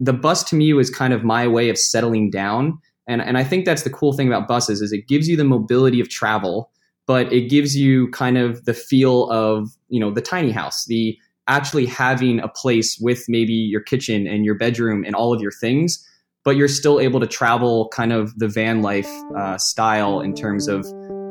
the 0.00 0.12
bus 0.12 0.44
to 0.44 0.56
me 0.56 0.72
was 0.72 0.90
kind 0.90 1.12
of 1.12 1.24
my 1.24 1.46
way 1.48 1.68
of 1.68 1.78
settling 1.78 2.30
down. 2.30 2.78
And, 3.08 3.22
and 3.22 3.38
I 3.38 3.44
think 3.44 3.64
that's 3.64 3.82
the 3.82 3.90
cool 3.90 4.12
thing 4.12 4.26
about 4.26 4.48
buses 4.48 4.82
is 4.82 4.92
it 4.92 5.06
gives 5.08 5.28
you 5.28 5.36
the 5.36 5.44
mobility 5.44 6.00
of 6.00 6.08
travel, 6.08 6.70
but 7.06 7.32
it 7.32 7.48
gives 7.48 7.76
you 7.76 8.10
kind 8.10 8.36
of 8.36 8.64
the 8.64 8.74
feel 8.74 9.30
of, 9.30 9.70
you 9.88 10.00
know, 10.00 10.10
the 10.10 10.20
tiny 10.20 10.50
house, 10.50 10.84
the 10.86 11.16
actually 11.48 11.86
having 11.86 12.40
a 12.40 12.48
place 12.48 12.98
with 12.98 13.24
maybe 13.28 13.52
your 13.52 13.80
kitchen 13.80 14.26
and 14.26 14.44
your 14.44 14.56
bedroom 14.56 15.04
and 15.04 15.14
all 15.14 15.32
of 15.32 15.40
your 15.40 15.52
things, 15.52 16.04
but 16.44 16.56
you're 16.56 16.68
still 16.68 16.98
able 16.98 17.20
to 17.20 17.26
travel 17.26 17.88
kind 17.88 18.12
of 18.12 18.36
the 18.38 18.48
van 18.48 18.82
life 18.82 19.08
uh, 19.36 19.56
style 19.56 20.20
in 20.20 20.34
terms 20.34 20.66
of 20.66 20.84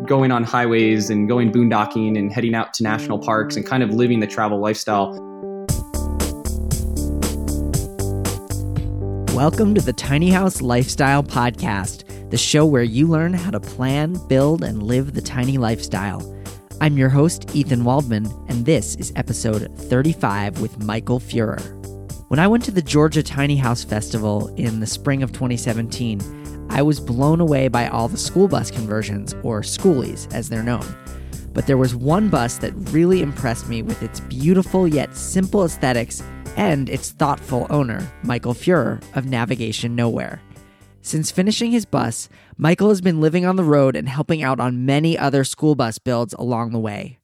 going 0.08 0.32
on 0.32 0.44
highways 0.44 1.10
and 1.10 1.28
going 1.28 1.52
boondocking 1.52 2.18
and 2.18 2.32
heading 2.32 2.56
out 2.56 2.74
to 2.74 2.84
national 2.84 3.20
parks 3.20 3.56
and 3.56 3.66
kind 3.66 3.84
of 3.84 3.90
living 3.92 4.20
the 4.20 4.28
travel 4.28 4.62
lifestyle. 4.62 5.14
Welcome 9.36 9.76
to 9.76 9.82
the 9.82 9.92
Tiny 9.92 10.30
House 10.30 10.62
Lifestyle 10.62 11.22
Podcast, 11.22 12.30
the 12.32 12.38
show 12.38 12.66
where 12.66 12.84
you 12.84 13.06
learn 13.06 13.34
how 13.34 13.52
to 13.52 13.60
plan, 13.60 14.14
build, 14.30 14.64
and 14.64 14.82
live 14.82 15.14
the 15.14 15.22
tiny 15.22 15.58
lifestyle. 15.58 16.24
I'm 16.80 16.98
your 16.98 17.10
host, 17.10 17.54
Ethan 17.54 17.84
Waldman, 17.84 18.28
and 18.48 18.66
this 18.66 18.96
is 18.96 19.12
episode 19.18 19.70
35 19.78 20.62
with 20.62 20.82
Michael 20.82 21.20
Fuhrer. 21.20 21.60
When 22.30 22.40
I 22.40 22.48
went 22.48 22.64
to 22.64 22.72
the 22.72 22.82
Georgia 22.82 23.22
Tiny 23.22 23.58
House 23.58 23.84
Festival 23.84 24.48
in 24.56 24.80
the 24.80 24.88
spring 24.88 25.22
of 25.22 25.34
2017, 25.34 26.68
I 26.70 26.82
was 26.82 27.02
blown 27.02 27.42
away 27.42 27.68
by 27.68 27.90
all 27.90 28.08
the 28.08 28.16
school 28.16 28.48
bus 28.48 28.72
conversions, 28.72 29.34
or 29.44 29.64
schoolies 29.64 30.34
as 30.34 30.48
they're 30.48 30.64
known. 30.64 30.86
But 31.52 31.68
there 31.68 31.78
was 31.78 31.94
one 31.94 32.30
bus 32.30 32.58
that 32.60 32.72
really 32.92 33.22
impressed 33.22 33.68
me 33.68 33.82
with 33.82 34.02
its 34.02 34.22
beautiful 34.22 34.88
yet 34.88 35.14
simple 35.14 35.66
aesthetics 35.66 36.24
and 36.56 36.90
its 36.90 37.12
thoughtful 37.12 37.68
owner, 37.70 38.12
Michael 38.24 38.54
Fuhrer 38.54 39.04
of 39.16 39.26
Navigation 39.26 39.96
Nowhere. 39.96 40.42
Since 41.02 41.32
finishing 41.32 41.72
his 41.72 41.86
bus, 41.86 42.30
Michael 42.58 42.90
has 42.90 43.02
been 43.02 43.22
living 43.22 43.46
on 43.46 43.58
the 43.58 43.64
road 43.64 43.96
and 43.96 44.10
helping 44.10 44.42
out 44.42 44.60
on 44.60 44.86
many 44.86 45.18
other 45.18 45.44
school 45.44 45.76
bus 45.76 46.00
builds 46.00 46.34
along 46.34 46.72
the 46.72 46.80
way. 46.80 47.20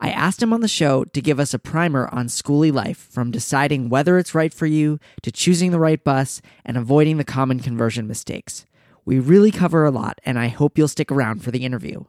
I 0.00 0.10
asked 0.10 0.42
him 0.42 0.52
on 0.52 0.60
the 0.60 0.68
show 0.68 1.04
to 1.04 1.22
give 1.22 1.38
us 1.38 1.54
a 1.54 1.58
primer 1.58 2.08
on 2.12 2.26
schoolie 2.26 2.72
life 2.72 3.08
from 3.10 3.30
deciding 3.30 3.88
whether 3.88 4.18
it's 4.18 4.34
right 4.34 4.52
for 4.52 4.66
you 4.66 4.98
to 5.22 5.30
choosing 5.30 5.70
the 5.70 5.78
right 5.78 6.02
bus 6.02 6.42
and 6.64 6.76
avoiding 6.76 7.16
the 7.18 7.24
common 7.24 7.60
conversion 7.60 8.06
mistakes. 8.08 8.66
We 9.04 9.18
really 9.18 9.50
cover 9.50 9.84
a 9.84 9.90
lot, 9.90 10.20
and 10.24 10.38
I 10.38 10.48
hope 10.48 10.76
you'll 10.76 10.88
stick 10.88 11.10
around 11.10 11.42
for 11.42 11.50
the 11.50 11.64
interview. 11.64 12.04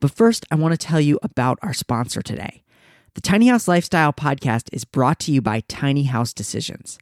But 0.00 0.10
first, 0.10 0.46
I 0.50 0.56
want 0.56 0.72
to 0.72 0.86
tell 0.86 1.00
you 1.00 1.18
about 1.22 1.58
our 1.62 1.74
sponsor 1.74 2.22
today. 2.22 2.63
The 3.14 3.20
Tiny 3.20 3.46
House 3.46 3.68
Lifestyle 3.68 4.12
podcast 4.12 4.68
is 4.72 4.84
brought 4.84 5.20
to 5.20 5.32
you 5.32 5.40
by 5.40 5.60
Tiny 5.68 6.02
House 6.02 6.32
Decisions. 6.32 6.98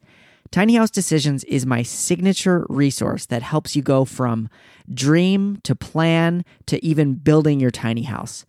Tiny 0.50 0.74
House 0.74 0.90
Decisions 0.90 1.42
is 1.44 1.64
my 1.64 1.82
signature 1.82 2.66
resource 2.68 3.24
that 3.26 3.40
helps 3.42 3.74
you 3.74 3.80
go 3.80 4.04
from 4.04 4.50
dream 4.92 5.58
to 5.62 5.74
plan 5.74 6.44
to 6.66 6.84
even 6.84 7.14
building 7.14 7.60
your 7.60 7.70
tiny 7.70 8.02
house. 8.02 8.44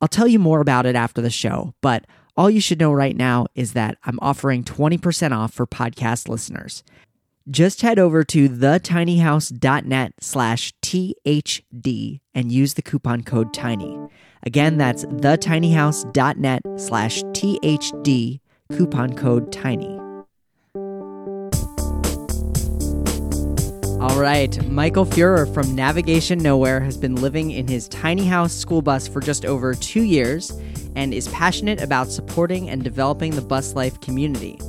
I'll 0.00 0.06
tell 0.06 0.28
you 0.28 0.38
more 0.38 0.60
about 0.60 0.86
it 0.86 0.94
after 0.94 1.20
the 1.20 1.28
show, 1.28 1.74
but 1.80 2.06
all 2.36 2.48
you 2.48 2.60
should 2.60 2.78
know 2.78 2.92
right 2.92 3.16
now 3.16 3.46
is 3.56 3.72
that 3.72 3.98
I'm 4.04 4.20
offering 4.22 4.62
20% 4.62 5.36
off 5.36 5.52
for 5.52 5.66
podcast 5.66 6.28
listeners. 6.28 6.84
Just 7.50 7.82
head 7.82 7.98
over 7.98 8.22
to 8.22 8.48
thetinyhouse.net 8.48 10.12
slash 10.20 10.72
THD 10.82 12.20
and 12.32 12.52
use 12.52 12.74
the 12.74 12.82
coupon 12.82 13.24
code 13.24 13.52
TINY. 13.52 14.08
Again, 14.44 14.78
that's 14.78 15.04
thetinyhouse.net 15.04 16.62
slash 16.76 17.22
THD, 17.22 18.40
coupon 18.72 19.14
code 19.14 19.52
TINY. 19.52 19.98
All 24.00 24.20
right, 24.20 24.64
Michael 24.68 25.04
Fuhrer 25.04 25.52
from 25.52 25.74
Navigation 25.74 26.38
Nowhere 26.38 26.78
has 26.78 26.96
been 26.96 27.16
living 27.16 27.50
in 27.50 27.66
his 27.66 27.88
tiny 27.88 28.26
house 28.26 28.54
school 28.54 28.80
bus 28.80 29.08
for 29.08 29.20
just 29.20 29.44
over 29.44 29.74
two 29.74 30.04
years 30.04 30.52
and 30.94 31.12
is 31.12 31.26
passionate 31.28 31.80
about 31.80 32.08
supporting 32.08 32.70
and 32.70 32.84
developing 32.84 33.34
the 33.34 33.42
bus 33.42 33.74
life 33.74 34.00
community. 34.00 34.60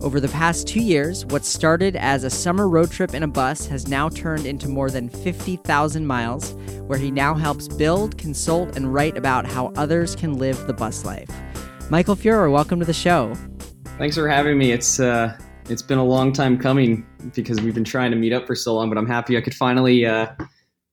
Over 0.00 0.20
the 0.20 0.28
past 0.28 0.68
two 0.68 0.80
years, 0.80 1.26
what 1.26 1.44
started 1.44 1.96
as 1.96 2.22
a 2.22 2.30
summer 2.30 2.68
road 2.68 2.92
trip 2.92 3.14
in 3.14 3.24
a 3.24 3.28
bus 3.28 3.66
has 3.66 3.88
now 3.88 4.08
turned 4.08 4.46
into 4.46 4.68
more 4.68 4.90
than 4.90 5.08
50,000 5.08 6.06
miles, 6.06 6.52
where 6.86 7.00
he 7.00 7.10
now 7.10 7.34
helps 7.34 7.66
build, 7.66 8.16
consult, 8.16 8.76
and 8.76 8.94
write 8.94 9.16
about 9.16 9.44
how 9.44 9.72
others 9.76 10.14
can 10.14 10.38
live 10.38 10.68
the 10.68 10.72
bus 10.72 11.04
life. 11.04 11.28
Michael 11.90 12.14
Fuhrer, 12.14 12.50
welcome 12.52 12.78
to 12.78 12.86
the 12.86 12.92
show. 12.92 13.34
Thanks 13.98 14.14
for 14.14 14.28
having 14.28 14.56
me. 14.56 14.70
It's 14.70 15.00
uh, 15.00 15.36
it's 15.68 15.82
been 15.82 15.98
a 15.98 16.04
long 16.04 16.32
time 16.32 16.58
coming 16.58 17.04
because 17.34 17.60
we've 17.60 17.74
been 17.74 17.82
trying 17.82 18.12
to 18.12 18.16
meet 18.16 18.32
up 18.32 18.46
for 18.46 18.54
so 18.54 18.76
long, 18.76 18.88
but 18.88 18.98
I'm 18.98 19.08
happy 19.08 19.36
I 19.36 19.40
could 19.40 19.54
finally 19.54 20.06
uh, 20.06 20.28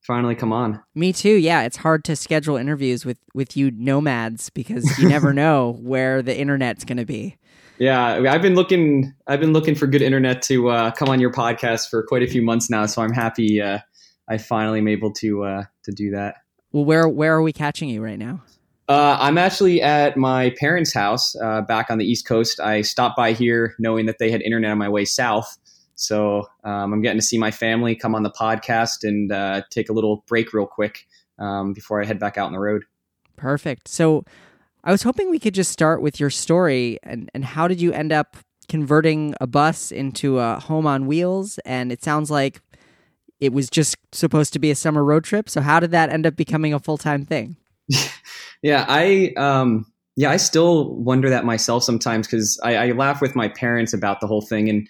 finally 0.02 0.34
come 0.34 0.52
on. 0.52 0.82
Me 0.96 1.14
too. 1.14 1.36
Yeah, 1.36 1.62
it's 1.62 1.78
hard 1.78 2.04
to 2.06 2.16
schedule 2.16 2.58
interviews 2.58 3.06
with 3.06 3.20
with 3.36 3.56
you 3.56 3.70
nomads 3.70 4.50
because 4.50 4.98
you 4.98 5.08
never 5.08 5.32
know 5.44 5.78
where 5.80 6.24
the 6.24 6.36
internet's 6.36 6.86
going 6.86 6.98
to 6.98 7.06
be. 7.06 7.38
Yeah, 7.78 8.32
I've 8.32 8.42
been 8.42 8.56
looking. 8.56 9.14
I've 9.28 9.40
been 9.40 9.54
looking 9.54 9.76
for 9.76 9.88
good 9.88 10.02
internet 10.02 10.42
to 10.44 10.70
uh, 10.70 10.92
come 10.92 11.10
on 11.10 11.20
your 11.20 11.32
podcast 11.32 11.90
for 11.90 12.04
quite 12.04 12.24
a 12.24 12.28
few 12.28 12.42
months 12.42 12.70
now. 12.70 12.86
So 12.86 13.02
I'm 13.02 13.12
happy 13.12 13.62
uh, 13.62 13.80
I 14.28 14.38
finally 14.38 14.80
am 14.80 14.88
able 14.88 15.12
to 15.14 15.44
uh, 15.44 15.64
to 15.84 15.92
do 15.92 16.12
that. 16.12 16.38
Well, 16.72 16.86
where 16.86 17.08
where 17.08 17.36
are 17.36 17.42
we 17.42 17.54
catching 17.54 17.90
you 17.90 18.02
right 18.02 18.20
now? 18.20 18.42
Uh, 18.88 19.18
I'm 19.20 19.38
actually 19.38 19.82
at 19.82 20.16
my 20.16 20.52
parents' 20.60 20.94
house 20.94 21.36
uh, 21.38 21.62
back 21.62 21.90
on 21.90 21.98
the 21.98 22.06
East 22.06 22.28
Coast. 22.28 22.60
I 22.60 22.82
stopped 22.82 23.18
by 23.18 23.34
here 23.34 23.74
knowing 23.80 24.06
that 24.06 24.20
they 24.20 24.30
had 24.30 24.42
internet 24.42 24.72
on 24.72 24.78
my 24.78 24.90
way 24.90 25.06
south. 25.06 25.58
So 25.96 26.46
um, 26.64 26.94
I'm 26.94 27.02
getting 27.02 27.20
to 27.20 27.26
see 27.26 27.38
my 27.38 27.52
family, 27.52 27.96
come 27.96 28.14
on 28.14 28.24
the 28.24 28.30
podcast, 28.30 29.04
and 29.04 29.32
uh, 29.32 29.64
take 29.72 29.90
a 29.90 29.94
little 29.94 30.24
break 30.28 30.54
real 30.54 30.68
quick 30.68 31.08
um, 31.40 31.74
before 31.74 32.02
I 32.02 32.06
head 32.06 32.20
back 32.20 32.38
out 32.38 32.46
on 32.48 32.52
the 32.52 32.60
road. 32.60 32.84
Perfect. 33.38 33.88
So 33.88 34.24
I 34.86 34.92
was 34.92 35.02
hoping 35.02 35.32
we 35.32 35.40
could 35.40 35.56
just 35.56 35.72
start 35.72 36.02
with 36.02 36.20
your 36.20 36.30
story 36.30 37.00
and, 37.02 37.30
and 37.34 37.44
how 37.44 37.68
did 37.68 37.82
you 37.82 37.92
end 37.92 38.14
up 38.14 38.38
converting 38.70 39.34
a 39.42 39.48
bus 39.48 39.92
into 39.92 40.38
a 40.38 40.60
home 40.60 40.86
on 40.86 41.08
wheels? 41.08 41.58
And 41.66 41.92
it 41.92 42.04
sounds 42.04 42.30
like 42.30 42.62
it 43.40 43.52
was 43.52 43.68
just 43.68 43.98
supposed 44.12 44.54
to 44.54 44.60
be 44.60 44.70
a 44.70 44.76
summer 44.76 45.04
road 45.04 45.24
trip. 45.24 45.50
So 45.50 45.62
how 45.62 45.80
did 45.80 45.90
that 45.92 46.12
end 46.12 46.28
up 46.28 46.36
becoming 46.36 46.72
a 46.72 46.80
full 46.80 47.00
time 47.00 47.26
thing? 47.26 47.58
yeah, 48.62 48.86
I 48.88 49.34
um, 49.38 49.92
yeah, 50.16 50.30
I 50.30 50.38
still 50.38 50.94
wonder 50.96 51.30
that 51.32 51.46
myself 51.46 51.84
sometimes 51.84 52.28
because 52.28 52.60
I, 52.64 52.76
I, 52.76 52.92
laugh 52.92 53.22
with 53.22 53.36
my 53.36 53.50
parents 53.50 53.94
about 53.94 54.22
the 54.22 54.28
whole 54.28 54.42
thing. 54.42 54.70
And 54.70 54.88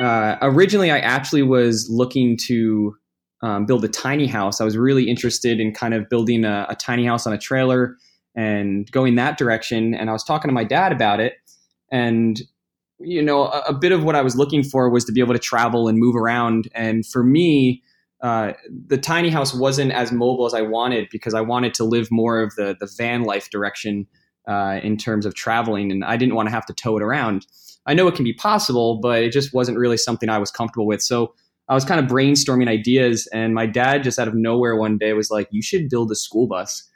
uh, 0.00 0.36
originally, 0.42 0.90
I 0.90 0.98
actually 0.98 1.42
was 1.42 1.88
looking 1.90 2.36
to 2.46 2.96
um, 3.42 3.66
build 3.66 3.84
a 3.84 3.88
tiny 3.88 4.26
house. 4.26 4.60
I 4.60 4.64
was 4.64 4.76
really 4.76 5.08
interested 5.08 5.60
in 5.60 5.74
kind 5.74 5.92
of 5.92 6.08
building 6.08 6.44
a, 6.44 6.66
a 6.70 6.76
tiny 6.76 7.04
house 7.04 7.26
on 7.26 7.32
a 7.32 7.38
trailer 7.38 7.96
and 8.34 8.90
going 8.90 9.14
that 9.16 9.38
direction. 9.38 9.94
And 9.94 10.10
I 10.10 10.12
was 10.12 10.24
talking 10.24 10.48
to 10.48 10.54
my 10.54 10.64
dad 10.64 10.92
about 10.92 11.20
it. 11.20 11.34
And, 11.90 12.40
you 12.98 13.22
know, 13.22 13.44
a, 13.44 13.60
a, 13.68 13.72
bit 13.72 13.92
of 13.92 14.02
what 14.02 14.16
I 14.16 14.22
was 14.22 14.36
looking 14.36 14.62
for 14.62 14.90
was 14.90 15.04
to 15.04 15.12
be 15.12 15.20
able 15.20 15.34
to 15.34 15.38
travel 15.38 15.88
and 15.88 15.98
move 15.98 16.16
around. 16.16 16.68
And 16.74 17.06
for 17.06 17.22
me, 17.22 17.82
uh, 18.22 18.54
the 18.86 18.98
tiny 18.98 19.28
house 19.28 19.54
wasn't 19.54 19.92
as 19.92 20.10
mobile 20.10 20.46
as 20.46 20.54
I 20.54 20.62
wanted 20.62 21.08
because 21.10 21.34
I 21.34 21.42
wanted 21.42 21.74
to 21.74 21.84
live 21.84 22.08
more 22.10 22.40
of 22.40 22.54
the, 22.56 22.76
the 22.80 22.88
van 22.96 23.22
life 23.22 23.50
direction 23.50 24.06
uh, 24.48 24.80
in 24.82 24.96
terms 24.96 25.26
of 25.26 25.34
traveling. 25.34 25.92
And 25.92 26.04
I 26.04 26.16
didn't 26.16 26.34
want 26.34 26.48
to 26.48 26.54
have 26.54 26.66
to 26.66 26.72
tow 26.72 26.96
it 26.96 27.02
around. 27.02 27.46
I 27.86 27.94
know 27.94 28.08
it 28.08 28.14
can 28.14 28.24
be 28.24 28.32
possible, 28.32 28.98
but 29.00 29.22
it 29.22 29.30
just 29.30 29.52
wasn't 29.52 29.78
really 29.78 29.98
something 29.98 30.28
I 30.28 30.38
was 30.38 30.50
comfortable 30.50 30.86
with. 30.86 31.02
So 31.02 31.34
I 31.68 31.74
was 31.74 31.84
kind 31.84 32.00
of 32.00 32.10
brainstorming 32.10 32.68
ideas. 32.68 33.28
And 33.32 33.54
my 33.54 33.66
dad 33.66 34.02
just 34.02 34.18
out 34.18 34.28
of 34.28 34.34
nowhere 34.34 34.76
one 34.76 34.98
day 34.98 35.12
was 35.12 35.30
like, 35.30 35.48
You 35.50 35.62
should 35.62 35.88
build 35.88 36.10
a 36.10 36.16
school 36.16 36.46
bus. 36.46 36.88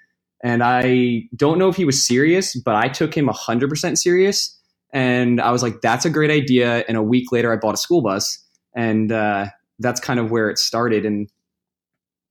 And 0.43 0.63
I 0.63 1.25
don't 1.35 1.59
know 1.59 1.69
if 1.69 1.77
he 1.77 1.85
was 1.85 2.07
serious, 2.07 2.55
but 2.55 2.77
I 2.77 2.89
took 2.89 3.17
him 3.17 3.29
100% 3.29 3.99
serious. 3.99 4.57
And 4.93 5.41
I 5.41 5.51
was 5.51 5.63
like, 5.63 5.81
that's 5.83 6.05
a 6.05 6.11
great 6.11 6.31
idea. 6.31 6.85
And 6.89 6.97
a 6.97 7.03
week 7.03 7.33
later, 7.33 7.53
I 7.53 7.57
bought 7.57 7.75
a 7.75 7.79
school 7.79 8.03
bus. 8.03 8.39
And 8.75 9.11
uh, 9.11 9.47
that's 9.79 10.01
kind 10.01 10.21
of 10.21 10.31
where 10.31 10.49
it 10.49 10.59
started. 10.59 11.05
And 11.05 11.29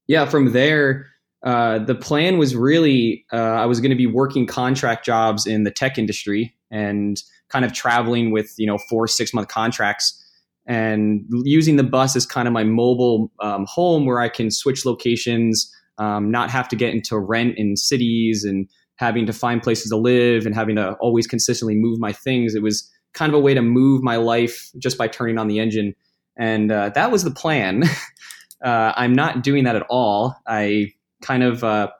yeah, 0.06 0.24
from 0.24 0.52
there, 0.52 1.06
uh, 1.42 1.78
the 1.78 1.94
plan 1.94 2.38
was 2.38 2.56
really 2.56 3.24
uh, 3.32 3.36
I 3.36 3.66
was 3.66 3.80
going 3.80 3.90
to 3.90 3.96
be 3.96 4.06
working 4.06 4.46
contract 4.46 5.04
jobs 5.04 5.46
in 5.46 5.64
the 5.64 5.70
tech 5.70 5.98
industry 5.98 6.54
and 6.70 7.22
kind 7.48 7.64
of 7.64 7.72
traveling 7.72 8.30
with, 8.32 8.54
you 8.58 8.66
know, 8.66 8.78
four, 8.78 9.06
six 9.06 9.32
month 9.32 9.48
contracts 9.48 10.24
and 10.66 11.24
using 11.44 11.76
the 11.76 11.82
bus 11.82 12.14
as 12.14 12.26
kind 12.26 12.46
of 12.46 12.52
my 12.52 12.64
mobile 12.64 13.30
um, 13.40 13.66
home 13.66 14.04
where 14.04 14.20
I 14.20 14.28
can 14.28 14.50
switch 14.50 14.84
locations 14.84 15.74
um, 15.98 16.30
not 16.30 16.50
have 16.50 16.68
to 16.68 16.76
get 16.76 16.94
into 16.94 17.18
rent 17.18 17.54
in 17.56 17.76
cities 17.76 18.44
and 18.44 18.68
having 18.96 19.26
to 19.26 19.32
find 19.32 19.62
places 19.62 19.90
to 19.90 19.96
live 19.96 20.46
and 20.46 20.54
having 20.54 20.76
to 20.76 20.92
always 20.94 21.26
consistently 21.26 21.74
move 21.74 21.98
my 21.98 22.12
things. 22.12 22.54
It 22.54 22.62
was 22.62 22.90
kind 23.14 23.30
of 23.30 23.34
a 23.34 23.40
way 23.40 23.54
to 23.54 23.62
move 23.62 24.02
my 24.02 24.16
life 24.16 24.70
just 24.78 24.98
by 24.98 25.08
turning 25.08 25.38
on 25.38 25.48
the 25.48 25.58
engine. 25.58 25.94
And 26.36 26.70
uh, 26.70 26.90
that 26.90 27.10
was 27.10 27.24
the 27.24 27.30
plan. 27.30 27.84
uh, 28.64 28.92
I'm 28.96 29.14
not 29.14 29.42
doing 29.42 29.64
that 29.64 29.76
at 29.76 29.86
all. 29.88 30.34
I 30.46 30.92
kind 31.22 31.42
of, 31.42 31.64
uh, 31.64 31.90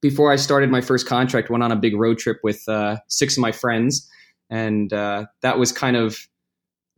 before 0.00 0.32
I 0.32 0.36
started 0.36 0.70
my 0.70 0.80
first 0.80 1.06
contract, 1.06 1.50
went 1.50 1.62
on 1.62 1.72
a 1.72 1.76
big 1.76 1.96
road 1.96 2.18
trip 2.18 2.38
with 2.42 2.62
uh, 2.68 2.96
six 3.08 3.36
of 3.36 3.40
my 3.40 3.52
friends. 3.52 4.08
And 4.50 4.92
uh, 4.92 5.26
that 5.42 5.58
was 5.58 5.72
kind 5.72 5.96
of 5.96 6.18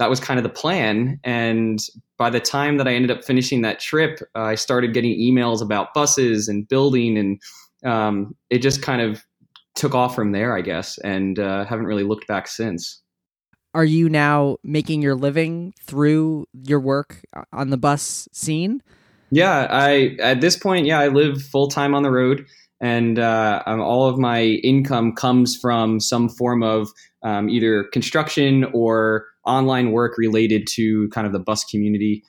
that 0.01 0.09
was 0.09 0.19
kind 0.19 0.39
of 0.39 0.45
the 0.45 0.49
plan. 0.49 1.21
And 1.25 1.79
by 2.17 2.31
the 2.31 2.41
time 2.41 2.79
that 2.79 2.89
I 2.89 2.95
ended 2.95 3.11
up 3.11 3.23
finishing 3.23 3.61
that 3.63 3.81
trip, 3.81 4.19
uh, 4.35 4.41
I 4.41 4.55
started 4.55 4.95
getting 4.95 5.13
emails 5.13 5.61
about 5.61 5.93
buses 5.93 6.49
and 6.49 6.67
building, 6.67 7.19
and 7.19 7.39
um, 7.85 8.35
it 8.49 8.61
just 8.61 8.81
kind 8.81 9.03
of 9.03 9.23
took 9.77 9.95
off 9.95 10.15
from 10.15 10.33
there, 10.33 10.57
I 10.57 10.63
guess, 10.63 10.97
and 10.99 11.39
uh, 11.39 11.67
haven't 11.67 11.85
really 11.85 12.03
looked 12.03 12.27
back 12.27 12.49
since. 12.49 13.03
Are 13.75 13.85
you 13.85 14.09
now 14.09 14.57
making 14.65 15.03
your 15.03 15.15
living 15.15 15.75
through 15.83 16.47
your 16.55 16.81
work 16.81 17.23
on 17.53 17.69
the 17.69 17.77
bus 17.77 18.27
scene? 18.33 18.83
Yeah, 19.31 19.67
I 19.71 20.17
at 20.19 20.41
this 20.41 20.57
point, 20.57 20.87
yeah, 20.87 20.99
I 20.99 21.09
live 21.09 21.43
full 21.43 21.69
time 21.69 21.95
on 21.95 22.03
the 22.03 22.11
road, 22.11 22.47
and 22.81 23.19
uh, 23.19 23.63
all 23.67 24.09
of 24.09 24.19
my 24.19 24.45
income 24.45 25.13
comes 25.13 25.59
from 25.61 26.01
some 26.01 26.31
form 26.31 26.63
of 26.63 26.89
um, 27.23 27.49
either 27.49 27.85
construction 27.85 28.65
or 28.73 29.27
online 29.45 29.93
work 29.93 30.17
related 30.19 30.67
to 30.69 31.09
kind 31.11 31.27
of 31.27 31.33
the 31.33 31.39
bus 31.39 31.65
community 31.65 32.23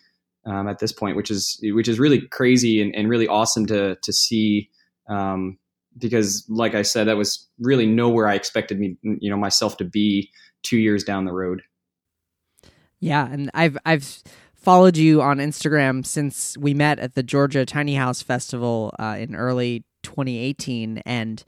um, 0.45 0.67
at 0.67 0.79
this 0.79 0.91
point, 0.91 1.15
which 1.15 1.31
is 1.31 1.59
which 1.63 1.87
is 1.87 1.99
really 1.99 2.21
crazy 2.27 2.81
and, 2.81 2.95
and 2.95 3.09
really 3.09 3.27
awesome 3.27 3.65
to 3.67 3.95
to 3.95 4.13
see. 4.13 4.69
Um, 5.07 5.57
because, 5.97 6.45
like 6.47 6.73
I 6.73 6.83
said, 6.83 7.07
that 7.07 7.17
was 7.17 7.49
really 7.59 7.85
nowhere 7.85 8.27
I 8.27 8.35
expected 8.35 8.79
me, 8.79 8.95
you 9.01 9.29
know, 9.29 9.35
myself 9.35 9.75
to 9.77 9.83
be 9.83 10.29
two 10.63 10.77
years 10.77 11.03
down 11.03 11.25
the 11.25 11.33
road. 11.33 11.63
Yeah, 12.99 13.27
and 13.29 13.51
I've 13.53 13.77
I've 13.85 14.23
followed 14.53 14.95
you 14.95 15.21
on 15.21 15.37
Instagram 15.37 16.05
since 16.05 16.57
we 16.57 16.73
met 16.73 16.99
at 16.99 17.15
the 17.15 17.23
Georgia 17.23 17.65
Tiny 17.65 17.95
House 17.95 18.21
Festival 18.21 18.93
uh, 18.99 19.17
in 19.19 19.35
early 19.35 19.83
2018, 20.03 20.99
and 21.05 21.43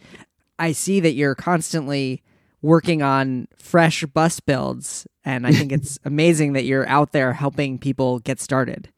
I 0.59 0.71
see 0.71 0.99
that 0.99 1.13
you're 1.13 1.35
constantly 1.35 2.21
working 2.63 3.03
on 3.03 3.47
fresh 3.55 4.03
bus 4.05 4.39
builds, 4.39 5.05
and 5.23 5.45
I 5.45 5.51
think 5.51 5.71
it's 5.71 5.99
amazing 6.05 6.53
that 6.53 6.63
you're 6.63 6.87
out 6.87 7.11
there 7.11 7.33
helping 7.33 7.77
people 7.77 8.17
get 8.19 8.39
started. 8.39 8.89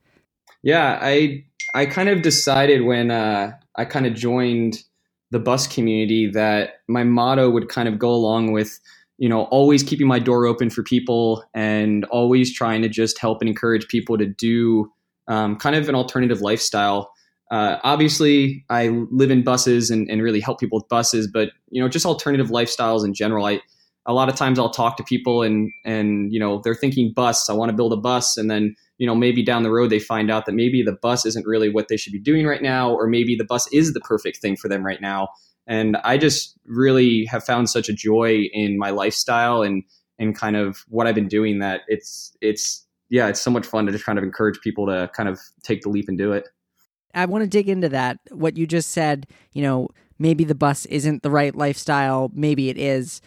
Yeah, 0.63 0.97
I 1.01 1.43
I 1.73 1.85
kind 1.85 2.07
of 2.07 2.21
decided 2.21 2.83
when 2.83 3.11
uh, 3.11 3.51
I 3.75 3.83
kind 3.83 4.05
of 4.05 4.13
joined 4.13 4.77
the 5.31 5.39
bus 5.39 5.67
community 5.67 6.31
that 6.31 6.75
my 6.87 7.03
motto 7.03 7.49
would 7.49 7.67
kind 7.67 7.89
of 7.89 7.99
go 7.99 8.11
along 8.11 8.53
with 8.53 8.79
you 9.17 9.29
know, 9.29 9.43
always 9.43 9.81
keeping 9.83 10.07
my 10.07 10.19
door 10.19 10.45
open 10.45 10.69
for 10.69 10.83
people 10.83 11.43
and 11.53 12.03
always 12.05 12.53
trying 12.53 12.81
to 12.81 12.89
just 12.89 13.17
help 13.19 13.41
and 13.41 13.49
encourage 13.49 13.87
people 13.87 14.17
to 14.17 14.25
do 14.25 14.91
um, 15.27 15.55
kind 15.55 15.75
of 15.75 15.87
an 15.87 15.95
alternative 15.95 16.41
lifestyle. 16.41 17.11
Uh, 17.55 17.79
obviously, 17.85 18.65
I 18.69 18.89
live 18.89 19.31
in 19.31 19.41
buses 19.41 19.89
and, 19.89 20.09
and 20.09 20.21
really 20.21 20.41
help 20.41 20.59
people 20.59 20.77
with 20.77 20.89
buses, 20.89 21.29
but 21.31 21.51
you 21.69 21.81
know, 21.81 21.87
just 21.87 22.05
alternative 22.05 22.47
lifestyles 22.47 23.05
in 23.05 23.13
general. 23.13 23.45
I 23.45 23.61
a 24.05 24.11
lot 24.13 24.27
of 24.27 24.35
times 24.35 24.59
I'll 24.59 24.71
talk 24.71 24.97
to 24.97 25.03
people 25.03 25.41
and 25.41 25.71
and 25.85 26.33
you 26.33 26.39
know 26.39 26.59
they're 26.61 26.75
thinking 26.75 27.13
bus. 27.15 27.49
I 27.49 27.53
want 27.53 27.69
to 27.69 27.75
build 27.75 27.93
a 27.93 27.97
bus, 27.97 28.35
and 28.35 28.51
then 28.51 28.75
you 28.97 29.07
know 29.07 29.15
maybe 29.15 29.41
down 29.41 29.63
the 29.63 29.71
road 29.71 29.89
they 29.89 29.99
find 29.99 30.29
out 30.29 30.45
that 30.47 30.51
maybe 30.51 30.83
the 30.83 30.97
bus 31.01 31.25
isn't 31.25 31.47
really 31.47 31.69
what 31.69 31.87
they 31.87 31.95
should 31.95 32.11
be 32.11 32.19
doing 32.19 32.45
right 32.45 32.61
now, 32.61 32.91
or 32.93 33.07
maybe 33.07 33.37
the 33.37 33.45
bus 33.45 33.71
is 33.71 33.93
the 33.93 34.01
perfect 34.01 34.41
thing 34.41 34.57
for 34.57 34.67
them 34.67 34.85
right 34.85 34.99
now. 34.99 35.29
And 35.65 35.95
I 36.03 36.17
just 36.17 36.57
really 36.65 37.23
have 37.27 37.45
found 37.45 37.69
such 37.69 37.87
a 37.87 37.93
joy 37.93 38.49
in 38.51 38.77
my 38.77 38.89
lifestyle 38.89 39.61
and 39.61 39.81
and 40.19 40.37
kind 40.37 40.57
of 40.57 40.83
what 40.89 41.07
I've 41.07 41.15
been 41.15 41.29
doing 41.29 41.59
that 41.59 41.83
it's 41.87 42.35
it's 42.41 42.85
yeah, 43.09 43.29
it's 43.29 43.39
so 43.39 43.49
much 43.49 43.65
fun 43.65 43.85
to 43.85 43.93
just 43.93 44.05
kind 44.05 44.17
of 44.17 44.25
encourage 44.25 44.59
people 44.59 44.87
to 44.87 45.09
kind 45.15 45.29
of 45.29 45.39
take 45.63 45.83
the 45.83 45.89
leap 45.89 46.09
and 46.09 46.17
do 46.17 46.33
it. 46.33 46.49
I 47.15 47.25
want 47.25 47.43
to 47.43 47.49
dig 47.49 47.69
into 47.69 47.89
that. 47.89 48.19
What 48.31 48.57
you 48.57 48.67
just 48.67 48.91
said, 48.91 49.27
you 49.53 49.63
know, 49.63 49.89
maybe 50.19 50.43
the 50.43 50.55
bus 50.55 50.85
isn't 50.87 51.23
the 51.23 51.31
right 51.31 51.55
lifestyle, 51.55 52.29
maybe 52.33 52.69
it 52.69 52.77
is. 52.77 53.21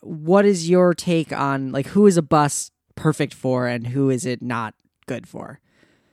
What 0.00 0.44
is 0.44 0.68
your 0.68 0.94
take 0.94 1.32
on 1.32 1.72
like 1.72 1.86
who 1.86 2.06
is 2.06 2.16
a 2.16 2.22
bus 2.22 2.70
perfect 2.94 3.34
for 3.34 3.66
and 3.66 3.86
who 3.86 4.10
is 4.10 4.24
it 4.26 4.42
not 4.42 4.74
good 5.06 5.28
for? 5.28 5.60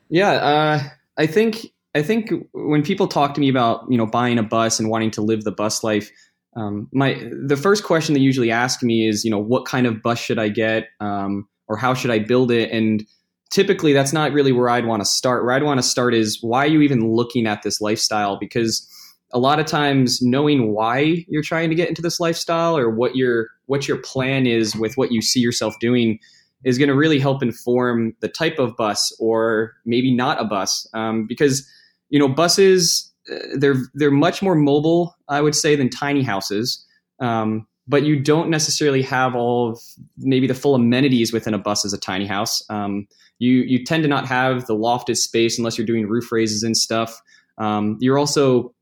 Yeah, 0.09 0.31
uh, 0.31 0.83
I 1.17 1.25
think 1.25 1.67
I 1.95 2.01
think 2.01 2.31
when 2.53 2.83
people 2.83 3.07
talk 3.07 3.33
to 3.35 3.41
me 3.41 3.49
about 3.49 3.85
you 3.89 3.97
know 3.97 4.05
buying 4.05 4.37
a 4.37 4.43
bus 4.43 4.79
and 4.79 4.89
wanting 4.89 5.11
to 5.11 5.21
live 5.21 5.43
the 5.43 5.51
bus 5.51 5.83
life, 5.83 6.11
um, 6.55 6.87
my 6.91 7.21
the 7.45 7.57
first 7.57 7.83
question 7.83 8.13
they 8.13 8.21
usually 8.21 8.51
ask 8.51 8.83
me 8.83 9.07
is 9.07 9.23
you 9.23 9.31
know 9.31 9.39
what 9.39 9.65
kind 9.65 9.87
of 9.87 10.01
bus 10.01 10.19
should 10.19 10.39
I 10.39 10.49
get 10.49 10.89
um, 10.99 11.47
or 11.67 11.77
how 11.77 11.93
should 11.93 12.11
I 12.11 12.19
build 12.19 12.51
it 12.51 12.71
and 12.71 13.05
typically 13.53 13.93
that's 13.93 14.13
not 14.13 14.33
really 14.33 14.51
where 14.51 14.69
I'd 14.69 14.85
want 14.85 15.01
to 15.01 15.05
start. 15.05 15.43
Where 15.45 15.53
I'd 15.53 15.63
want 15.63 15.77
to 15.77 15.87
start 15.87 16.13
is 16.13 16.39
why 16.41 16.65
are 16.65 16.67
you 16.67 16.81
even 16.81 17.13
looking 17.13 17.47
at 17.47 17.61
this 17.61 17.79
lifestyle 17.79 18.37
because 18.37 18.87
a 19.31 19.39
lot 19.39 19.59
of 19.59 19.65
times 19.65 20.21
knowing 20.21 20.73
why 20.73 21.25
you're 21.27 21.43
trying 21.43 21.69
to 21.69 21.75
get 21.75 21.89
into 21.89 22.01
this 22.01 22.19
lifestyle 22.19 22.77
or 22.77 22.89
what 22.89 23.15
your 23.15 23.49
what 23.67 23.87
your 23.87 23.97
plan 23.97 24.45
is 24.45 24.75
with 24.75 24.95
what 24.97 25.11
you 25.11 25.21
see 25.21 25.39
yourself 25.39 25.75
doing 25.79 26.19
is 26.63 26.77
going 26.77 26.89
to 26.89 26.95
really 26.95 27.19
help 27.19 27.43
inform 27.43 28.15
the 28.21 28.27
type 28.27 28.57
of 28.57 28.75
bus 28.75 29.15
or 29.19 29.73
maybe 29.85 30.13
not 30.15 30.39
a 30.41 30.45
bus 30.45 30.87
um, 30.93 31.25
because 31.27 31.67
you 32.13 32.19
know, 32.19 32.27
buses 32.27 33.11
uh, 33.31 33.39
they're 33.57 33.75
they're 33.95 34.11
much 34.11 34.43
more 34.43 34.53
mobile, 34.53 35.15
I 35.27 35.41
would 35.41 35.55
say, 35.55 35.75
than 35.75 35.89
tiny 35.89 36.21
houses. 36.21 36.85
Um, 37.19 37.67
but 37.87 38.03
you 38.03 38.19
don't 38.19 38.49
necessarily 38.49 39.01
have 39.01 39.35
all 39.35 39.71
of 39.71 39.79
maybe 40.17 40.45
the 40.45 40.53
full 40.53 40.75
amenities 40.75 41.33
within 41.33 41.55
a 41.55 41.57
bus 41.57 41.83
as 41.83 41.91
a 41.91 41.97
tiny 41.97 42.27
house. 42.27 42.63
Um, 42.69 43.07
you 43.39 43.63
you 43.63 43.83
tend 43.83 44.03
to 44.03 44.09
not 44.09 44.27
have 44.27 44.65
the 44.67 44.75
lofted 44.75 45.17
space 45.17 45.57
unless 45.57 45.77
you're 45.77 45.87
doing 45.87 46.07
roof 46.07 46.31
raises 46.31 46.63
and 46.63 46.75
stuff. 46.75 47.21
Um, 47.57 47.97
you're 47.99 48.17
also 48.17 48.73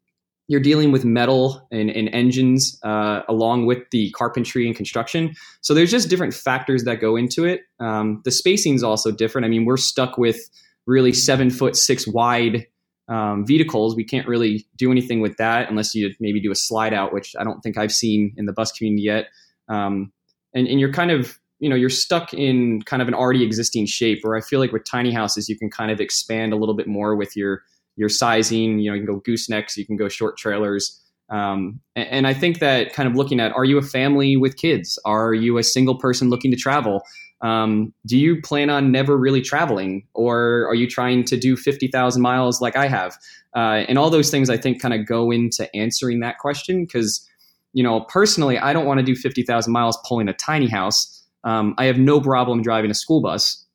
you're 0.48 0.60
dealing 0.60 0.92
with 0.92 1.06
metal 1.06 1.66
and, 1.72 1.90
and 1.90 2.10
engines 2.10 2.78
uh, 2.84 3.22
along 3.30 3.68
with 3.68 3.80
the 3.92 4.12
carpentry 4.12 4.68
and 4.68 4.76
construction. 4.76 5.34
So 5.62 5.74
there's 5.74 5.92
just 5.92 6.10
different 6.10 6.34
factors 6.34 6.84
that 6.84 7.00
go 7.00 7.16
into 7.16 7.46
it. 7.46 7.62
Um, 7.80 8.22
the 8.26 8.32
spacing 8.32 8.74
is 8.74 8.84
also 8.84 9.12
different. 9.12 9.46
I 9.46 9.48
mean, 9.48 9.64
we're 9.64 9.78
stuck 9.78 10.18
with 10.18 10.42
really 10.86 11.14
seven 11.14 11.50
foot 11.50 11.78
six 11.78 12.06
wide 12.06 12.68
um, 13.12 13.46
vehicles, 13.46 13.96
we 13.96 14.06
can't 14.06 14.26
really 14.26 14.66
do 14.78 14.90
anything 14.90 15.20
with 15.20 15.36
that 15.36 15.70
unless 15.70 15.94
you 15.94 16.14
maybe 16.22 16.40
do 16.40 16.50
a 16.50 16.56
slide 16.56 16.94
out, 16.94 17.14
which 17.14 17.36
I 17.38 17.44
don't 17.44 17.60
think 17.62 17.78
I've 17.78 17.92
seen 17.92 18.34
in 18.38 18.46
the 18.46 18.54
bus 18.54 18.72
community 18.72 19.04
yet. 19.04 19.28
Um, 19.68 20.14
and, 20.54 20.66
and 20.66 20.80
you're 20.80 20.94
kind 20.94 21.12
of, 21.12 21.38
you 21.62 21.70
know, 21.70 21.76
you're 21.76 21.90
stuck 21.90 22.34
in 22.34 22.82
kind 22.82 23.02
of 23.02 23.08
an 23.08 23.14
already 23.14 23.44
existing 23.44 23.86
shape 23.86 24.20
where 24.24 24.36
I 24.36 24.42
feel 24.42 24.60
like 24.60 24.74
with 24.74 24.84
tiny 24.84 25.14
houses, 25.14 25.48
you 25.48 25.58
can 25.58 25.70
kind 25.70 25.92
of 25.92 26.02
expand 26.02 26.52
a 26.52 26.56
little 26.58 26.76
bit 26.76 26.88
more 26.88 27.16
with 27.16 27.38
your, 27.38 27.62
your 27.96 28.10
sizing, 28.10 28.80
you 28.80 28.90
know, 28.90 28.96
you 28.96 29.06
can 29.06 29.14
go 29.14 29.22
goosenecks, 29.22 29.78
you 29.78 29.86
can 29.86 29.96
go 29.96 30.10
short 30.10 30.38
trailers. 30.38 31.00
Um, 31.30 31.80
and, 31.96 32.08
and, 32.10 32.28
I 32.28 32.34
think 32.34 32.60
that 32.60 32.92
kind 32.92 33.08
of 33.08 33.16
looking 33.16 33.40
at, 33.40 33.54
are 33.54 33.64
you 33.64 33.78
a 33.78 33.82
family 33.82 34.36
with 34.36 34.58
kids? 34.58 35.00
Are 35.06 35.34
you 35.34 35.58
a 35.60 35.64
single 35.64 35.96
person 35.96 36.30
looking 36.30 36.52
to 36.52 36.58
travel? 36.58 37.04
Um, 37.42 37.94
do 38.06 38.18
you 38.18 38.42
plan 38.42 38.70
on 38.70 38.92
never 38.92 39.18
really 39.18 39.42
traveling, 39.42 40.06
or 40.14 40.68
are 40.68 40.76
you 40.76 40.88
trying 40.88 41.24
to 41.26 41.38
do 41.38 41.58
fifty 41.58 41.88
thousand 41.88 42.22
miles 42.22 42.62
like 42.62 42.76
I 42.76 42.88
have? 42.88 43.18
Uh, 43.56 43.84
and 43.88 43.98
all 43.98 44.10
those 44.10 44.30
things 44.30 44.50
I 44.50 44.58
think 44.58 44.80
kind 44.82 44.94
of 44.94 45.08
go 45.08 45.32
into 45.32 45.74
answering 45.76 46.20
that 46.20 46.38
question 46.38 46.86
because 46.86 47.28
you 47.74 47.84
know 47.84 48.02
personally 48.02 48.60
I 48.60 48.74
don't 48.74 48.86
want 48.86 49.00
to 49.00 49.04
do 49.04 49.16
fifty 49.16 49.42
thousand 49.42 49.74
miles 49.74 49.98
pulling 50.06 50.28
a 50.28 50.34
tiny 50.34 50.68
house. 50.68 51.21
Um, 51.44 51.74
I 51.78 51.86
have 51.86 51.98
no 51.98 52.22
problem 52.22 52.62
driving 52.62 52.92
a 52.92 52.96
school 52.96 53.22
bus, 53.22 53.66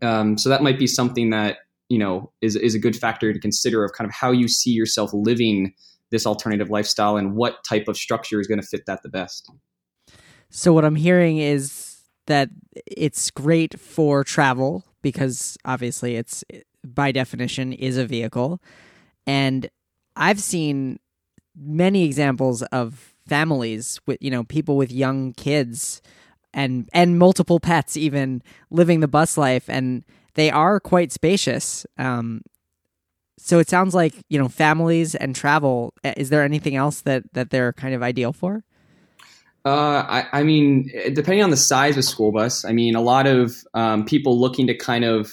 um, 0.00 0.38
so 0.38 0.48
that 0.48 0.62
might 0.62 0.78
be 0.78 0.86
something 0.86 1.30
that 1.30 1.58
you 1.88 1.98
know 1.98 2.32
is 2.40 2.56
is 2.56 2.74
a 2.74 2.78
good 2.78 2.96
factor 2.96 3.32
to 3.32 3.38
consider 3.38 3.84
of 3.84 3.92
kind 3.92 4.08
of 4.08 4.14
how 4.14 4.30
you 4.30 4.48
see 4.48 4.70
yourself 4.70 5.10
living 5.12 5.74
this 6.10 6.26
alternative 6.26 6.70
lifestyle 6.70 7.16
and 7.16 7.34
what 7.34 7.64
type 7.64 7.88
of 7.88 7.96
structure 7.96 8.40
is 8.40 8.46
going 8.46 8.60
to 8.60 8.66
fit 8.66 8.84
that 8.86 9.02
the 9.02 9.08
best. 9.08 9.50
So 10.50 10.72
what 10.74 10.84
I'm 10.84 10.96
hearing 10.96 11.38
is 11.38 11.92
that 12.26 12.50
it's 12.86 13.30
great 13.30 13.78
for 13.80 14.22
travel 14.22 14.84
because 15.02 15.56
obviously 15.64 16.16
it's 16.16 16.44
by 16.84 17.12
definition 17.12 17.72
is 17.72 17.96
a 17.96 18.06
vehicle 18.06 18.60
and 19.26 19.68
i've 20.16 20.40
seen 20.40 20.98
many 21.56 22.04
examples 22.04 22.62
of 22.64 23.14
families 23.26 24.00
with 24.06 24.18
you 24.20 24.30
know 24.30 24.44
people 24.44 24.76
with 24.76 24.90
young 24.90 25.32
kids 25.34 26.00
and 26.54 26.88
and 26.92 27.18
multiple 27.18 27.60
pets 27.60 27.96
even 27.96 28.42
living 28.70 29.00
the 29.00 29.08
bus 29.08 29.36
life 29.36 29.68
and 29.68 30.04
they 30.34 30.50
are 30.50 30.80
quite 30.80 31.12
spacious 31.12 31.86
um, 31.98 32.42
so 33.38 33.58
it 33.58 33.68
sounds 33.68 33.94
like 33.94 34.14
you 34.28 34.38
know 34.38 34.48
families 34.48 35.14
and 35.14 35.34
travel 35.34 35.94
is 36.04 36.30
there 36.30 36.42
anything 36.42 36.76
else 36.76 37.00
that 37.02 37.22
that 37.32 37.50
they're 37.50 37.72
kind 37.72 37.94
of 37.94 38.02
ideal 38.02 38.32
for 38.32 38.64
uh, 39.64 40.04
I, 40.08 40.40
I, 40.40 40.42
mean, 40.42 40.90
depending 41.12 41.44
on 41.44 41.50
the 41.50 41.56
size 41.56 41.96
of 41.96 42.04
school 42.04 42.32
bus, 42.32 42.64
I 42.64 42.72
mean, 42.72 42.96
a 42.96 43.00
lot 43.00 43.28
of 43.28 43.62
um, 43.74 44.04
people 44.04 44.40
looking 44.40 44.66
to 44.66 44.76
kind 44.76 45.04
of 45.04 45.32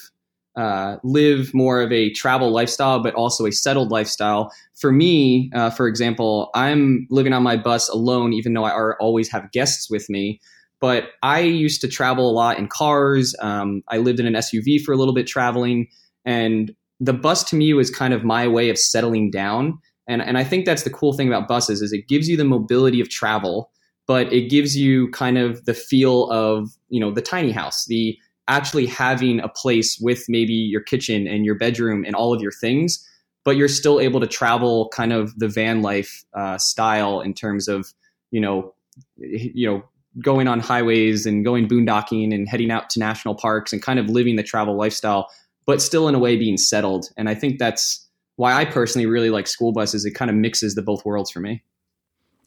uh, 0.56 0.98
live 1.04 1.54
more 1.54 1.82
of 1.82 1.92
a 1.92 2.12
travel 2.12 2.52
lifestyle, 2.52 3.02
but 3.02 3.16
also 3.16 3.46
a 3.46 3.52
settled 3.52 3.92
lifestyle. 3.92 4.52
For 4.76 4.92
me, 4.92 5.50
uh, 5.56 5.70
for 5.70 5.88
example, 5.88 6.52
I'm 6.54 7.08
living 7.10 7.34
on 7.34 7.44
my 7.44 7.58
bus 7.58 7.90
alone, 7.90 8.34
even 8.34 8.54
though 8.54 8.66
I 8.66 8.94
always 9.00 9.32
have 9.32 9.52
guests 9.52 9.90
with 9.90 10.10
me. 10.10 10.40
But 10.80 11.10
I 11.24 11.42
used 11.42 11.82
to 11.82 11.88
travel 11.88 12.30
a 12.30 12.32
lot 12.32 12.58
in 12.58 12.68
cars. 12.68 13.36
Um, 13.40 13.84
I 13.90 13.98
lived 13.98 14.20
in 14.20 14.26
an 14.26 14.34
SUV 14.34 14.82
for 14.82 14.94
a 14.94 14.98
little 14.98 15.14
bit 15.14 15.28
traveling, 15.28 15.88
and 16.26 16.74
the 17.00 17.14
bus 17.14 17.44
to 17.46 17.56
me 17.56 17.74
was 17.74 17.90
kind 17.90 18.14
of 18.14 18.24
my 18.24 18.48
way 18.48 18.70
of 18.70 18.78
settling 18.78 19.32
down. 19.32 19.80
And, 20.08 20.22
and 20.22 20.38
I 20.38 20.44
think 20.44 20.66
that's 20.66 20.84
the 20.84 20.90
cool 20.90 21.14
thing 21.14 21.28
about 21.28 21.48
buses 21.48 21.82
is 21.82 21.94
it 21.94 22.08
gives 22.08 22.28
you 22.28 22.36
the 22.36 22.46
mobility 22.46 23.00
of 23.00 23.10
travel 23.10 23.72
but 24.08 24.34
it 24.34 24.50
gives 24.50 24.76
you 24.76 25.08
kind 25.12 25.38
of 25.38 25.64
the 25.66 25.74
feel 25.76 26.32
of 26.32 26.72
you 26.90 27.00
know 27.00 27.12
the 27.12 27.22
tiny 27.22 27.52
house 27.52 27.86
the 27.86 28.18
actually 28.50 28.88
having 28.88 29.40
a 29.40 29.48
place 29.48 30.00
with 30.02 30.26
maybe 30.28 30.54
your 30.54 30.82
kitchen 30.82 31.28
and 31.28 31.46
your 31.46 31.56
bedroom 31.56 32.04
and 32.04 32.16
all 32.16 32.34
of 32.34 32.42
your 32.42 32.52
things, 32.52 33.08
but 33.46 33.56
you're 33.56 33.68
still 33.68 34.00
able 34.00 34.20
to 34.20 34.28
travel 34.28 34.90
kind 34.90 35.14
of 35.14 35.38
the 35.38 35.48
van 35.48 35.82
life 35.82 36.26
uh, 36.34 36.58
style 36.58 37.22
in 37.22 37.34
terms 37.34 37.68
of 37.68 37.94
you 38.32 38.42
know 38.42 38.74
you 39.18 39.70
know 39.70 39.84
going 40.22 40.48
on 40.48 40.60
highways 40.60 41.26
and 41.26 41.44
going 41.46 41.68
boondocking 41.68 42.34
and 42.34 42.48
heading 42.48 42.72
out 42.72 42.90
to 42.92 43.00
national 43.00 43.36
parks 43.36 43.74
and 43.74 43.82
kind 43.82 44.00
of 44.00 44.10
living 44.10 44.36
the 44.36 44.44
travel 44.44 44.76
lifestyle, 44.76 45.30
but 45.66 45.82
still 45.82 46.08
in 46.08 46.16
a 46.16 46.20
way 46.20 46.38
being 46.38 46.58
settled. 46.58 47.08
And 47.18 47.30
I 47.30 47.36
think 47.36 47.60
that's 47.60 48.08
why 48.36 48.54
I 48.54 48.66
personally 48.66 49.06
really 49.06 49.30
like 49.30 49.48
school 49.48 49.72
buses. 49.72 50.06
It 50.06 50.12
kind 50.12 50.32
of 50.32 50.38
mixes 50.38 50.76
the 50.76 50.82
both 50.82 51.06
worlds 51.06 51.32
for 51.32 51.40
me. 51.40 51.64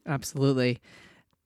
Absolutely. 0.05 0.79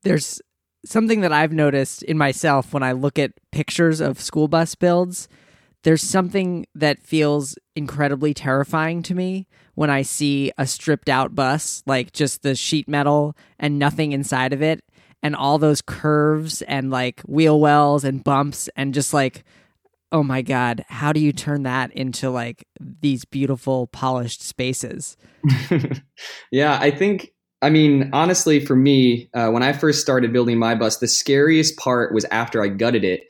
There's 0.04 0.42
something 0.86 1.22
that 1.22 1.34
I've 1.34 1.52
noticed 1.52 2.04
in 2.04 2.18
myself 2.18 2.74
when 2.74 2.84
I 2.84 2.94
look 2.94 3.20
at 3.20 3.32
pictures 3.52 4.00
of 4.00 4.22
school 4.22 4.48
bus 4.48 4.76
builds. 4.76 5.28
There's 5.84 6.02
something 6.02 6.66
that 6.76 7.04
feels 7.04 7.58
incredibly 7.76 8.34
terrifying 8.34 9.04
to 9.04 9.14
me 9.14 9.48
when 9.76 9.90
I 9.90 10.02
see 10.02 10.52
a 10.58 10.66
stripped 10.66 11.08
out 11.08 11.36
bus, 11.36 11.84
like 11.86 12.12
just 12.14 12.42
the 12.42 12.56
sheet 12.56 12.88
metal 12.88 13.36
and 13.60 13.78
nothing 13.78 14.12
inside 14.12 14.54
of 14.54 14.62
it, 14.62 14.84
and 15.28 15.36
all 15.36 15.58
those 15.58 15.82
curves 15.82 16.62
and 16.64 16.90
like 16.90 17.22
wheel 17.22 17.60
wells 17.60 18.04
and 18.04 18.24
bumps, 18.24 18.70
and 18.76 18.94
just 18.94 19.14
like, 19.14 19.44
oh 20.12 20.24
my 20.24 20.42
God, 20.42 20.86
how 20.88 21.12
do 21.12 21.20
you 21.20 21.34
turn 21.34 21.64
that 21.64 21.92
into 21.92 22.30
like 22.30 22.66
these 22.80 23.26
beautiful, 23.26 23.88
polished 23.88 24.42
spaces? 24.42 25.18
yeah, 26.52 26.80
I 26.82 26.92
think 26.92 27.34
I 27.62 27.70
mean, 27.70 28.10
honestly, 28.14 28.64
for 28.64 28.76
me, 28.76 29.30
uh, 29.34 29.50
when 29.50 29.64
I 29.64 29.74
first 29.74 30.02
started 30.02 30.32
building 30.32 30.60
my 30.60 30.76
bus, 30.76 30.98
the 30.98 31.08
scariest 31.08 31.78
part 31.78 32.14
was 32.14 32.24
after 32.26 32.64
I 32.64 32.68
gutted 32.68 33.04
it 33.04 33.24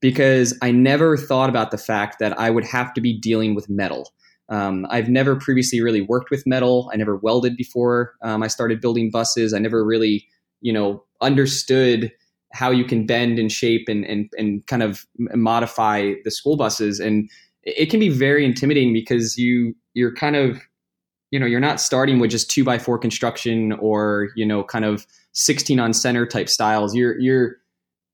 because 0.00 0.56
I 0.62 0.70
never 0.70 1.16
thought 1.16 1.50
about 1.50 1.72
the 1.72 1.78
fact 1.78 2.18
that 2.20 2.38
I 2.38 2.50
would 2.50 2.64
have 2.64 2.94
to 2.94 3.00
be 3.00 3.18
dealing 3.18 3.54
with 3.54 3.68
metal. 3.68 4.12
Um, 4.48 4.86
I've 4.90 5.08
never 5.08 5.34
previously 5.34 5.80
really 5.80 6.02
worked 6.02 6.30
with 6.30 6.46
metal. 6.46 6.90
I 6.92 6.96
never 6.96 7.16
welded 7.16 7.56
before 7.56 8.14
um, 8.22 8.42
I 8.42 8.48
started 8.48 8.80
building 8.80 9.10
buses. 9.10 9.54
I 9.54 9.58
never 9.58 9.84
really, 9.84 10.26
you 10.60 10.72
know, 10.72 11.02
understood 11.22 12.12
how 12.52 12.70
you 12.70 12.84
can 12.84 13.06
bend 13.06 13.38
and 13.38 13.50
shape 13.50 13.88
and, 13.88 14.04
and, 14.04 14.30
and 14.36 14.66
kind 14.66 14.82
of 14.82 15.06
modify 15.34 16.12
the 16.24 16.30
school 16.30 16.56
buses. 16.56 17.00
And 17.00 17.30
it 17.62 17.90
can 17.90 17.98
be 17.98 18.10
very 18.10 18.44
intimidating 18.44 18.92
because 18.92 19.38
you, 19.38 19.74
you're 19.94 20.14
kind 20.14 20.36
of 20.36 20.60
you 21.32 21.40
know 21.40 21.46
you're 21.46 21.60
not 21.60 21.80
starting 21.80 22.20
with 22.20 22.30
just 22.30 22.48
two 22.50 22.62
by 22.62 22.78
four 22.78 22.98
construction 22.98 23.72
or 23.72 24.28
you 24.36 24.46
know 24.46 24.62
kind 24.62 24.84
of 24.84 25.06
16 25.32 25.80
on 25.80 25.92
center 25.92 26.26
type 26.26 26.48
styles 26.48 26.94
you're 26.94 27.18
you're 27.18 27.56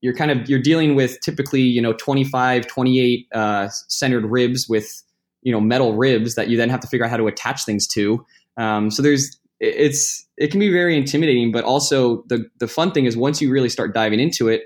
you're 0.01 0.15
kind 0.15 0.31
of 0.31 0.49
you're 0.49 0.61
dealing 0.61 0.95
with 0.95 1.19
typically 1.19 1.61
you 1.61 1.81
know 1.81 1.93
25 1.93 2.65
28 2.65 3.27
uh, 3.35 3.67
centered 3.87 4.25
ribs 4.25 4.67
with 4.67 5.03
you 5.43 5.51
know 5.51 5.61
metal 5.61 5.95
ribs 5.95 6.35
that 6.35 6.49
you 6.49 6.57
then 6.57 6.69
have 6.69 6.79
to 6.79 6.87
figure 6.87 7.05
out 7.05 7.11
how 7.11 7.17
to 7.17 7.27
attach 7.27 7.65
things 7.65 7.85
to 7.85 8.25
um, 8.57 8.89
so 8.89 9.01
there's 9.01 9.38
it's 9.59 10.25
it 10.37 10.51
can 10.51 10.59
be 10.59 10.71
very 10.71 10.97
intimidating 10.97 11.51
but 11.51 11.63
also 11.63 12.23
the 12.27 12.45
the 12.59 12.67
fun 12.67 12.91
thing 12.91 13.05
is 13.05 13.17
once 13.17 13.41
you 13.41 13.51
really 13.51 13.69
start 13.69 13.93
diving 13.93 14.19
into 14.19 14.47
it 14.47 14.63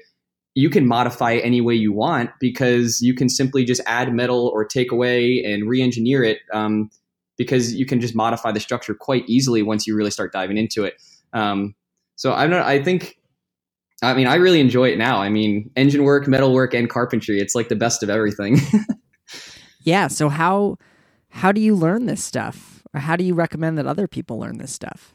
you 0.56 0.70
can 0.70 0.88
modify 0.88 1.36
any 1.36 1.62
way 1.62 1.74
you 1.74 1.92
want 1.92 2.30
because 2.40 3.02
you 3.02 3.16
can 3.16 3.28
simply 3.28 3.64
just 3.64 3.82
add 3.88 4.14
metal 4.14 4.52
or 4.54 4.64
take 4.64 4.92
away 4.92 5.44
and 5.44 5.68
re-engineer 5.68 6.24
it 6.24 6.40
um, 6.54 6.92
because 7.38 7.74
you 7.74 7.86
can 7.86 8.00
just 8.00 8.16
modify 8.16 8.52
the 8.52 8.60
structure 8.60 8.94
quite 8.94 9.28
easily 9.28 9.64
once 9.64 9.88
you 9.88 9.96
really 9.96 10.12
start 10.12 10.32
diving 10.32 10.58
into 10.58 10.84
it. 10.84 10.96
Um, 11.34 11.76
so 12.16 12.34
I 12.34 12.48
don't. 12.48 12.62
I 12.62 12.84
think. 12.84 13.18
I 14.02 14.14
mean, 14.14 14.28
I 14.28 14.36
really 14.36 14.60
enjoy 14.60 14.90
it 14.90 14.98
now. 14.98 15.22
I 15.22 15.30
mean, 15.30 15.72
engine 15.78 16.04
work, 16.04 16.28
metal 16.28 16.54
work, 16.54 16.74
and 16.74 16.90
carpentry. 16.90 17.40
It's 17.40 17.56
like 17.56 17.70
the 17.70 17.76
best 17.76 18.04
of 18.04 18.10
everything. 18.10 18.58
yeah. 19.82 20.08
So 20.08 20.30
how 20.30 20.78
how 21.30 21.52
do 21.52 21.62
you 21.62 21.74
learn 21.74 22.06
this 22.06 22.24
stuff, 22.24 22.73
or 22.94 23.00
how 23.00 23.16
do 23.16 23.24
you 23.24 23.34
recommend 23.34 23.78
that 23.78 23.88
other 23.88 24.08
people 24.08 24.40
learn 24.40 24.58
this 24.58 24.72
stuff? 24.72 25.14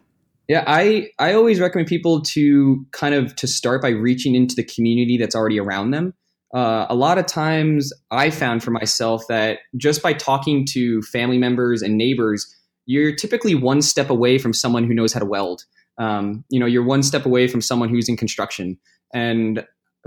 Yeah, 0.48 0.64
I 0.66 1.10
I 1.18 1.34
always 1.34 1.60
recommend 1.60 1.88
people 1.88 2.22
to 2.22 2.86
kind 2.92 3.14
of 3.14 3.36
to 3.36 3.46
start 3.46 3.82
by 3.82 3.90
reaching 3.90 4.34
into 4.34 4.54
the 4.54 4.64
community 4.64 5.18
that's 5.18 5.34
already 5.34 5.60
around 5.60 5.90
them 5.90 6.14
uh, 6.54 6.86
a 6.88 6.94
lot 6.94 7.18
of 7.18 7.26
times 7.26 7.92
I 8.10 8.30
found 8.30 8.62
for 8.62 8.70
myself 8.70 9.26
that 9.28 9.58
just 9.76 10.02
by 10.02 10.14
talking 10.14 10.64
to 10.70 11.02
family 11.02 11.38
members 11.38 11.82
and 11.82 11.96
neighbors, 11.96 12.54
you're 12.86 13.14
typically 13.14 13.54
one 13.54 13.82
step 13.82 14.08
away 14.08 14.38
from 14.38 14.54
someone 14.54 14.84
who 14.84 14.94
knows 14.94 15.12
how 15.12 15.20
to 15.20 15.26
weld. 15.26 15.64
Um, 15.98 16.44
you 16.48 16.58
know, 16.58 16.66
you're 16.66 16.84
one 16.84 17.02
step 17.02 17.26
away 17.26 17.48
from 17.48 17.60
someone 17.60 17.90
who's 17.90 18.08
in 18.08 18.16
construction. 18.16 18.78
And 19.12 19.66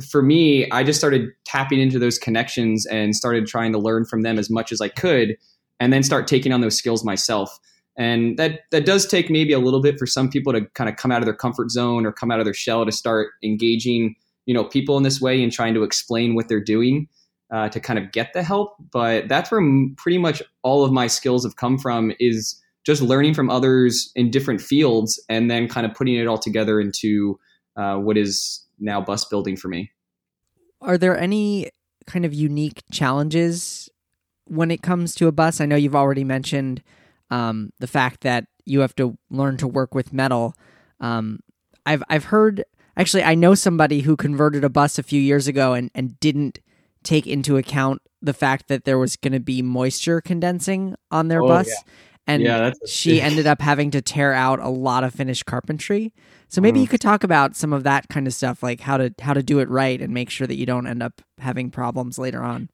for 0.09 0.23
me, 0.23 0.69
I 0.71 0.83
just 0.83 0.97
started 0.97 1.29
tapping 1.45 1.79
into 1.79 1.99
those 1.99 2.17
connections 2.17 2.87
and 2.87 3.15
started 3.15 3.45
trying 3.45 3.71
to 3.73 3.77
learn 3.77 4.05
from 4.05 4.21
them 4.23 4.39
as 4.39 4.49
much 4.49 4.71
as 4.71 4.81
I 4.81 4.87
could, 4.87 5.37
and 5.81 5.91
then 5.91 6.03
start 6.03 6.27
taking 6.27 6.53
on 6.53 6.61
those 6.61 6.77
skills 6.77 7.03
myself. 7.03 7.59
And 7.97 8.37
that 8.37 8.61
that 8.71 8.85
does 8.85 9.05
take 9.05 9.29
maybe 9.29 9.51
a 9.51 9.59
little 9.59 9.81
bit 9.81 9.99
for 9.99 10.05
some 10.05 10.29
people 10.29 10.53
to 10.53 10.65
kind 10.75 10.89
of 10.89 10.95
come 10.95 11.11
out 11.11 11.21
of 11.21 11.25
their 11.25 11.35
comfort 11.35 11.71
zone 11.71 12.05
or 12.05 12.13
come 12.13 12.31
out 12.31 12.39
of 12.39 12.45
their 12.45 12.53
shell 12.53 12.85
to 12.85 12.91
start 12.91 13.31
engaging 13.43 14.15
you 14.45 14.53
know 14.53 14.63
people 14.63 14.97
in 14.97 15.03
this 15.03 15.19
way 15.19 15.41
and 15.43 15.51
trying 15.51 15.73
to 15.73 15.83
explain 15.83 16.35
what 16.35 16.47
they're 16.47 16.63
doing 16.63 17.07
uh, 17.51 17.67
to 17.69 17.79
kind 17.79 17.99
of 17.99 18.11
get 18.11 18.33
the 18.33 18.43
help 18.43 18.75
but 18.91 19.27
that's 19.27 19.51
where 19.51 19.61
pretty 19.97 20.17
much 20.17 20.41
all 20.63 20.83
of 20.83 20.91
my 20.91 21.07
skills 21.07 21.43
have 21.43 21.57
come 21.57 21.77
from 21.77 22.13
is 22.19 22.59
just 22.85 23.01
learning 23.01 23.33
from 23.33 23.49
others 23.49 24.11
in 24.15 24.31
different 24.31 24.61
fields 24.61 25.23
and 25.29 25.51
then 25.51 25.67
kind 25.67 25.85
of 25.85 25.93
putting 25.93 26.15
it 26.15 26.27
all 26.27 26.37
together 26.37 26.79
into 26.79 27.39
uh, 27.75 27.95
what 27.95 28.17
is 28.17 28.65
now 28.79 28.99
bus 29.01 29.25
building 29.25 29.55
for 29.55 29.67
me 29.67 29.91
are 30.81 30.97
there 30.97 31.17
any 31.17 31.69
kind 32.07 32.25
of 32.25 32.33
unique 32.33 32.81
challenges 32.91 33.89
when 34.45 34.71
it 34.71 34.81
comes 34.81 35.15
to 35.15 35.27
a 35.27 35.31
bus 35.31 35.61
i 35.61 35.65
know 35.65 35.75
you've 35.75 35.95
already 35.95 36.23
mentioned 36.23 36.81
um, 37.29 37.71
the 37.79 37.87
fact 37.87 38.21
that 38.21 38.45
you 38.65 38.81
have 38.81 38.95
to 38.95 39.17
learn 39.29 39.55
to 39.57 39.67
work 39.67 39.95
with 39.95 40.11
metal 40.11 40.53
um, 40.99 41.39
I've 41.85 42.03
I've 42.09 42.25
heard 42.25 42.63
Actually, 42.97 43.23
I 43.23 43.35
know 43.35 43.55
somebody 43.55 44.01
who 44.01 44.15
converted 44.15 44.63
a 44.63 44.69
bus 44.69 44.99
a 44.99 45.03
few 45.03 45.21
years 45.21 45.47
ago 45.47 45.73
and, 45.73 45.89
and 45.95 46.19
didn't 46.19 46.59
take 47.03 47.25
into 47.25 47.57
account 47.57 48.01
the 48.21 48.33
fact 48.33 48.67
that 48.67 48.83
there 48.85 48.99
was 48.99 49.15
going 49.15 49.33
to 49.33 49.39
be 49.39 49.61
moisture 49.61 50.21
condensing 50.21 50.95
on 51.09 51.27
their 51.27 51.41
oh, 51.41 51.47
bus. 51.47 51.67
Yeah. 51.67 51.91
And 52.27 52.43
yeah, 52.43 52.71
she 52.87 53.19
ended 53.19 53.47
up 53.47 53.61
having 53.61 53.89
to 53.91 54.01
tear 54.01 54.33
out 54.33 54.59
a 54.59 54.69
lot 54.69 55.03
of 55.03 55.13
finished 55.13 55.45
carpentry. 55.47 56.13
So 56.47 56.61
maybe 56.61 56.79
mm. 56.79 56.83
you 56.83 56.87
could 56.87 57.01
talk 57.01 57.23
about 57.23 57.55
some 57.55 57.73
of 57.73 57.83
that 57.83 58.07
kind 58.09 58.27
of 58.27 58.33
stuff, 58.33 58.61
like 58.61 58.81
how 58.81 58.97
to 58.97 59.13
how 59.19 59.33
to 59.33 59.41
do 59.41 59.57
it 59.59 59.69
right 59.69 59.99
and 59.99 60.13
make 60.13 60.29
sure 60.29 60.45
that 60.45 60.55
you 60.55 60.67
don't 60.67 60.85
end 60.85 61.01
up 61.01 61.21
having 61.39 61.71
problems 61.71 62.19
later 62.19 62.43
on. 62.43 62.69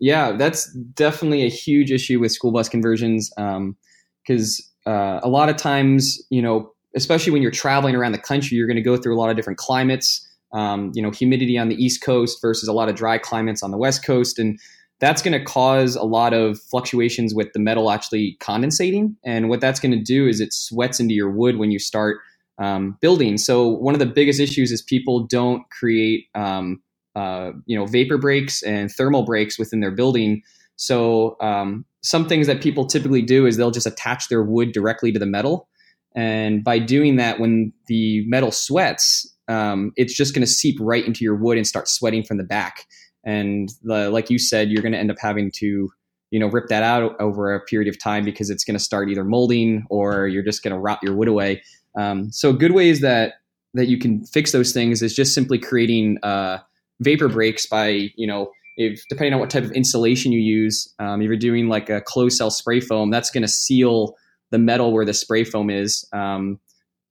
Yeah, 0.00 0.32
that's 0.32 0.72
definitely 0.72 1.44
a 1.44 1.48
huge 1.48 1.90
issue 1.90 2.20
with 2.20 2.32
school 2.32 2.52
bus 2.52 2.68
conversions 2.68 3.30
because 3.30 4.72
um, 4.86 4.92
uh, 4.92 5.20
a 5.22 5.28
lot 5.28 5.48
of 5.48 5.56
times, 5.56 6.20
you 6.30 6.42
know, 6.42 6.72
especially 6.96 7.32
when 7.32 7.42
you're 7.42 7.50
traveling 7.50 7.94
around 7.94 8.12
the 8.12 8.18
country, 8.18 8.56
you're 8.56 8.66
going 8.66 8.76
to 8.76 8.82
go 8.82 8.96
through 8.96 9.16
a 9.16 9.18
lot 9.18 9.30
of 9.30 9.36
different 9.36 9.58
climates. 9.58 10.26
Um, 10.52 10.92
you 10.94 11.02
know, 11.02 11.10
humidity 11.10 11.58
on 11.58 11.68
the 11.68 11.74
East 11.74 12.00
Coast 12.00 12.38
versus 12.40 12.68
a 12.68 12.72
lot 12.72 12.88
of 12.88 12.94
dry 12.94 13.18
climates 13.18 13.62
on 13.62 13.72
the 13.72 13.76
West 13.76 14.04
Coast, 14.04 14.38
and 14.38 14.56
that's 15.00 15.20
going 15.20 15.36
to 15.36 15.44
cause 15.44 15.96
a 15.96 16.04
lot 16.04 16.32
of 16.32 16.60
fluctuations 16.60 17.34
with 17.34 17.52
the 17.54 17.58
metal 17.58 17.90
actually 17.90 18.36
condensating. 18.40 19.16
And 19.24 19.48
what 19.48 19.60
that's 19.60 19.80
going 19.80 19.90
to 19.90 20.00
do 20.02 20.28
is 20.28 20.40
it 20.40 20.52
sweats 20.52 21.00
into 21.00 21.12
your 21.12 21.30
wood 21.30 21.56
when 21.58 21.72
you 21.72 21.80
start 21.80 22.18
um, 22.58 22.96
building. 23.00 23.36
So 23.36 23.66
one 23.68 23.94
of 23.94 23.98
the 23.98 24.06
biggest 24.06 24.38
issues 24.38 24.70
is 24.70 24.80
people 24.80 25.26
don't 25.26 25.68
create, 25.70 26.26
um, 26.36 26.80
uh, 27.14 27.52
you 27.66 27.78
know, 27.78 27.86
vapor 27.86 28.18
breaks 28.18 28.62
and 28.62 28.90
thermal 28.90 29.24
breaks 29.24 29.58
within 29.58 29.80
their 29.80 29.90
building. 29.90 30.42
So 30.76 31.36
um, 31.40 31.84
some 32.02 32.28
things 32.28 32.46
that 32.46 32.60
people 32.60 32.86
typically 32.86 33.22
do 33.22 33.46
is 33.46 33.56
they'll 33.56 33.70
just 33.70 33.86
attach 33.86 34.28
their 34.28 34.42
wood 34.42 34.72
directly 34.72 35.12
to 35.12 35.18
the 35.18 35.26
metal 35.26 35.68
and 36.14 36.62
by 36.62 36.78
doing 36.78 37.16
that, 37.16 37.40
when 37.40 37.72
the 37.86 38.24
metal 38.26 38.52
sweats, 38.52 39.28
um, 39.48 39.92
it's 39.96 40.14
just 40.14 40.34
going 40.34 40.46
to 40.46 40.50
seep 40.50 40.76
right 40.80 41.04
into 41.04 41.24
your 41.24 41.34
wood 41.34 41.56
and 41.56 41.66
start 41.66 41.88
sweating 41.88 42.22
from 42.22 42.38
the 42.38 42.44
back. 42.44 42.86
And 43.24 43.68
the, 43.82 44.10
like 44.10 44.30
you 44.30 44.38
said, 44.38 44.70
you're 44.70 44.82
going 44.82 44.92
to 44.92 44.98
end 44.98 45.10
up 45.10 45.18
having 45.18 45.50
to, 45.56 45.90
you 46.30 46.40
know, 46.40 46.46
rip 46.46 46.68
that 46.68 46.82
out 46.82 47.20
over 47.20 47.54
a 47.54 47.60
period 47.60 47.92
of 47.92 48.00
time 48.00 48.24
because 48.24 48.48
it's 48.48 48.64
going 48.64 48.78
to 48.78 48.82
start 48.82 49.10
either 49.10 49.24
molding 49.24 49.84
or 49.90 50.28
you're 50.28 50.44
just 50.44 50.62
going 50.62 50.74
to 50.74 50.78
rot 50.78 51.00
your 51.02 51.14
wood 51.16 51.28
away. 51.28 51.62
Um, 51.98 52.30
so 52.30 52.52
good 52.52 52.72
ways 52.72 53.00
that 53.00 53.34
that 53.74 53.88
you 53.88 53.98
can 53.98 54.24
fix 54.26 54.52
those 54.52 54.72
things 54.72 55.02
is 55.02 55.14
just 55.14 55.34
simply 55.34 55.58
creating 55.58 56.18
uh, 56.22 56.58
vapor 57.00 57.28
breaks 57.28 57.66
by, 57.66 58.10
you 58.16 58.26
know, 58.26 58.50
if 58.76 59.02
depending 59.08 59.34
on 59.34 59.40
what 59.40 59.50
type 59.50 59.64
of 59.64 59.72
insulation 59.72 60.32
you 60.32 60.40
use, 60.40 60.92
um, 60.98 61.20
if 61.20 61.26
you're 61.26 61.36
doing 61.36 61.68
like 61.68 61.88
a 61.90 62.00
closed 62.00 62.36
cell 62.36 62.50
spray 62.50 62.80
foam, 62.80 63.10
that's 63.10 63.30
going 63.30 63.42
to 63.42 63.48
seal 63.48 64.16
the 64.50 64.58
metal 64.58 64.92
where 64.92 65.04
the 65.04 65.14
spray 65.14 65.44
foam 65.44 65.70
is. 65.70 66.04
Um, 66.12 66.58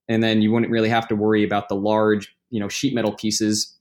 and 0.10 0.22
then 0.22 0.42
you 0.42 0.52
wouldn't 0.52 0.72
really 0.72 0.90
have 0.90 1.08
to 1.08 1.16
worry 1.16 1.44
about 1.44 1.70
the 1.70 1.75
large, 1.75 2.34
you 2.50 2.60
know, 2.60 2.68
sheet 2.68 2.94
metal 2.94 3.13
pieces. 3.13 3.78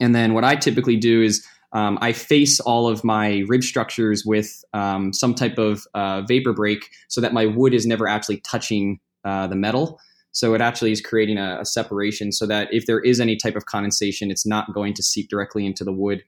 And 0.00 0.14
then 0.14 0.34
what 0.34 0.44
I 0.44 0.56
typically 0.56 0.96
do 0.96 1.22
is 1.22 1.46
um, 1.72 1.98
I 2.00 2.12
face 2.12 2.60
all 2.60 2.86
of 2.86 3.02
my 3.02 3.44
rib 3.48 3.64
structures 3.64 4.24
with 4.24 4.64
um, 4.72 5.12
some 5.12 5.34
type 5.34 5.58
of 5.58 5.86
uh, 5.94 6.22
vapor 6.22 6.52
break 6.52 6.90
so 7.08 7.20
that 7.20 7.32
my 7.32 7.46
wood 7.46 7.74
is 7.74 7.86
never 7.86 8.06
actually 8.06 8.38
touching 8.38 9.00
uh, 9.24 9.46
the 9.46 9.56
metal. 9.56 9.98
So 10.34 10.52
it 10.52 10.60
actually 10.60 10.90
is 10.90 11.00
creating 11.00 11.38
a, 11.38 11.60
a, 11.60 11.64
separation 11.64 12.32
so 12.32 12.44
that 12.46 12.68
if 12.72 12.86
there 12.86 13.00
is 13.00 13.20
any 13.20 13.36
type 13.36 13.54
of 13.54 13.66
condensation, 13.66 14.32
it's 14.32 14.44
not 14.44 14.74
going 14.74 14.92
to 14.94 15.02
seep 15.02 15.28
directly 15.30 15.64
into 15.64 15.84
the 15.84 15.92
wood. 15.92 16.24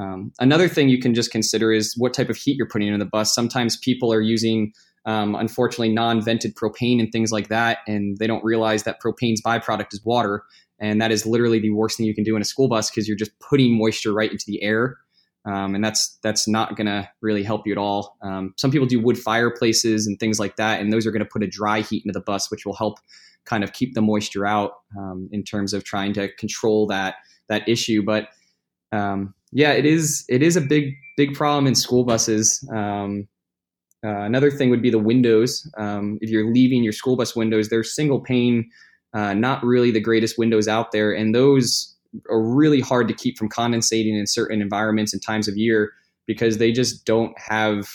Um, 0.00 0.32
another 0.40 0.68
thing 0.68 0.88
you 0.88 0.98
can 0.98 1.14
just 1.14 1.30
consider 1.30 1.70
is 1.70 1.94
what 1.98 2.14
type 2.14 2.30
of 2.30 2.36
heat 2.36 2.56
you're 2.56 2.66
putting 2.66 2.88
in 2.88 2.98
the 2.98 3.04
bus. 3.04 3.34
Sometimes 3.34 3.76
people 3.76 4.10
are 4.10 4.22
using, 4.22 4.72
um, 5.04 5.34
unfortunately, 5.34 5.90
non-vented 5.90 6.54
propane 6.54 6.98
and 6.98 7.12
things 7.12 7.30
like 7.30 7.48
that, 7.48 7.80
and 7.86 8.16
they 8.16 8.26
don't 8.26 8.42
realize 8.42 8.84
that 8.84 9.02
propane's 9.02 9.42
byproduct 9.42 9.92
is 9.92 10.02
water, 10.02 10.44
and 10.80 10.98
that 11.02 11.12
is 11.12 11.26
literally 11.26 11.60
the 11.60 11.70
worst 11.70 11.98
thing 11.98 12.06
you 12.06 12.14
can 12.14 12.24
do 12.24 12.34
in 12.34 12.40
a 12.40 12.46
school 12.46 12.68
bus 12.68 12.90
because 12.90 13.06
you're 13.06 13.18
just 13.18 13.38
putting 13.38 13.76
moisture 13.76 14.14
right 14.14 14.32
into 14.32 14.46
the 14.46 14.62
air, 14.62 14.96
um, 15.44 15.74
and 15.74 15.84
that's 15.84 16.18
that's 16.22 16.48
not 16.48 16.74
going 16.74 16.86
to 16.86 17.06
really 17.20 17.42
help 17.42 17.66
you 17.66 17.72
at 17.72 17.78
all. 17.78 18.16
Um, 18.22 18.54
some 18.56 18.70
people 18.70 18.86
do 18.86 18.98
wood 18.98 19.18
fireplaces 19.18 20.06
and 20.06 20.18
things 20.18 20.40
like 20.40 20.56
that, 20.56 20.80
and 20.80 20.90
those 20.90 21.06
are 21.06 21.10
going 21.10 21.24
to 21.24 21.30
put 21.30 21.42
a 21.42 21.48
dry 21.48 21.82
heat 21.82 22.02
into 22.06 22.18
the 22.18 22.24
bus, 22.24 22.50
which 22.50 22.64
will 22.64 22.76
help 22.76 22.98
kind 23.44 23.64
of 23.64 23.72
keep 23.72 23.94
the 23.94 24.02
moisture 24.02 24.46
out 24.46 24.72
um, 24.98 25.28
in 25.32 25.42
terms 25.42 25.72
of 25.72 25.84
trying 25.84 26.12
to 26.14 26.32
control 26.36 26.86
that 26.86 27.16
that 27.48 27.68
issue. 27.68 28.02
But 28.02 28.28
um, 28.92 29.34
yeah, 29.52 29.72
it 29.72 29.84
is 29.84 30.24
it 30.28 30.42
is 30.42 30.56
a 30.56 30.60
big 30.60 30.94
big 31.16 31.34
problem 31.34 31.66
in 31.66 31.74
school 31.74 32.04
buses. 32.04 32.66
Um, 32.72 33.28
uh, 34.04 34.22
another 34.22 34.50
thing 34.50 34.70
would 34.70 34.82
be 34.82 34.90
the 34.90 34.98
windows. 34.98 35.70
Um, 35.78 36.18
if 36.20 36.30
you're 36.30 36.52
leaving 36.52 36.82
your 36.82 36.92
school 36.92 37.16
bus 37.16 37.36
windows, 37.36 37.68
they're 37.68 37.84
single 37.84 38.20
pane, 38.20 38.68
uh, 39.14 39.32
not 39.34 39.62
really 39.62 39.92
the 39.92 40.00
greatest 40.00 40.38
windows 40.38 40.66
out 40.66 40.90
there, 40.90 41.12
and 41.12 41.34
those 41.34 41.94
are 42.28 42.42
really 42.42 42.80
hard 42.80 43.08
to 43.08 43.14
keep 43.14 43.38
from 43.38 43.48
condensating 43.48 44.18
in 44.18 44.26
certain 44.26 44.60
environments 44.60 45.12
and 45.12 45.22
times 45.22 45.48
of 45.48 45.56
year 45.56 45.92
because 46.26 46.58
they 46.58 46.72
just 46.72 47.04
don't 47.04 47.38
have 47.38 47.88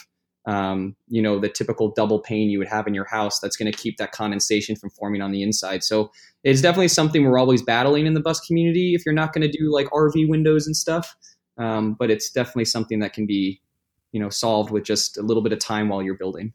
um, 0.48 0.96
you 1.10 1.22
know, 1.22 1.39
the 1.39 1.50
typical 1.50 1.92
double 1.92 2.20
pane 2.20 2.50
you 2.50 2.58
would 2.58 2.70
have 2.70 2.88
in 2.88 2.94
your 2.94 3.06
house 3.06 3.39
that's 3.39 3.58
going 3.58 3.70
to 3.70 3.77
keep 3.77 3.98
that 3.98 4.13
condensation 4.13 4.77
from 4.77 4.89
forming 4.89 5.22
on 5.22 5.32
the 5.32 5.44
inside. 5.44 5.84
So 5.84 6.10
it's 6.46 6.62
definitely 6.62 6.88
something 6.88 7.25
we're 7.25 7.38
always 7.38 7.62
battling 7.62 8.06
in 8.06 8.13
the 8.13 8.22
bus 8.22 8.39
community 8.39 8.96
if 8.96 9.06
you're 9.06 9.13
not 9.13 9.34
going 9.34 9.42
to 9.42 9.58
do 9.58 9.72
like 9.72 9.88
RV 9.88 10.30
windows 10.30 10.66
and 10.66 10.75
stuff. 10.75 11.16
Um, 11.58 11.98
but 12.00 12.10
it's 12.10 12.32
definitely 12.32 12.66
something 12.66 13.00
that 13.00 13.12
can 13.12 13.25
be, 13.25 13.62
you 14.13 14.22
know, 14.22 14.30
solved 14.30 14.72
with 14.72 14.86
just 14.86 15.18
a 15.18 15.22
little 15.22 15.44
bit 15.44 15.51
of 15.51 15.60
time 15.60 15.89
while 15.89 16.01
you're 16.01 16.18
building. 16.18 16.54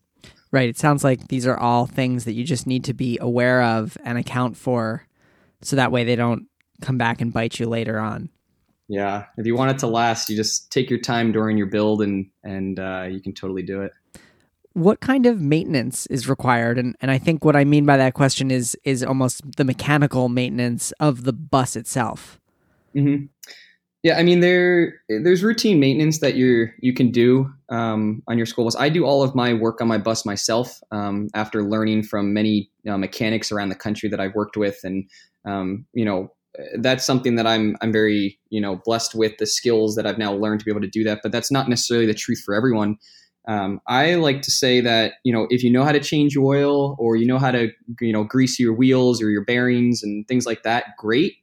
Right. 0.50 0.70
It 0.70 0.78
sounds 0.78 1.04
like 1.04 1.28
these 1.28 1.46
are 1.46 1.58
all 1.58 1.86
things 1.86 2.24
that 2.24 2.32
you 2.32 2.44
just 2.44 2.66
need 2.66 2.84
to 2.84 2.94
be 2.94 3.18
aware 3.20 3.62
of 3.62 3.98
and 4.04 4.16
account 4.16 4.56
for 4.56 5.06
so 5.60 5.76
that 5.76 5.92
way 5.92 6.04
they 6.04 6.16
don't 6.16 6.46
come 6.80 6.96
back 6.96 7.20
and 7.20 7.32
bite 7.32 7.60
you 7.60 7.66
later 7.66 7.98
on. 7.98 8.30
Yeah, 8.92 9.24
if 9.38 9.46
you 9.46 9.56
want 9.56 9.70
it 9.70 9.78
to 9.78 9.86
last, 9.86 10.28
you 10.28 10.36
just 10.36 10.70
take 10.70 10.90
your 10.90 10.98
time 10.98 11.32
during 11.32 11.56
your 11.56 11.66
build, 11.66 12.02
and 12.02 12.28
and 12.44 12.78
uh, 12.78 13.06
you 13.10 13.22
can 13.22 13.32
totally 13.32 13.62
do 13.62 13.80
it. 13.80 13.92
What 14.74 15.00
kind 15.00 15.24
of 15.24 15.40
maintenance 15.40 16.04
is 16.08 16.28
required? 16.28 16.76
And 16.76 16.94
and 17.00 17.10
I 17.10 17.16
think 17.16 17.42
what 17.42 17.56
I 17.56 17.64
mean 17.64 17.86
by 17.86 17.96
that 17.96 18.12
question 18.12 18.50
is 18.50 18.76
is 18.84 19.02
almost 19.02 19.56
the 19.56 19.64
mechanical 19.64 20.28
maintenance 20.28 20.92
of 21.00 21.24
the 21.24 21.32
bus 21.32 21.74
itself. 21.74 22.38
Mm-hmm. 22.94 23.24
Yeah, 24.02 24.18
I 24.18 24.22
mean 24.24 24.40
there 24.40 25.00
there's 25.08 25.42
routine 25.42 25.80
maintenance 25.80 26.20
that 26.20 26.34
you 26.34 26.68
you 26.80 26.92
can 26.92 27.10
do 27.10 27.50
um, 27.70 28.22
on 28.28 28.36
your 28.36 28.44
school 28.44 28.64
bus. 28.64 28.76
I 28.76 28.90
do 28.90 29.06
all 29.06 29.22
of 29.22 29.34
my 29.34 29.54
work 29.54 29.80
on 29.80 29.88
my 29.88 29.96
bus 29.96 30.26
myself 30.26 30.78
um, 30.90 31.28
after 31.34 31.62
learning 31.62 32.02
from 32.02 32.34
many 32.34 32.70
uh, 32.86 32.98
mechanics 32.98 33.50
around 33.50 33.70
the 33.70 33.74
country 33.74 34.10
that 34.10 34.20
I've 34.20 34.34
worked 34.34 34.58
with, 34.58 34.80
and 34.84 35.08
um, 35.46 35.86
you 35.94 36.04
know 36.04 36.30
that's 36.78 37.04
something 37.04 37.36
that 37.36 37.46
I'm 37.46 37.76
I'm 37.80 37.92
very 37.92 38.38
you 38.50 38.60
know 38.60 38.76
blessed 38.84 39.14
with 39.14 39.38
the 39.38 39.46
skills 39.46 39.94
that 39.96 40.06
I've 40.06 40.18
now 40.18 40.32
learned 40.32 40.60
to 40.60 40.64
be 40.64 40.70
able 40.70 40.80
to 40.82 40.88
do 40.88 41.04
that. 41.04 41.20
But 41.22 41.32
that's 41.32 41.50
not 41.50 41.68
necessarily 41.68 42.06
the 42.06 42.14
truth 42.14 42.42
for 42.44 42.54
everyone. 42.54 42.98
Um, 43.48 43.80
I 43.88 44.14
like 44.14 44.42
to 44.42 44.50
say 44.50 44.80
that 44.80 45.14
you 45.24 45.32
know 45.32 45.46
if 45.50 45.62
you 45.64 45.70
know 45.70 45.84
how 45.84 45.92
to 45.92 46.00
change 46.00 46.34
your 46.34 46.44
oil 46.54 46.96
or 46.98 47.16
you 47.16 47.26
know 47.26 47.38
how 47.38 47.50
to 47.50 47.70
you 48.00 48.12
know 48.12 48.24
grease 48.24 48.58
your 48.58 48.74
wheels 48.74 49.22
or 49.22 49.30
your 49.30 49.44
bearings 49.44 50.02
and 50.02 50.26
things 50.28 50.46
like 50.46 50.62
that, 50.62 50.96
great. 50.98 51.34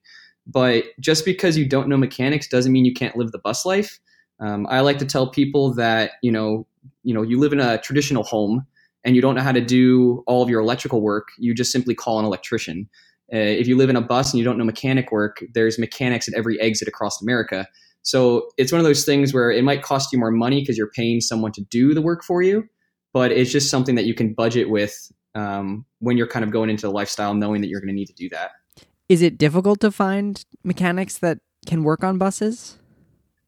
But 0.45 0.85
just 0.99 1.25
because 1.25 1.57
you 1.57 1.67
don't 1.67 1.87
know 1.87 1.97
mechanics 1.97 2.47
doesn't 2.47 2.71
mean 2.71 2.85
you 2.85 2.93
can't 2.93 3.15
live 3.15 3.31
the 3.31 3.39
bus 3.39 3.65
life. 3.65 3.99
Um, 4.39 4.65
I 4.69 4.79
like 4.79 4.97
to 4.99 5.05
tell 5.05 5.29
people 5.29 5.73
that 5.73 6.13
you 6.21 6.31
know 6.31 6.67
you 7.03 7.13
know 7.13 7.23
you 7.23 7.39
live 7.39 7.53
in 7.53 7.59
a 7.59 7.79
traditional 7.79 8.23
home 8.23 8.65
and 9.03 9.15
you 9.15 9.21
don't 9.21 9.35
know 9.35 9.41
how 9.41 9.51
to 9.51 9.61
do 9.61 10.23
all 10.27 10.43
of 10.43 10.49
your 10.49 10.61
electrical 10.61 11.01
work. 11.01 11.29
You 11.37 11.53
just 11.53 11.71
simply 11.71 11.95
call 11.95 12.19
an 12.19 12.25
electrician. 12.25 12.89
Uh, 13.33 13.37
if 13.37 13.67
you 13.67 13.77
live 13.77 13.89
in 13.89 13.95
a 13.95 14.01
bus 14.01 14.31
and 14.31 14.39
you 14.39 14.45
don't 14.45 14.57
know 14.57 14.63
mechanic 14.63 15.11
work, 15.11 15.43
there's 15.53 15.77
mechanics 15.77 16.27
at 16.27 16.33
every 16.33 16.59
exit 16.59 16.87
across 16.87 17.21
America. 17.21 17.67
So 18.01 18.49
it's 18.57 18.71
one 18.71 18.79
of 18.79 18.85
those 18.85 19.05
things 19.05 19.33
where 19.33 19.51
it 19.51 19.63
might 19.63 19.83
cost 19.83 20.11
you 20.11 20.19
more 20.19 20.31
money 20.31 20.61
because 20.61 20.77
you're 20.77 20.91
paying 20.95 21.21
someone 21.21 21.51
to 21.53 21.61
do 21.69 21.93
the 21.93 22.01
work 22.01 22.23
for 22.23 22.41
you, 22.41 22.63
but 23.13 23.31
it's 23.31 23.51
just 23.51 23.69
something 23.69 23.95
that 23.95 24.05
you 24.05 24.13
can 24.13 24.33
budget 24.33 24.69
with 24.69 25.11
um, 25.35 25.85
when 25.99 26.17
you're 26.17 26.27
kind 26.27 26.43
of 26.43 26.51
going 26.51 26.69
into 26.69 26.87
the 26.87 26.91
lifestyle, 26.91 27.33
knowing 27.33 27.61
that 27.61 27.67
you're 27.67 27.81
going 27.81 27.89
to 27.89 27.93
need 27.93 28.07
to 28.07 28.13
do 28.13 28.29
that. 28.29 28.51
Is 29.09 29.21
it 29.21 29.37
difficult 29.37 29.79
to 29.81 29.91
find 29.91 30.43
mechanics 30.63 31.17
that 31.19 31.39
can 31.65 31.83
work 31.83 32.03
on 32.03 32.17
buses? 32.17 32.77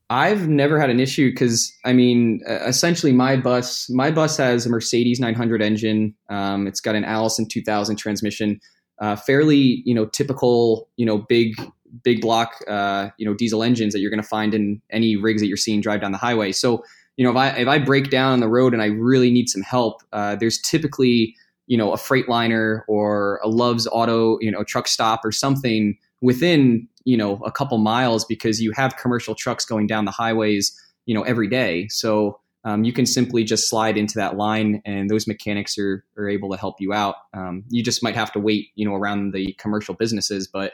I've 0.10 0.50
never 0.50 0.78
had 0.78 0.90
an 0.90 1.00
issue 1.00 1.32
because 1.32 1.74
I 1.86 1.94
mean, 1.94 2.42
essentially, 2.46 3.14
my 3.14 3.38
bus 3.38 3.90
my 3.90 4.12
bus 4.12 4.36
has 4.38 4.66
a 4.66 4.70
Mercedes 4.70 5.22
900 5.22 5.62
engine. 5.62 6.14
Um, 6.30 6.68
it's 6.68 6.82
got 6.82 6.96
an 6.96 7.06
Allison 7.06 7.48
2000 7.48 7.96
transmission 7.96 8.60
uh, 9.02 9.16
fairly 9.16 9.82
you 9.86 9.94
know 9.94 10.06
typical 10.06 10.88
you 10.96 11.06
know 11.06 11.18
big 11.18 11.56
big 12.04 12.22
block 12.22 12.56
uh, 12.68 13.10
you 13.18 13.26
know 13.26 13.34
diesel 13.34 13.64
engines 13.64 13.94
that 13.94 14.00
you're 14.00 14.12
going 14.12 14.22
to 14.22 14.28
find 14.28 14.54
in 14.54 14.82
any 14.92 15.18
rigs 15.18 15.42
that 15.42 15.48
you're 15.48 15.58
seeing 15.58 15.82
drive 15.82 16.02
down 16.02 16.12
the 16.12 16.18
highway. 16.18 16.52
So 16.52 16.84
you 17.18 17.26
know 17.26 17.32
if 17.32 17.36
I 17.38 17.50
if 17.50 17.68
I 17.68 17.80
break 17.80 18.10
down 18.10 18.34
on 18.34 18.40
the 18.40 18.48
road 18.48 18.74
and 18.74 18.82
I 18.82 18.86
really 18.86 19.32
need 19.32 19.50
some 19.50 19.64
help, 19.64 20.02
uh, 20.14 20.36
there's 20.36 20.62
typically 20.62 21.36
you 21.68 21.78
know 21.78 21.92
a 21.92 21.98
Freightliner 21.98 22.82
or 22.88 23.40
a 23.44 23.50
Love's 23.50 23.88
Auto 23.92 24.38
you 24.40 24.52
know 24.52 24.64
truck 24.64 24.88
stop 24.88 25.26
or 25.26 25.32
something 25.32 25.98
within 26.22 26.88
you 27.04 27.18
know 27.18 27.42
a 27.44 27.52
couple 27.52 27.78
miles 27.80 28.24
because 28.26 28.62
you 28.62 28.72
have 28.76 28.96
commercial 28.98 29.34
trucks 29.36 29.66
going 29.66 29.88
down 29.88 30.06
the 30.06 30.12
highways 30.12 30.78
you 31.06 31.16
know 31.16 31.24
every 31.24 31.48
day. 31.48 31.88
So 31.90 32.40
um, 32.64 32.84
you 32.84 32.94
can 32.94 33.06
simply 33.06 33.44
just 33.44 33.70
slide 33.70 33.98
into 33.98 34.16
that 34.16 34.38
line 34.38 34.82
and 34.86 35.10
those 35.10 35.28
mechanics 35.28 35.78
are, 35.78 36.06
are 36.18 36.30
able 36.30 36.52
to 36.52 36.58
help 36.58 36.76
you 36.80 36.94
out. 36.94 37.16
Um, 37.34 37.64
you 37.70 37.84
just 37.84 38.04
might 38.04 38.16
have 38.16 38.32
to 38.34 38.40
wait, 38.40 38.70
you 38.76 38.86
know, 38.86 38.96
around 38.96 39.34
the 39.34 39.54
commercial 39.54 39.96
businesses, 39.96 40.48
but 40.48 40.74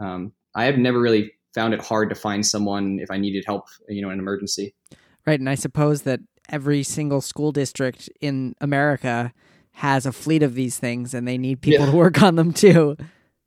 um, 0.00 0.32
I 0.54 0.64
have 0.64 0.78
never 0.78 0.98
really 1.00 1.32
found 1.54 1.74
it 1.74 1.80
hard 1.80 2.08
to 2.08 2.14
find 2.14 2.44
someone 2.46 2.98
if 3.00 3.10
I 3.10 3.18
needed 3.18 3.44
help, 3.46 3.66
you 3.88 4.02
know, 4.02 4.08
in 4.08 4.14
an 4.14 4.20
emergency. 4.20 4.74
Right. 5.26 5.38
And 5.38 5.48
I 5.48 5.54
suppose 5.54 6.02
that 6.02 6.20
every 6.48 6.82
single 6.82 7.20
school 7.20 7.52
district 7.52 8.08
in 8.20 8.54
America 8.60 9.32
has 9.72 10.06
a 10.06 10.12
fleet 10.12 10.42
of 10.42 10.54
these 10.54 10.78
things 10.78 11.12
and 11.12 11.28
they 11.28 11.36
need 11.36 11.60
people 11.60 11.84
yeah. 11.84 11.90
to 11.90 11.96
work 11.96 12.22
on 12.22 12.36
them 12.36 12.52
too. 12.52 12.96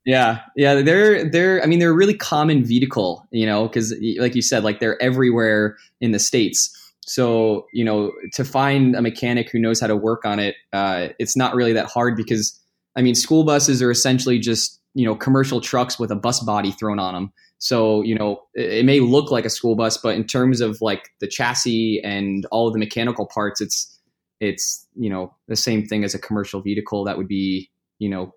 Yeah, 0.05 0.39
yeah, 0.55 0.81
they're 0.81 1.29
they're. 1.29 1.61
I 1.61 1.67
mean, 1.67 1.79
they're 1.79 1.91
a 1.91 1.95
really 1.95 2.15
common 2.15 2.63
vehicle, 2.63 3.27
you 3.31 3.45
know, 3.45 3.67
because 3.67 3.93
like 4.17 4.33
you 4.33 4.41
said, 4.41 4.63
like 4.63 4.79
they're 4.79 4.99
everywhere 5.01 5.77
in 5.99 6.11
the 6.11 6.19
states. 6.19 6.75
So, 7.09 7.65
you 7.73 7.83
know, 7.83 8.11
to 8.33 8.45
find 8.45 8.95
a 8.95 9.01
mechanic 9.01 9.49
who 9.49 9.57
knows 9.57 9.81
how 9.81 9.87
to 9.87 9.95
work 9.95 10.25
on 10.25 10.37
it, 10.37 10.53
uh, 10.73 11.07
it's 11.17 11.35
not 11.35 11.55
really 11.55 11.73
that 11.73 11.87
hard 11.87 12.15
because, 12.15 12.55
I 12.95 13.01
mean, 13.01 13.15
school 13.15 13.43
buses 13.43 13.81
are 13.81 13.89
essentially 13.89 14.37
just, 14.37 14.79
you 14.93 15.05
know, 15.05 15.15
commercial 15.15 15.59
trucks 15.59 15.97
with 15.97 16.11
a 16.11 16.15
bus 16.15 16.39
body 16.41 16.69
thrown 16.69 16.99
on 16.99 17.15
them. 17.15 17.33
So, 17.57 18.03
you 18.03 18.13
know, 18.13 18.43
it, 18.53 18.73
it 18.73 18.85
may 18.85 18.99
look 18.99 19.31
like 19.31 19.43
a 19.43 19.49
school 19.49 19.75
bus, 19.75 19.97
but 19.97 20.13
in 20.13 20.23
terms 20.23 20.61
of 20.61 20.83
like 20.83 21.09
the 21.19 21.25
chassis 21.25 21.99
and 22.03 22.45
all 22.51 22.67
of 22.67 22.73
the 22.73 22.79
mechanical 22.79 23.25
parts, 23.25 23.59
it's, 23.59 23.99
it's, 24.39 24.85
you 24.93 25.09
know, 25.09 25.35
the 25.47 25.55
same 25.55 25.87
thing 25.87 26.03
as 26.03 26.13
a 26.13 26.19
commercial 26.19 26.61
vehicle 26.61 27.05
that 27.05 27.17
would 27.17 27.27
be, 27.27 27.71
you 27.97 28.07
know, 28.07 28.35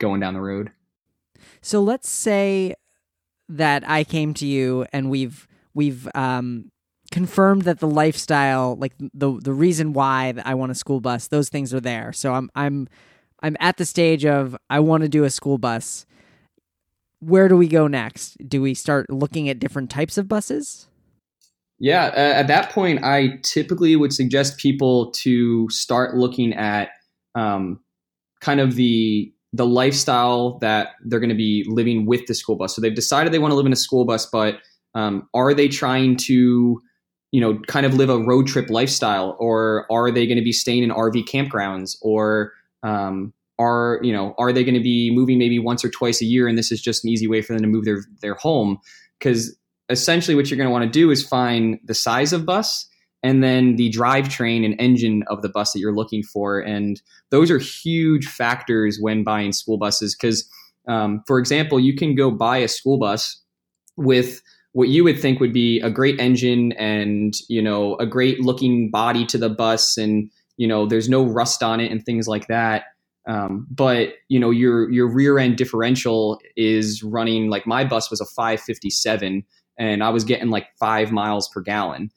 going 0.00 0.20
down 0.20 0.34
the 0.34 0.42
road. 0.42 0.70
So 1.62 1.80
let's 1.80 2.10
say 2.10 2.74
that 3.48 3.88
I 3.88 4.04
came 4.04 4.34
to 4.34 4.46
you 4.46 4.84
and 4.92 5.08
we've, 5.08 5.48
we've, 5.72 6.06
um, 6.14 6.70
confirmed 7.12 7.62
that 7.62 7.78
the 7.78 7.86
lifestyle, 7.86 8.74
like 8.76 8.94
the 8.98 9.38
the 9.40 9.52
reason 9.52 9.92
why 9.92 10.34
I 10.44 10.54
want 10.54 10.72
a 10.72 10.74
school 10.74 11.00
bus, 11.00 11.28
those 11.28 11.48
things 11.48 11.72
are 11.72 11.80
there. 11.80 12.12
So 12.12 12.32
I'm 12.32 12.50
I'm 12.56 12.88
I'm 13.42 13.56
at 13.60 13.76
the 13.76 13.84
stage 13.84 14.24
of 14.24 14.56
I 14.68 14.80
want 14.80 15.02
to 15.02 15.08
do 15.08 15.22
a 15.22 15.30
school 15.30 15.58
bus. 15.58 16.06
Where 17.20 17.46
do 17.46 17.56
we 17.56 17.68
go 17.68 17.86
next? 17.86 18.36
Do 18.48 18.60
we 18.60 18.74
start 18.74 19.08
looking 19.10 19.48
at 19.48 19.60
different 19.60 19.90
types 19.90 20.18
of 20.18 20.26
buses? 20.26 20.88
Yeah, 21.78 22.06
uh, 22.06 22.40
at 22.40 22.46
that 22.48 22.70
point, 22.70 23.04
I 23.04 23.40
typically 23.42 23.94
would 23.94 24.12
suggest 24.12 24.58
people 24.58 25.10
to 25.22 25.68
start 25.70 26.16
looking 26.16 26.52
at 26.54 26.90
um, 27.34 27.80
kind 28.40 28.60
of 28.60 28.74
the 28.74 29.32
the 29.52 29.66
lifestyle 29.66 30.58
that 30.60 30.90
they're 31.04 31.20
going 31.20 31.28
to 31.28 31.34
be 31.34 31.64
living 31.68 32.06
with 32.06 32.26
the 32.26 32.34
school 32.34 32.56
bus. 32.56 32.74
So 32.74 32.80
they've 32.80 32.94
decided 32.94 33.32
they 33.32 33.38
want 33.38 33.52
to 33.52 33.56
live 33.56 33.66
in 33.66 33.72
a 33.72 33.76
school 33.76 34.06
bus, 34.06 34.26
but 34.26 34.60
um, 34.94 35.28
are 35.34 35.52
they 35.52 35.68
trying 35.68 36.16
to 36.28 36.80
you 37.32 37.40
know, 37.40 37.58
kind 37.66 37.86
of 37.86 37.94
live 37.94 38.10
a 38.10 38.18
road 38.18 38.46
trip 38.46 38.70
lifestyle, 38.70 39.36
or 39.40 39.90
are 39.90 40.10
they 40.10 40.26
going 40.26 40.38
to 40.38 40.44
be 40.44 40.52
staying 40.52 40.82
in 40.82 40.90
RV 40.90 41.24
campgrounds, 41.24 41.96
or 42.02 42.52
um, 42.82 43.32
are 43.58 43.98
you 44.02 44.12
know, 44.12 44.34
are 44.38 44.52
they 44.52 44.62
going 44.62 44.74
to 44.74 44.82
be 44.82 45.10
moving 45.12 45.38
maybe 45.38 45.58
once 45.58 45.84
or 45.84 45.88
twice 45.88 46.20
a 46.20 46.26
year, 46.26 46.46
and 46.46 46.58
this 46.58 46.70
is 46.70 46.80
just 46.80 47.04
an 47.04 47.10
easy 47.10 47.26
way 47.26 47.40
for 47.40 47.54
them 47.54 47.62
to 47.62 47.68
move 47.68 47.86
their 47.86 48.04
their 48.20 48.34
home? 48.34 48.78
Because 49.18 49.56
essentially, 49.88 50.34
what 50.34 50.50
you're 50.50 50.58
going 50.58 50.68
to 50.68 50.72
want 50.72 50.84
to 50.84 50.90
do 50.90 51.10
is 51.10 51.26
find 51.26 51.78
the 51.84 51.94
size 51.94 52.32
of 52.34 52.44
bus 52.44 52.86
and 53.22 53.42
then 53.42 53.76
the 53.76 53.90
drivetrain 53.90 54.64
and 54.64 54.74
engine 54.80 55.22
of 55.28 55.42
the 55.42 55.48
bus 55.48 55.72
that 55.72 55.78
you're 55.78 55.94
looking 55.94 56.22
for, 56.22 56.60
and 56.60 57.00
those 57.30 57.50
are 57.50 57.58
huge 57.58 58.26
factors 58.26 58.98
when 59.00 59.24
buying 59.24 59.52
school 59.52 59.78
buses. 59.78 60.14
Because, 60.14 60.46
um, 60.86 61.22
for 61.26 61.38
example, 61.38 61.80
you 61.80 61.96
can 61.96 62.14
go 62.14 62.30
buy 62.30 62.58
a 62.58 62.68
school 62.68 62.98
bus 62.98 63.40
with 63.96 64.42
what 64.72 64.88
you 64.88 65.04
would 65.04 65.20
think 65.20 65.38
would 65.38 65.52
be 65.52 65.80
a 65.80 65.90
great 65.90 66.18
engine 66.18 66.72
and 66.72 67.34
you 67.48 67.62
know 67.62 67.96
a 67.96 68.06
great 68.06 68.40
looking 68.40 68.90
body 68.90 69.24
to 69.26 69.38
the 69.38 69.50
bus 69.50 69.96
and 69.96 70.30
you 70.56 70.66
know 70.66 70.86
there's 70.86 71.08
no 71.08 71.24
rust 71.24 71.62
on 71.62 71.80
it 71.80 71.90
and 71.90 72.04
things 72.04 72.26
like 72.26 72.46
that. 72.48 72.84
Um, 73.28 73.66
but 73.70 74.14
you 74.28 74.40
know 74.40 74.50
your 74.50 74.90
your 74.90 75.06
rear 75.06 75.38
end 75.38 75.56
differential 75.56 76.40
is 76.56 77.02
running 77.02 77.50
like 77.50 77.66
my 77.66 77.84
bus 77.84 78.10
was 78.10 78.20
a 78.20 78.24
557 78.24 79.44
and 79.78 80.04
i 80.04 80.10
was 80.10 80.24
getting 80.24 80.50
like 80.50 80.66
five 80.78 81.12
miles 81.12 81.48
per 81.48 81.60
gallon. 81.60 82.10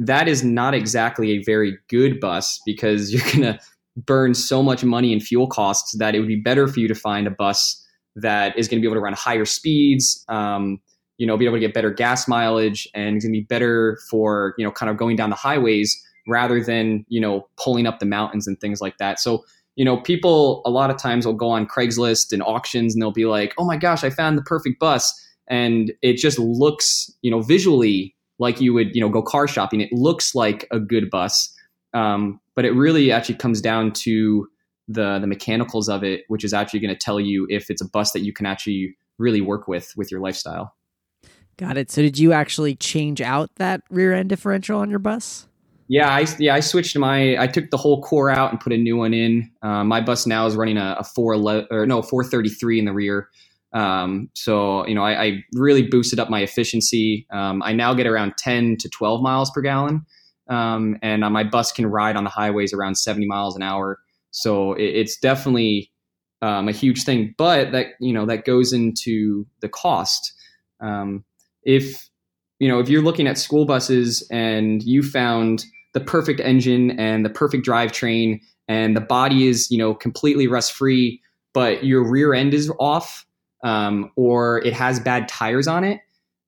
That 0.00 0.28
is 0.28 0.44
not 0.44 0.74
exactly 0.74 1.32
a 1.32 1.42
very 1.42 1.76
good 1.88 2.20
bus 2.20 2.60
because 2.64 3.12
you're 3.12 3.32
going 3.32 3.54
to 3.54 3.60
burn 3.96 4.34
so 4.34 4.62
much 4.62 4.84
money 4.84 5.12
in 5.12 5.20
fuel 5.20 5.48
costs 5.48 5.96
that 5.98 6.14
it 6.14 6.20
would 6.20 6.28
be 6.28 6.40
better 6.40 6.68
for 6.68 6.80
you 6.80 6.88
to 6.88 6.94
find 6.94 7.26
a 7.26 7.30
bus 7.30 7.84
that 8.14 8.56
is 8.56 8.68
going 8.68 8.78
to 8.78 8.80
be 8.80 8.86
able 8.86 8.96
to 8.96 9.00
run 9.00 9.12
higher 9.12 9.44
speeds 9.44 10.24
um, 10.28 10.80
you 11.18 11.26
know, 11.26 11.36
be 11.36 11.44
able 11.44 11.56
to 11.56 11.60
get 11.60 11.74
better 11.74 11.90
gas 11.90 12.26
mileage 12.26 12.88
and 12.94 13.16
it's 13.16 13.24
going 13.24 13.32
to 13.32 13.40
be 13.40 13.44
better 13.44 13.98
for, 14.08 14.54
you 14.56 14.64
know, 14.64 14.70
kind 14.70 14.88
of 14.88 14.96
going 14.96 15.16
down 15.16 15.30
the 15.30 15.36
highways 15.36 16.00
rather 16.26 16.62
than, 16.62 17.04
you 17.08 17.20
know, 17.20 17.48
pulling 17.56 17.86
up 17.86 17.98
the 17.98 18.06
mountains 18.06 18.46
and 18.46 18.60
things 18.60 18.80
like 18.80 18.96
that. 18.98 19.18
So, 19.18 19.44
you 19.76 19.84
know, 19.84 19.96
people 19.96 20.62
a 20.64 20.70
lot 20.70 20.90
of 20.90 20.96
times 20.96 21.26
will 21.26 21.34
go 21.34 21.50
on 21.50 21.66
Craigslist 21.66 22.32
and 22.32 22.42
auctions 22.42 22.94
and 22.94 23.02
they'll 23.02 23.10
be 23.10 23.26
like, 23.26 23.54
oh 23.58 23.64
my 23.64 23.76
gosh, 23.76 24.04
I 24.04 24.10
found 24.10 24.38
the 24.38 24.42
perfect 24.42 24.78
bus. 24.78 25.12
And 25.48 25.92
it 26.02 26.14
just 26.14 26.38
looks, 26.38 27.10
you 27.22 27.30
know, 27.30 27.40
visually 27.40 28.14
like 28.38 28.60
you 28.60 28.72
would, 28.74 28.94
you 28.94 29.00
know, 29.00 29.08
go 29.08 29.22
car 29.22 29.48
shopping. 29.48 29.80
It 29.80 29.92
looks 29.92 30.34
like 30.34 30.66
a 30.70 30.78
good 30.78 31.10
bus. 31.10 31.52
Um, 31.94 32.40
but 32.54 32.64
it 32.64 32.72
really 32.72 33.10
actually 33.10 33.36
comes 33.36 33.60
down 33.60 33.92
to 33.92 34.48
the 34.88 35.18
the 35.18 35.26
mechanicals 35.26 35.88
of 35.88 36.02
it, 36.02 36.24
which 36.28 36.44
is 36.44 36.52
actually 36.54 36.80
going 36.80 36.94
to 36.94 36.98
tell 36.98 37.20
you 37.20 37.46
if 37.50 37.70
it's 37.70 37.82
a 37.82 37.88
bus 37.88 38.12
that 38.12 38.20
you 38.20 38.32
can 38.32 38.46
actually 38.46 38.96
really 39.18 39.40
work 39.40 39.68
with 39.68 39.92
with 39.96 40.10
your 40.10 40.20
lifestyle. 40.20 40.74
Got 41.58 41.76
it. 41.76 41.90
So 41.90 42.02
did 42.02 42.18
you 42.18 42.32
actually 42.32 42.76
change 42.76 43.20
out 43.20 43.50
that 43.56 43.82
rear 43.90 44.14
end 44.14 44.28
differential 44.28 44.78
on 44.78 44.88
your 44.88 45.00
bus? 45.00 45.48
Yeah, 45.88 46.08
I 46.08 46.26
yeah 46.38 46.54
I 46.54 46.60
switched 46.60 46.96
my 46.96 47.36
I 47.36 47.46
took 47.46 47.70
the 47.70 47.76
whole 47.76 48.00
core 48.02 48.30
out 48.30 48.52
and 48.52 48.60
put 48.60 48.72
a 48.72 48.76
new 48.76 48.96
one 48.96 49.12
in. 49.12 49.50
Uh, 49.62 49.82
my 49.82 50.00
bus 50.00 50.26
now 50.26 50.46
is 50.46 50.54
running 50.54 50.76
a, 50.76 50.96
a 51.00 51.04
four 51.04 51.34
or 51.70 51.86
no 51.86 52.02
four 52.02 52.22
thirty 52.22 52.48
three 52.50 52.78
in 52.78 52.84
the 52.84 52.92
rear. 52.92 53.28
Um, 53.72 54.30
so 54.34 54.86
you 54.86 54.94
know 54.94 55.02
I, 55.02 55.22
I, 55.22 55.44
really 55.54 55.82
boosted 55.82 56.18
up 56.18 56.30
my 56.30 56.40
efficiency. 56.40 57.26
Um, 57.30 57.62
I 57.62 57.72
now 57.72 57.92
get 57.92 58.06
around 58.06 58.34
ten 58.38 58.76
to 58.78 58.88
twelve 58.88 59.20
miles 59.20 59.50
per 59.50 59.60
gallon, 59.60 60.06
um, 60.48 60.96
and 61.02 61.24
uh, 61.24 61.30
my 61.30 61.42
bus 61.42 61.72
can 61.72 61.86
ride 61.86 62.16
on 62.16 62.24
the 62.24 62.30
highways 62.30 62.72
around 62.72 62.96
seventy 62.96 63.26
miles 63.26 63.56
an 63.56 63.62
hour. 63.62 63.98
So 64.30 64.74
it, 64.74 64.84
it's 64.84 65.18
definitely 65.18 65.90
um, 66.40 66.68
a 66.68 66.72
huge 66.72 67.04
thing. 67.04 67.34
But 67.36 67.72
that 67.72 67.88
you 67.98 68.12
know 68.12 68.26
that 68.26 68.44
goes 68.44 68.72
into 68.72 69.46
the 69.60 69.68
cost. 69.68 70.34
Um, 70.80 71.24
if 71.68 72.08
you 72.58 72.66
know 72.66 72.80
if 72.80 72.88
you're 72.88 73.02
looking 73.02 73.28
at 73.28 73.38
school 73.38 73.66
buses 73.66 74.26
and 74.32 74.82
you 74.82 75.02
found 75.02 75.64
the 75.92 76.00
perfect 76.00 76.40
engine 76.40 76.98
and 76.98 77.24
the 77.24 77.30
perfect 77.30 77.64
drivetrain 77.64 78.40
and 78.66 78.96
the 78.96 79.00
body 79.00 79.46
is 79.46 79.70
you 79.70 79.78
know 79.78 79.94
completely 79.94 80.48
rust 80.48 80.72
free 80.72 81.20
but 81.52 81.84
your 81.84 82.02
rear 82.02 82.34
end 82.34 82.54
is 82.54 82.72
off 82.80 83.24
um, 83.64 84.10
or 84.16 84.64
it 84.64 84.72
has 84.72 84.98
bad 84.98 85.28
tires 85.28 85.68
on 85.68 85.84
it 85.84 86.00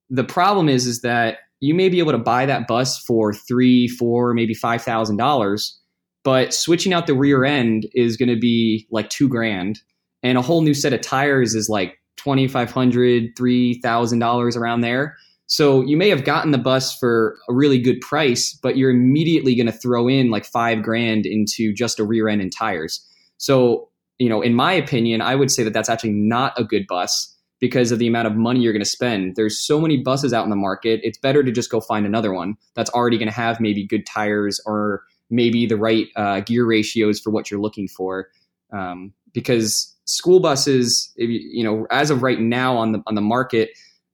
the 0.08 0.24
problem 0.24 0.68
is 0.68 0.86
is 0.86 1.02
that 1.02 1.38
you 1.60 1.74
may 1.74 1.90
be 1.90 1.98
able 1.98 2.12
to 2.12 2.18
buy 2.18 2.46
that 2.46 2.66
bus 2.66 2.98
for 2.98 3.34
three 3.34 3.86
four 3.86 4.32
maybe 4.32 4.54
five 4.54 4.82
thousand 4.82 5.18
dollars 5.18 5.78
but 6.24 6.54
switching 6.54 6.94
out 6.94 7.06
the 7.06 7.14
rear 7.14 7.44
end 7.44 7.86
is 7.94 8.16
going 8.16 8.28
to 8.28 8.40
be 8.40 8.86
like 8.90 9.10
two 9.10 9.28
grand 9.28 9.80
and 10.22 10.38
a 10.38 10.42
whole 10.42 10.62
new 10.62 10.74
set 10.74 10.94
of 10.94 11.02
tires 11.02 11.54
is 11.54 11.68
like 11.68 11.99
$2,500, 12.22 13.34
$3,000 13.34 14.56
around 14.56 14.80
there. 14.80 15.16
So 15.46 15.80
you 15.80 15.96
may 15.96 16.08
have 16.10 16.24
gotten 16.24 16.52
the 16.52 16.58
bus 16.58 16.96
for 16.96 17.36
a 17.48 17.52
really 17.52 17.78
good 17.78 18.00
price, 18.00 18.56
but 18.62 18.76
you're 18.76 18.90
immediately 18.90 19.56
going 19.56 19.66
to 19.66 19.72
throw 19.72 20.06
in 20.06 20.30
like 20.30 20.44
five 20.44 20.82
grand 20.82 21.26
into 21.26 21.72
just 21.72 21.98
a 21.98 22.04
rear 22.04 22.28
end 22.28 22.40
and 22.40 22.52
tires. 22.52 23.04
So, 23.38 23.88
you 24.18 24.28
know, 24.28 24.42
in 24.42 24.54
my 24.54 24.72
opinion, 24.72 25.20
I 25.20 25.34
would 25.34 25.50
say 25.50 25.64
that 25.64 25.72
that's 25.72 25.88
actually 25.88 26.12
not 26.12 26.52
a 26.56 26.62
good 26.62 26.86
bus 26.86 27.36
because 27.58 27.90
of 27.90 27.98
the 27.98 28.06
amount 28.06 28.28
of 28.28 28.36
money 28.36 28.60
you're 28.60 28.72
going 28.72 28.80
to 28.80 28.88
spend. 28.88 29.34
There's 29.34 29.58
so 29.58 29.80
many 29.80 29.96
buses 29.96 30.32
out 30.32 30.44
in 30.44 30.50
the 30.50 30.56
market. 30.56 31.00
It's 31.02 31.18
better 31.18 31.42
to 31.42 31.50
just 31.50 31.70
go 31.70 31.80
find 31.80 32.06
another 32.06 32.32
one 32.32 32.56
that's 32.74 32.90
already 32.90 33.18
going 33.18 33.28
to 33.28 33.34
have 33.34 33.60
maybe 33.60 33.84
good 33.84 34.06
tires 34.06 34.60
or 34.66 35.02
maybe 35.30 35.66
the 35.66 35.76
right 35.76 36.06
uh, 36.16 36.40
gear 36.40 36.64
ratios 36.64 37.18
for 37.18 37.30
what 37.30 37.50
you're 37.50 37.60
looking 37.60 37.88
for. 37.88 38.28
Um, 38.72 39.12
because 39.32 39.96
school 40.10 40.40
buses, 40.40 41.12
you, 41.16 41.28
you, 41.28 41.64
know, 41.64 41.86
as 41.90 42.10
of 42.10 42.22
right 42.22 42.40
now 42.40 42.76
on 42.76 42.92
the 42.92 43.02
on 43.06 43.14
the 43.14 43.20
market, 43.20 43.70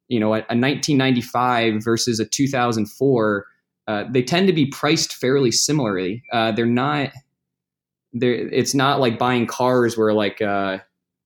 you 0.08 0.20
know, 0.20 0.34
a, 0.34 0.38
a 0.38 0.54
1995 0.54 1.82
versus 1.82 2.20
a 2.20 2.26
2004, 2.26 3.46
uh, 3.88 4.04
they 4.10 4.22
tend 4.22 4.46
to 4.46 4.52
be 4.52 4.66
priced 4.66 5.14
fairly 5.14 5.50
similarly. 5.50 6.22
Uh, 6.32 6.52
they're 6.52 6.66
not. 6.66 7.10
They're, 8.12 8.32
it's 8.32 8.74
not 8.74 9.00
like 9.00 9.18
buying 9.18 9.46
cars 9.46 9.96
where 9.96 10.12
like 10.12 10.40
uh, 10.42 10.78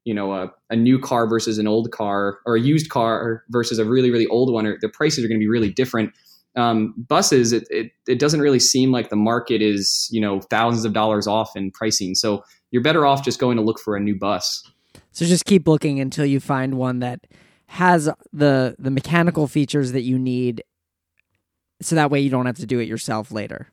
you 0.05 0.15
know 0.15 0.33
a, 0.33 0.53
a 0.71 0.77
new 0.77 0.99
car 0.99 1.27
versus 1.27 1.59
an 1.59 1.67
old 1.67 1.91
car 1.91 2.39
or 2.47 2.57
a 2.57 2.61
used 2.61 2.91
car 2.91 3.45
versus 3.51 3.79
a 3.79 3.85
really 3.85 4.11
really 4.11 4.27
old 4.27 4.53
one. 4.53 4.67
Or 4.67 4.79
the 4.81 4.89
prices 4.89 5.25
are 5.25 5.29
going 5.29 5.39
to 5.39 5.45
be 5.45 5.49
really 5.49 5.73
different. 5.73 6.13
Um, 6.57 6.95
buses, 7.09 7.53
it, 7.53 7.67
it 7.71 7.93
it 8.09 8.19
doesn't 8.19 8.41
really 8.41 8.59
seem 8.59 8.91
like 8.91 9.09
the 9.09 9.17
market 9.17 9.63
is 9.63 10.09
you 10.11 10.21
know 10.21 10.41
thousands 10.41 10.85
of 10.85 10.93
dollars 10.93 11.27
off 11.27 11.57
in 11.57 11.71
pricing. 11.71 12.15
So 12.15 12.45
you're 12.71 12.83
better 12.83 13.07
off 13.07 13.25
just 13.25 13.41
going 13.41 13.57
to 13.57 13.63
look 13.63 13.79
for 13.79 13.97
a 13.97 14.01
new 14.01 14.19
bus. 14.19 14.69
So 15.13 15.25
just 15.25 15.45
keep 15.45 15.67
looking 15.67 16.01
until 16.01 16.25
you 16.25 16.41
find 16.41 16.75
one 16.75 17.01
that 17.01 17.27
has 17.67 18.11
the 18.33 18.75
the 18.79 18.91
mechanical 18.91 19.47
features 19.47 19.93
that 19.93 20.03
you 20.03 20.19
need 20.19 20.65
so 21.81 21.95
that 21.95 22.11
way 22.11 22.21
you 22.21 22.31
don't 22.31 22.47
have 22.47 22.57
to 22.57 22.67
do 22.67 22.79
it 22.79 22.89
yourself 22.89 23.33
later. 23.33 23.69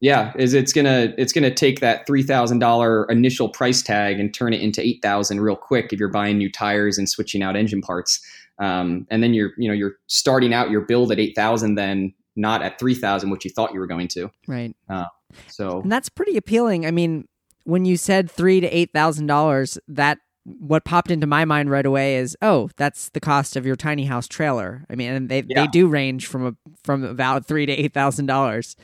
Yeah, 0.00 0.32
is 0.36 0.54
it's 0.54 0.72
gonna 0.72 1.12
it's 1.18 1.32
gonna 1.32 1.54
take 1.54 1.80
that 1.80 2.06
three 2.06 2.22
thousand 2.22 2.58
dollar 2.58 3.04
initial 3.10 3.50
price 3.50 3.82
tag 3.82 4.18
and 4.18 4.32
turn 4.32 4.54
it 4.54 4.62
into 4.62 4.80
eight 4.80 5.00
thousand 5.02 5.40
real 5.40 5.56
quick 5.56 5.92
if 5.92 5.98
you're 5.98 6.08
buying 6.08 6.38
new 6.38 6.50
tires 6.50 6.96
and 6.96 7.08
switching 7.08 7.42
out 7.42 7.54
engine 7.54 7.82
parts. 7.82 8.20
Um, 8.58 9.06
and 9.10 9.22
then 9.22 9.34
you're 9.34 9.50
you 9.58 9.68
know 9.68 9.74
you're 9.74 9.96
starting 10.06 10.54
out 10.54 10.70
your 10.70 10.80
build 10.82 11.12
at 11.12 11.18
eight 11.18 11.34
thousand, 11.36 11.74
then 11.74 12.14
not 12.34 12.62
at 12.62 12.78
three 12.78 12.94
thousand, 12.94 13.28
which 13.28 13.44
you 13.44 13.50
thought 13.50 13.74
you 13.74 13.80
were 13.80 13.86
going 13.86 14.08
to. 14.08 14.30
Right. 14.46 14.74
Uh, 14.88 15.06
so 15.48 15.82
and 15.82 15.92
that's 15.92 16.08
pretty 16.08 16.38
appealing. 16.38 16.86
I 16.86 16.92
mean, 16.92 17.28
when 17.64 17.84
you 17.84 17.96
said 17.96 18.30
three 18.30 18.60
to 18.60 18.68
eight 18.68 18.92
thousand 18.92 19.26
dollars, 19.26 19.78
that 19.88 20.18
what 20.44 20.84
popped 20.84 21.10
into 21.10 21.26
my 21.26 21.44
mind 21.44 21.70
right 21.70 21.84
away 21.84 22.16
is, 22.16 22.36
oh, 22.42 22.70
that's 22.76 23.10
the 23.10 23.20
cost 23.20 23.56
of 23.56 23.66
your 23.66 23.76
tiny 23.76 24.06
house 24.06 24.26
trailer. 24.26 24.84
I 24.90 24.94
mean, 24.94 25.12
and 25.12 25.28
they 25.28 25.44
yeah. 25.46 25.62
they 25.62 25.66
do 25.68 25.88
range 25.88 26.26
from 26.26 26.46
a 26.46 26.54
from 26.82 27.04
about 27.04 27.46
three 27.46 27.66
to 27.66 27.72
eight 27.72 27.94
thousand 27.94 28.26
dollars. 28.26 28.76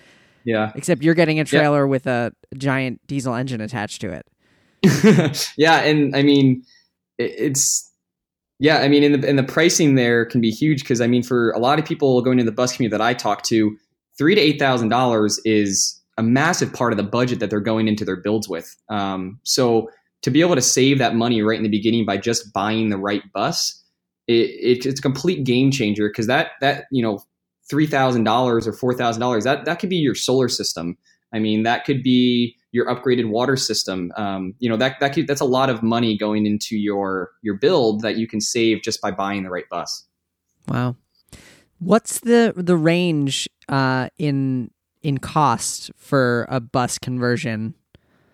Yeah. 0.45 0.71
Except 0.77 1.03
you're 1.03 1.15
getting 1.15 1.41
a 1.41 1.45
trailer 1.45 1.85
yeah. 1.85 1.91
with 1.91 2.07
a 2.07 2.33
giant 2.57 3.05
diesel 3.09 3.35
engine 3.35 3.61
attached 3.61 4.01
to 4.03 4.12
it. 4.12 4.27
yeah, 5.57 5.81
and 5.81 6.15
I 6.15 6.23
mean, 6.23 6.62
it's 7.19 7.91
yeah, 8.59 8.79
I 8.79 8.89
mean, 8.89 9.03
in 9.03 9.21
the 9.21 9.29
in 9.29 9.37
the 9.37 9.43
pricing 9.43 9.97
there 9.97 10.25
can 10.25 10.41
be 10.41 10.51
huge 10.51 10.81
because 10.83 11.01
I 11.01 11.07
mean, 11.07 11.23
for 11.23 11.51
a 11.51 11.59
lot 11.59 11.79
of 11.79 11.85
people 11.85 12.21
going 12.23 12.39
to 12.39 12.45
the 12.45 12.53
bus 12.53 12.77
community 12.77 12.97
that 12.97 13.05
I 13.05 13.12
talk 13.15 13.43
to, 13.45 13.77
three 14.17 14.35
to 14.35 14.41
eight 14.41 14.59
thousand 14.59 14.89
dollars 14.89 15.41
is 15.45 15.96
a 16.19 16.23
massive 16.23 16.73
part 16.73 16.93
of 16.93 16.97
the 16.97 17.03
budget 17.03 17.41
that 17.41 17.51
they're 17.51 17.61
going 17.61 17.89
into 17.89 18.05
their 18.05 18.17
builds 18.17 18.49
with. 18.49 18.75
Um, 18.89 19.39
so 19.43 19.91
to 20.23 20.31
be 20.31 20.41
able 20.41 20.55
to 20.55 20.63
save 20.63 20.99
that 20.99 21.15
money 21.15 21.43
right 21.43 21.59
in 21.59 21.63
the 21.63 21.69
beginning 21.69 22.07
by 22.07 22.17
just 22.17 22.53
buying 22.53 22.89
the 22.89 22.99
right 22.99 23.23
bus, 23.33 23.83
it, 24.27 24.33
it, 24.33 24.87
it's 24.87 24.99
a 24.99 25.03
complete 25.03 25.45
game 25.45 25.71
changer 25.71 26.09
because 26.09 26.27
that 26.27 26.53
that 26.61 26.85
you 26.91 27.03
know 27.03 27.21
three 27.69 27.87
thousand 27.87 28.25
dollars 28.25 28.67
or 28.67 28.73
four 28.73 28.95
thousand 28.95 29.21
dollars 29.21 29.45
that 29.45 29.65
that 29.65 29.79
could 29.79 29.91
be 29.91 29.97
your 29.97 30.15
solar 30.15 30.49
system. 30.49 30.97
I 31.33 31.39
mean, 31.39 31.65
that 31.65 31.85
could 31.85 32.03
be 32.03 32.57
your 32.73 32.87
upgraded 32.87 33.29
water 33.29 33.57
system. 33.57 34.13
Um, 34.17 34.55
you 34.59 34.69
know, 34.69 34.77
that 34.77 35.01
that 35.01 35.13
could, 35.15 35.27
that's 35.27 35.41
a 35.41 35.47
lot 35.47 35.71
of 35.71 35.83
money 35.83 36.17
going 36.17 36.47
into 36.47 36.77
your 36.77 37.31
your 37.43 37.55
build 37.55 38.03
that 38.03 38.17
you 38.17 38.27
can 38.27 38.41
save 38.41 38.83
just 38.83 39.01
by 39.01 39.11
buying 39.11 39.43
the 39.43 39.51
right 39.51 39.69
bus. 39.71 40.07
Wow. 40.69 40.97
What's 41.79 42.21
the 42.21 42.55
the 42.57 42.77
range 42.77 43.49
uh, 43.69 44.09
in 44.19 44.71
in 45.07 45.19
cost 45.19 45.92
for 45.97 46.47
a 46.49 46.59
bus 46.59 46.99
conversion? 46.99 47.75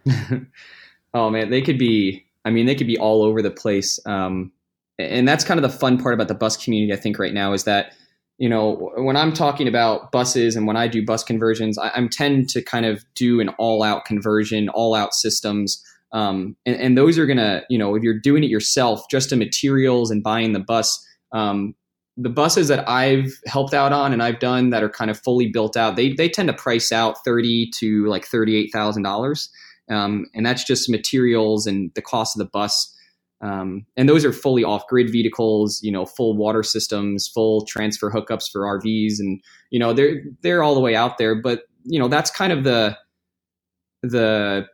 oh 1.14 1.28
man, 1.28 1.50
they 1.50 1.60
could 1.60 1.78
be. 1.78 2.24
I 2.46 2.50
mean, 2.50 2.64
they 2.64 2.74
could 2.74 2.86
be 2.86 2.98
all 2.98 3.22
over 3.22 3.42
the 3.42 3.50
place. 3.50 4.00
Um, 4.06 4.50
and 4.98 5.28
that's 5.28 5.44
kind 5.44 5.62
of 5.62 5.70
the 5.70 5.78
fun 5.78 5.98
part 5.98 6.14
about 6.14 6.28
the 6.28 6.34
bus 6.34 6.56
community. 6.56 6.92
I 6.92 6.96
think 6.96 7.18
right 7.18 7.34
now 7.34 7.52
is 7.52 7.64
that 7.64 7.92
you 8.38 8.48
know 8.48 8.90
when 8.96 9.16
I'm 9.16 9.34
talking 9.34 9.68
about 9.68 10.12
buses 10.12 10.56
and 10.56 10.66
when 10.66 10.76
I 10.76 10.88
do 10.88 11.04
bus 11.04 11.22
conversions, 11.22 11.76
I, 11.76 11.90
am 11.94 12.08
tend 12.08 12.48
to 12.50 12.62
kind 12.62 12.86
of 12.86 13.04
do 13.14 13.38
an 13.38 13.50
all-out 13.58 14.06
conversion, 14.06 14.70
all-out 14.70 15.12
systems. 15.12 15.84
Um, 16.12 16.56
and, 16.66 16.76
and, 16.76 16.98
those 16.98 17.18
are 17.18 17.24
gonna, 17.24 17.62
you 17.70 17.78
know, 17.78 17.94
if 17.94 18.02
you're 18.02 18.18
doing 18.18 18.44
it 18.44 18.50
yourself, 18.50 19.02
just 19.10 19.30
the 19.30 19.36
materials 19.36 20.10
and 20.10 20.22
buying 20.22 20.52
the 20.52 20.60
bus, 20.60 21.06
um, 21.32 21.74
the 22.16 22.28
buses 22.28 22.68
that 22.68 22.88
I've 22.88 23.32
helped 23.46 23.74
out 23.74 23.92
on 23.92 24.12
and 24.12 24.22
I've 24.22 24.38
done 24.38 24.70
that 24.70 24.82
are 24.82 24.90
kind 24.90 25.10
of 25.10 25.18
fully 25.18 25.48
built 25.48 25.76
out, 25.76 25.96
they 25.96 26.12
they 26.12 26.28
tend 26.28 26.48
to 26.48 26.52
price 26.52 26.92
out 26.92 27.24
thirty 27.24 27.70
to 27.76 28.06
like 28.06 28.26
thirty 28.26 28.56
eight 28.56 28.70
thousand 28.72 29.06
um, 29.06 29.12
dollars, 29.12 29.50
and 29.88 30.44
that's 30.44 30.64
just 30.64 30.90
materials 30.90 31.66
and 31.66 31.90
the 31.94 32.02
cost 32.02 32.36
of 32.36 32.38
the 32.38 32.50
bus. 32.50 32.94
Um, 33.40 33.86
and 33.96 34.08
those 34.08 34.24
are 34.24 34.32
fully 34.32 34.62
off 34.62 34.86
grid 34.86 35.10
vehicles, 35.10 35.82
you 35.82 35.90
know, 35.90 36.06
full 36.06 36.36
water 36.36 36.62
systems, 36.62 37.26
full 37.26 37.64
transfer 37.66 38.10
hookups 38.10 38.50
for 38.50 38.60
RVs, 38.60 39.14
and 39.18 39.42
you 39.70 39.78
know 39.78 39.92
they're 39.92 40.22
they're 40.42 40.62
all 40.62 40.74
the 40.74 40.80
way 40.80 40.94
out 40.94 41.18
there. 41.18 41.34
But 41.34 41.62
you 41.84 41.98
know 41.98 42.08
that's 42.08 42.30
kind 42.30 42.52
of 42.52 42.64
the 42.64 42.96
the 44.02 44.66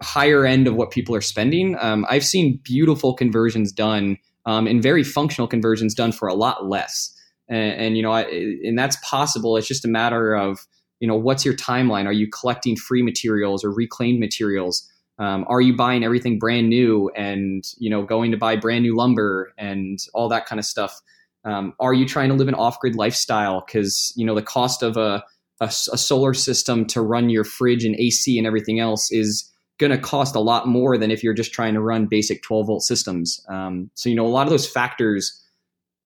higher 0.00 0.44
end 0.46 0.66
of 0.66 0.74
what 0.74 0.90
people 0.90 1.14
are 1.14 1.22
spending. 1.22 1.76
Um, 1.80 2.06
I've 2.08 2.24
seen 2.24 2.60
beautiful 2.64 3.14
conversions 3.14 3.72
done 3.72 4.18
um, 4.46 4.66
and 4.66 4.82
very 4.82 5.04
functional 5.04 5.48
conversions 5.48 5.94
done 5.94 6.12
for 6.12 6.28
a 6.28 6.34
lot 6.34 6.68
less. 6.68 7.12
And, 7.48 7.80
and 7.80 7.96
you 7.96 8.02
know, 8.02 8.12
I, 8.12 8.22
and 8.22 8.78
that's 8.78 8.96
possible. 8.96 9.56
It's 9.56 9.68
just 9.68 9.84
a 9.84 9.88
matter 9.88 10.34
of 10.34 10.66
you 11.00 11.08
know 11.08 11.16
what's 11.16 11.44
your 11.44 11.54
timeline. 11.54 12.06
Are 12.06 12.12
you 12.12 12.28
collecting 12.28 12.76
free 12.76 13.02
materials 13.02 13.64
or 13.64 13.72
reclaimed 13.72 14.20
materials? 14.20 14.88
Um, 15.18 15.44
are 15.48 15.60
you 15.60 15.76
buying 15.76 16.04
everything 16.04 16.38
brand 16.38 16.68
new 16.68 17.10
and 17.16 17.64
you 17.78 17.90
know 17.90 18.04
going 18.04 18.30
to 18.30 18.36
buy 18.36 18.56
brand 18.56 18.84
new 18.84 18.96
lumber 18.96 19.52
and 19.58 19.98
all 20.14 20.28
that 20.28 20.46
kind 20.46 20.60
of 20.60 20.64
stuff? 20.64 21.00
Um, 21.44 21.74
are 21.80 21.92
you 21.92 22.06
trying 22.06 22.28
to 22.28 22.36
live 22.36 22.46
an 22.46 22.54
off-grid 22.54 22.94
lifestyle 22.94 23.64
because 23.66 24.12
you 24.16 24.24
know 24.24 24.36
the 24.36 24.42
cost 24.42 24.84
of 24.84 24.96
a, 24.96 25.24
a, 25.60 25.66
a 25.66 25.98
solar 25.98 26.34
system 26.34 26.86
to 26.86 27.02
run 27.02 27.30
your 27.30 27.44
fridge 27.44 27.84
and 27.84 27.96
AC 27.96 28.38
and 28.38 28.46
everything 28.46 28.78
else 28.78 29.10
is 29.10 29.50
going 29.78 29.90
to 29.90 29.98
cost 29.98 30.34
a 30.34 30.40
lot 30.40 30.66
more 30.68 30.96
than 30.96 31.10
if 31.10 31.22
you're 31.22 31.34
just 31.34 31.52
trying 31.52 31.74
to 31.74 31.80
run 31.80 32.06
basic 32.06 32.42
12 32.42 32.66
volt 32.66 32.82
systems. 32.82 33.44
Um, 33.48 33.90
so, 33.94 34.08
you 34.08 34.14
know, 34.14 34.26
a 34.26 34.28
lot 34.28 34.46
of 34.46 34.50
those 34.50 34.68
factors 34.68 35.42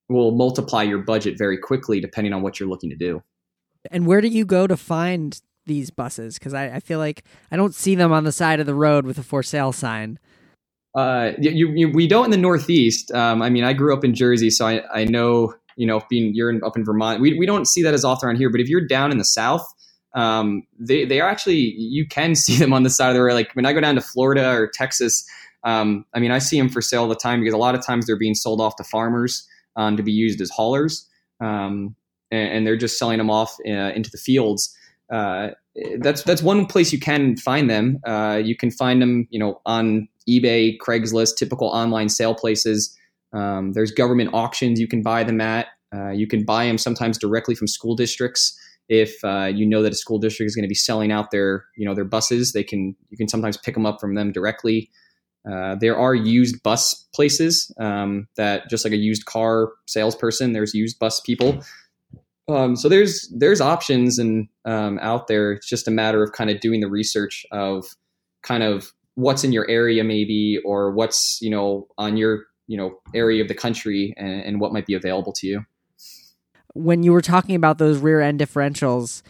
will 0.09 0.31
multiply 0.31 0.83
your 0.83 0.99
budget 0.99 1.37
very 1.37 1.59
quickly 1.59 2.01
depending 2.01 2.33
on 2.33 2.43
what 2.43 2.61
you're 2.61 2.69
looking 2.69 2.91
to 2.91 2.97
do. 2.97 3.23
And 3.91 4.07
where 4.07 4.21
do 4.21 4.29
you 4.29 4.45
go 4.45 4.67
to 4.67 4.77
find 4.77 5.41
these 5.67 5.91
buses? 5.91 6.39
Because 6.39 6.55
I, 6.55 6.67
I, 6.77 6.81
feel 6.81 6.99
like 6.99 7.25
I 7.51 7.57
don't 7.57 7.75
see 7.75 7.95
them 7.95 8.13
on 8.13 8.25
the 8.25 8.33
side 8.33 8.61
of 8.61 8.67
the 8.67 8.75
road 8.75 9.05
with 9.05 9.19
a 9.19 9.23
for 9.23 9.43
sale 9.43 9.73
sign. 9.73 10.19
Uh, 10.95 11.33
you, 11.39 11.69
you, 11.69 11.91
we 11.91 12.07
don't 12.07 12.27
in 12.27 12.31
the 12.31 12.37
Northeast. 12.37 13.13
Um, 13.13 13.43
I 13.43 13.51
mean, 13.51 13.65
I 13.65 13.75
grew 13.75 13.93
up 13.93 14.05
in 14.05 14.15
Jersey, 14.15 14.49
so 14.49 14.67
I, 14.67 14.83
I 14.93 15.05
know, 15.05 15.55
you 15.77 15.87
know, 15.87 16.01
being 16.09 16.35
you're 16.35 16.51
in, 16.51 16.63
up 16.65 16.77
in 16.77 16.85
Vermont, 16.85 17.21
we, 17.21 17.39
we 17.39 17.45
don't 17.45 17.67
see 17.67 17.83
that 17.83 17.93
as 17.93 18.05
often 18.05 18.29
around 18.29 18.37
here. 18.37 18.49
But 18.49 18.61
if 18.61 18.69
you're 18.69 18.87
down 18.87 19.13
in 19.13 19.19
the 19.19 19.25
South, 19.25 19.67
um, 20.17 20.63
they 20.79 21.05
they 21.05 21.21
are 21.21 21.29
actually 21.29 21.75
you 21.77 22.07
can 22.09 22.35
see 22.35 22.57
them 22.57 22.73
on 22.73 22.83
the 22.83 22.91
side 22.91 23.11
of 23.11 23.15
the 23.15 23.23
road. 23.23 23.35
Like 23.35 23.53
when 23.53 23.67
I 23.67 23.73
go 23.73 23.81
down 23.81 23.95
to 23.95 24.01
Florida 24.01 24.51
or 24.51 24.67
Texas, 24.67 25.25
um, 25.63 26.05
I 26.15 26.19
mean 26.19 26.33
I 26.33 26.39
see 26.39 26.59
them 26.59 26.69
for 26.69 26.83
sale 26.83 27.03
all 27.03 27.09
the 27.09 27.15
time 27.15 27.41
because 27.41 27.55
a 27.55 27.59
lot 27.59 27.77
of 27.77 27.85
times 27.85 28.07
they're 28.07 28.19
being 28.19 28.35
sold 28.35 28.61
off 28.61 28.75
to 28.77 28.85
farmers 28.85 29.47
um, 29.77 29.97
to 29.97 30.03
be 30.03 30.13
used 30.13 30.41
as 30.41 30.51
haulers, 30.51 31.07
um, 31.41 31.95
and, 32.31 32.49
and, 32.53 32.67
they're 32.67 32.79
just 32.79 32.99
selling 32.99 33.19
them 33.19 33.31
off 33.31 33.55
uh, 33.67 33.93
into 33.95 34.11
the 34.11 34.19
fields. 34.19 34.75
Uh, 35.13 35.51
that's 35.99 36.23
that's 36.23 36.43
one 36.43 36.65
place 36.65 36.93
you 36.93 36.99
can 36.99 37.37
find 37.37 37.69
them. 37.69 37.99
Uh, 38.07 38.41
you 38.43 38.57
can 38.57 38.71
find 38.71 39.03
them, 39.03 39.29
you 39.31 39.39
know, 39.39 39.61
on 39.67 40.09
eBay, 40.29 40.77
Craigslist, 40.79 41.37
typical 41.37 41.69
online 41.69 42.09
sale 42.09 42.35
places. 42.35 42.97
Um, 43.35 43.75
there's 43.75 43.91
government 43.91 44.31
auctions 44.33 44.81
you 44.81 44.89
can 44.89 45.03
buy 45.03 45.23
them 45.23 45.43
at. 45.43 45.67
Uh, 45.95 46.11
you 46.11 46.27
can 46.27 46.45
buy 46.45 46.65
them 46.65 46.79
sometimes 46.79 47.19
directly 47.19 47.55
from 47.55 47.69
school 47.69 47.95
districts 47.95 48.59
if 48.89 49.25
uh, 49.25 49.51
you 49.53 49.67
know 49.67 49.83
that 49.83 49.93
a 49.93 49.97
school 49.97 50.19
district 50.19 50.49
is 50.49 50.55
going 50.55 50.65
to 50.65 50.69
be 50.69 50.75
selling 50.75 51.13
out 51.13 51.31
their 51.31 51.65
you 51.77 51.85
know 51.85 51.95
their 51.95 52.05
buses 52.05 52.53
they 52.53 52.65
can 52.65 52.95
you 53.11 53.17
can 53.17 53.29
sometimes 53.29 53.57
pick 53.57 53.75
them 53.75 53.87
up 53.87 54.01
from 54.01 54.15
them 54.15 54.33
directly. 54.33 54.91
Uh, 55.51 55.77
there 55.77 55.97
are 55.97 56.15
used 56.15 56.61
bus 56.65 57.07
places 57.15 57.73
um, 57.79 58.27
that 58.37 58.69
just 58.69 58.85
like 58.85 58.93
a 58.93 58.97
used 58.97 59.27
car 59.27 59.71
salesperson 59.87 60.53
there's 60.53 60.75
used 60.75 60.99
bus 60.99 61.21
people. 61.21 61.63
Um, 62.49 62.77
so 62.77 62.89
there's 62.89 63.33
there's 63.37 63.61
options 63.61 64.19
and 64.19 64.49
um, 64.65 64.99
out 65.01 65.27
there. 65.27 65.53
It's 65.53 65.69
just 65.69 65.89
a 65.89 65.91
matter 65.91 66.23
of 66.23 66.33
kind 66.33 66.51
of 66.51 66.61
doing 66.61 66.81
the 66.81 66.89
research 66.89 67.45
of 67.51 67.87
kind 68.43 68.63
of 68.63 68.93
what's 69.17 69.45
in 69.45 69.53
your 69.53 69.69
area 69.69 70.05
maybe 70.05 70.59
or 70.65 70.93
what's 70.93 71.39
you 71.41 71.51
know 71.51 71.89
on 71.99 72.17
your 72.17 72.45
you 72.69 72.77
know 72.77 72.99
area 73.15 73.43
of 73.43 73.49
the 73.49 73.55
country 73.55 74.15
and, 74.17 74.43
and 74.43 74.61
what 74.61 74.73
might 74.73 74.87
be 74.87 74.95
available 74.95 75.33
to 75.33 75.47
you 75.47 75.65
when 76.77 77.03
you 77.03 77.13
were 77.13 77.23
talking 77.23 77.55
about 77.55 77.79
those 77.79 77.99
rear 77.99 78.21
end 78.21 78.41
differentials, 78.41 79.23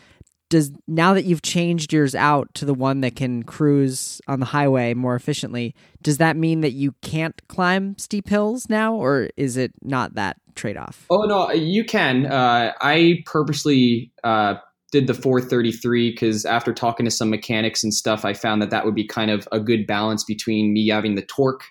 does 0.49 0.71
now 0.87 1.15
that 1.15 1.25
you've 1.25 1.43
changed 1.43 1.93
yours 1.93 2.15
out 2.15 2.53
to 2.55 2.65
the 2.65 2.75
one 2.75 3.01
that 3.01 3.17
can 3.17 3.43
cruise 3.43 4.21
on 4.29 4.39
the 4.41 4.47
highway 4.47 4.95
more 4.95 5.17
efficiently, 5.17 5.75
does 6.03 6.19
that 6.19 6.37
mean 6.37 6.61
that 6.61 6.73
you 6.73 6.93
can't 7.03 7.41
climb 7.49 7.97
steep 7.99 8.29
hills 8.29 8.69
now, 8.69 8.95
or 8.95 9.31
is 9.37 9.57
it 9.57 9.73
not 9.83 10.15
that 10.15 10.37
trade 10.55 10.77
off? 10.77 11.07
Oh 11.11 11.23
no, 11.23 11.51
you 11.53 11.85
can. 11.85 12.27
Uh, 12.27 12.73
I 12.81 13.23
purposely 13.27 14.13
uh, 14.23 14.55
did 14.93 15.09
the 15.09 15.15
433 15.15 16.13
because 16.13 16.45
after 16.45 16.73
talking 16.73 17.05
to 17.07 17.11
some 17.11 17.31
mechanics 17.31 17.83
and 17.83 17.93
stuff, 17.93 18.25
I 18.25 18.33
found 18.33 18.63
that 18.63 18.71
that 18.71 18.85
would 18.85 18.95
be 18.95 19.07
kind 19.07 19.31
of 19.31 19.49
a 19.51 19.59
good 19.59 19.87
balance 19.87 20.23
between 20.23 20.73
me 20.73 20.89
having 20.89 21.17
the 21.17 21.23
torque 21.23 21.65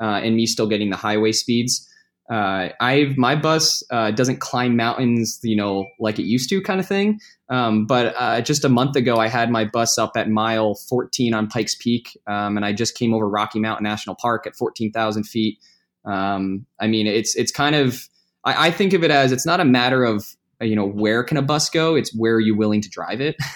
uh, 0.00 0.20
and 0.22 0.36
me 0.36 0.46
still 0.46 0.66
getting 0.66 0.90
the 0.90 0.96
highway 0.96 1.32
speeds 1.32 1.86
uh, 2.32 2.70
I've 2.80 3.18
my 3.18 3.36
bus 3.36 3.82
uh, 3.90 4.10
doesn't 4.10 4.40
climb 4.40 4.74
mountains, 4.74 5.38
you 5.42 5.54
know, 5.54 5.86
like 6.00 6.18
it 6.18 6.22
used 6.22 6.48
to, 6.48 6.62
kind 6.62 6.80
of 6.80 6.88
thing. 6.88 7.20
Um, 7.50 7.84
but 7.84 8.14
uh, 8.16 8.40
just 8.40 8.64
a 8.64 8.70
month 8.70 8.96
ago, 8.96 9.18
I 9.18 9.28
had 9.28 9.50
my 9.50 9.66
bus 9.66 9.98
up 9.98 10.12
at 10.16 10.30
mile 10.30 10.74
14 10.88 11.34
on 11.34 11.46
Pikes 11.48 11.74
Peak, 11.74 12.18
um, 12.26 12.56
and 12.56 12.64
I 12.64 12.72
just 12.72 12.96
came 12.96 13.12
over 13.12 13.28
Rocky 13.28 13.60
Mountain 13.60 13.84
National 13.84 14.16
Park 14.16 14.46
at 14.46 14.56
14,000 14.56 15.24
feet. 15.24 15.58
Um, 16.06 16.64
I 16.80 16.86
mean, 16.86 17.06
it's 17.06 17.36
it's 17.36 17.52
kind 17.52 17.76
of 17.76 18.08
I, 18.44 18.68
I, 18.68 18.70
think 18.70 18.94
of 18.94 19.04
it 19.04 19.10
as 19.10 19.30
it's 19.30 19.44
not 19.44 19.60
a 19.60 19.64
matter 19.66 20.02
of 20.02 20.34
you 20.60 20.74
know 20.74 20.86
where 20.86 21.22
can 21.22 21.36
a 21.36 21.42
bus 21.42 21.68
go; 21.68 21.94
it's 21.94 22.16
where 22.16 22.34
are 22.34 22.40
you 22.40 22.56
willing 22.56 22.80
to 22.80 22.88
drive 22.88 23.20
it. 23.20 23.36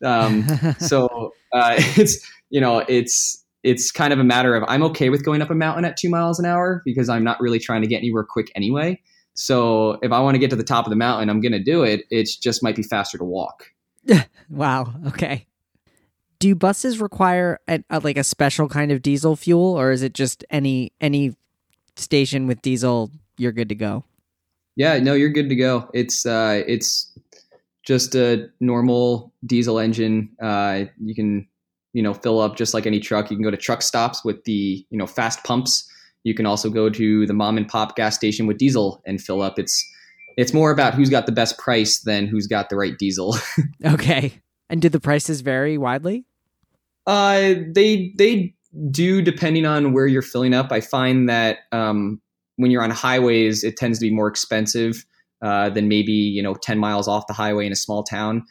Um, 0.00 0.46
so 0.78 1.32
uh, 1.52 1.74
it's 1.96 2.24
you 2.50 2.60
know 2.60 2.84
it's 2.88 3.44
it's 3.68 3.92
kind 3.92 4.14
of 4.14 4.18
a 4.18 4.24
matter 4.24 4.54
of 4.54 4.64
I'm 4.66 4.82
okay 4.84 5.10
with 5.10 5.24
going 5.24 5.42
up 5.42 5.50
a 5.50 5.54
mountain 5.54 5.84
at 5.84 5.98
two 5.98 6.08
miles 6.08 6.38
an 6.38 6.46
hour 6.46 6.80
because 6.86 7.10
I'm 7.10 7.22
not 7.22 7.38
really 7.38 7.58
trying 7.58 7.82
to 7.82 7.86
get 7.86 7.98
anywhere 7.98 8.24
quick 8.24 8.50
anyway. 8.54 8.98
So 9.34 9.98
if 10.02 10.10
I 10.10 10.20
want 10.20 10.36
to 10.36 10.38
get 10.38 10.48
to 10.50 10.56
the 10.56 10.64
top 10.64 10.86
of 10.86 10.90
the 10.90 10.96
mountain, 10.96 11.28
I'm 11.28 11.40
going 11.40 11.52
to 11.52 11.62
do 11.62 11.82
it. 11.82 12.04
It 12.10 12.30
just 12.40 12.62
might 12.62 12.76
be 12.76 12.82
faster 12.82 13.18
to 13.18 13.24
walk. 13.24 13.66
wow. 14.48 14.94
Okay. 15.08 15.46
Do 16.38 16.54
buses 16.54 16.98
require 16.98 17.60
a, 17.68 17.84
a, 17.90 18.00
like 18.00 18.16
a 18.16 18.24
special 18.24 18.68
kind 18.68 18.90
of 18.90 19.02
diesel 19.02 19.36
fuel, 19.36 19.78
or 19.78 19.92
is 19.92 20.02
it 20.02 20.14
just 20.14 20.44
any 20.50 20.92
any 21.00 21.36
station 21.96 22.46
with 22.46 22.62
diesel? 22.62 23.10
You're 23.36 23.52
good 23.52 23.68
to 23.68 23.74
go. 23.74 24.04
Yeah. 24.76 24.98
No, 24.98 25.12
you're 25.12 25.28
good 25.28 25.50
to 25.50 25.56
go. 25.56 25.90
It's 25.92 26.24
uh, 26.24 26.62
it's 26.66 27.12
just 27.84 28.14
a 28.14 28.48
normal 28.60 29.34
diesel 29.44 29.78
engine. 29.78 30.30
Uh, 30.40 30.84
you 31.02 31.14
can 31.14 31.48
you 31.92 32.02
know 32.02 32.14
fill 32.14 32.40
up 32.40 32.56
just 32.56 32.74
like 32.74 32.86
any 32.86 33.00
truck. 33.00 33.30
You 33.30 33.36
can 33.36 33.44
go 33.44 33.50
to 33.50 33.56
truck 33.56 33.82
stops 33.82 34.24
with 34.24 34.44
the 34.44 34.84
you 34.90 34.98
know 34.98 35.06
fast 35.06 35.44
pumps. 35.44 35.88
You 36.24 36.34
can 36.34 36.46
also 36.46 36.68
go 36.70 36.90
to 36.90 37.26
the 37.26 37.34
mom 37.34 37.56
and 37.56 37.68
pop 37.68 37.96
gas 37.96 38.14
station 38.14 38.46
with 38.46 38.58
diesel 38.58 39.02
and 39.06 39.20
fill 39.20 39.42
up. 39.42 39.58
It's 39.58 39.84
it's 40.36 40.52
more 40.52 40.70
about 40.70 40.94
who's 40.94 41.10
got 41.10 41.26
the 41.26 41.32
best 41.32 41.58
price 41.58 42.00
than 42.00 42.26
who's 42.26 42.46
got 42.46 42.70
the 42.70 42.76
right 42.76 42.96
diesel. 42.96 43.36
okay. 43.84 44.40
And 44.70 44.80
do 44.80 44.88
the 44.88 45.00
prices 45.00 45.40
vary 45.40 45.78
widely? 45.78 46.24
Uh, 47.06 47.54
they 47.74 48.12
they 48.16 48.54
do 48.90 49.22
depending 49.22 49.66
on 49.66 49.92
where 49.92 50.06
you're 50.06 50.22
filling 50.22 50.54
up. 50.54 50.70
I 50.70 50.80
find 50.80 51.28
that 51.28 51.60
um, 51.72 52.20
when 52.56 52.70
you're 52.70 52.82
on 52.82 52.90
highways, 52.90 53.64
it 53.64 53.76
tends 53.76 53.98
to 53.98 54.06
be 54.06 54.14
more 54.14 54.28
expensive 54.28 55.04
uh, 55.42 55.70
than 55.70 55.88
maybe 55.88 56.12
you 56.12 56.42
know 56.42 56.54
10 56.54 56.78
miles 56.78 57.08
off 57.08 57.26
the 57.26 57.32
highway 57.32 57.66
in 57.66 57.72
a 57.72 57.76
small 57.76 58.02
town. 58.02 58.44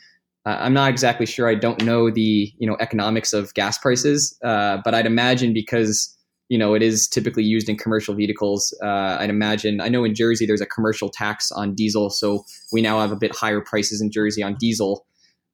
Uh, 0.48 0.58
I'm 0.62 0.74
not 0.74 0.90
exactly 0.90 1.26
sure. 1.26 1.50
I 1.50 1.56
don't 1.56 1.84
know 1.84 2.10
the 2.10 2.54
you 2.58 2.66
know 2.66 2.78
economics 2.80 3.34
of 3.34 3.54
gas 3.54 3.78
prices, 3.78 4.38
uh, 4.46 4.78
but 4.86 4.94
I'd 4.96 5.06
imagine 5.06 5.54
because 5.54 6.16
you 6.48 6.58
know 6.58 6.74
it 6.74 6.82
is 6.82 7.06
typically 7.06 7.44
used 7.44 7.68
in 7.68 7.76
commercial 7.76 8.16
vehicles. 8.16 8.74
Uh, 8.82 9.18
I'd 9.20 9.30
imagine. 9.30 9.82
I 9.82 9.90
know 9.90 10.06
in 10.06 10.16
Jersey 10.16 10.46
there's 10.46 10.62
a 10.62 10.66
commercial 10.66 11.10
tax 11.10 11.52
on 11.52 11.76
diesel, 11.76 12.10
so 12.10 12.46
we 12.72 12.82
now 12.82 13.02
have 13.02 13.12
a 13.12 13.18
bit 13.18 13.36
higher 13.36 13.60
prices 13.60 14.00
in 14.00 14.10
Jersey 14.10 14.42
on 14.42 14.56
diesel 14.56 15.06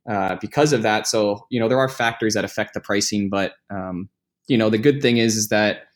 uh, 0.08 0.36
because 0.40 0.74
of 0.74 0.84
that. 0.84 1.08
So 1.08 1.48
you 1.50 1.60
know 1.60 1.68
there 1.68 1.80
are 1.80 1.90
factors 1.90 2.36
that 2.36 2.46
affect 2.46 2.76
the 2.76 2.80
pricing, 2.80 3.30
but 3.32 3.54
um, 3.72 4.10
you 4.48 4.60
know 4.60 4.70
the 4.70 4.78
good 4.78 5.02
thing 5.02 5.18
is 5.18 5.36
is 5.36 5.48
that 5.48 5.88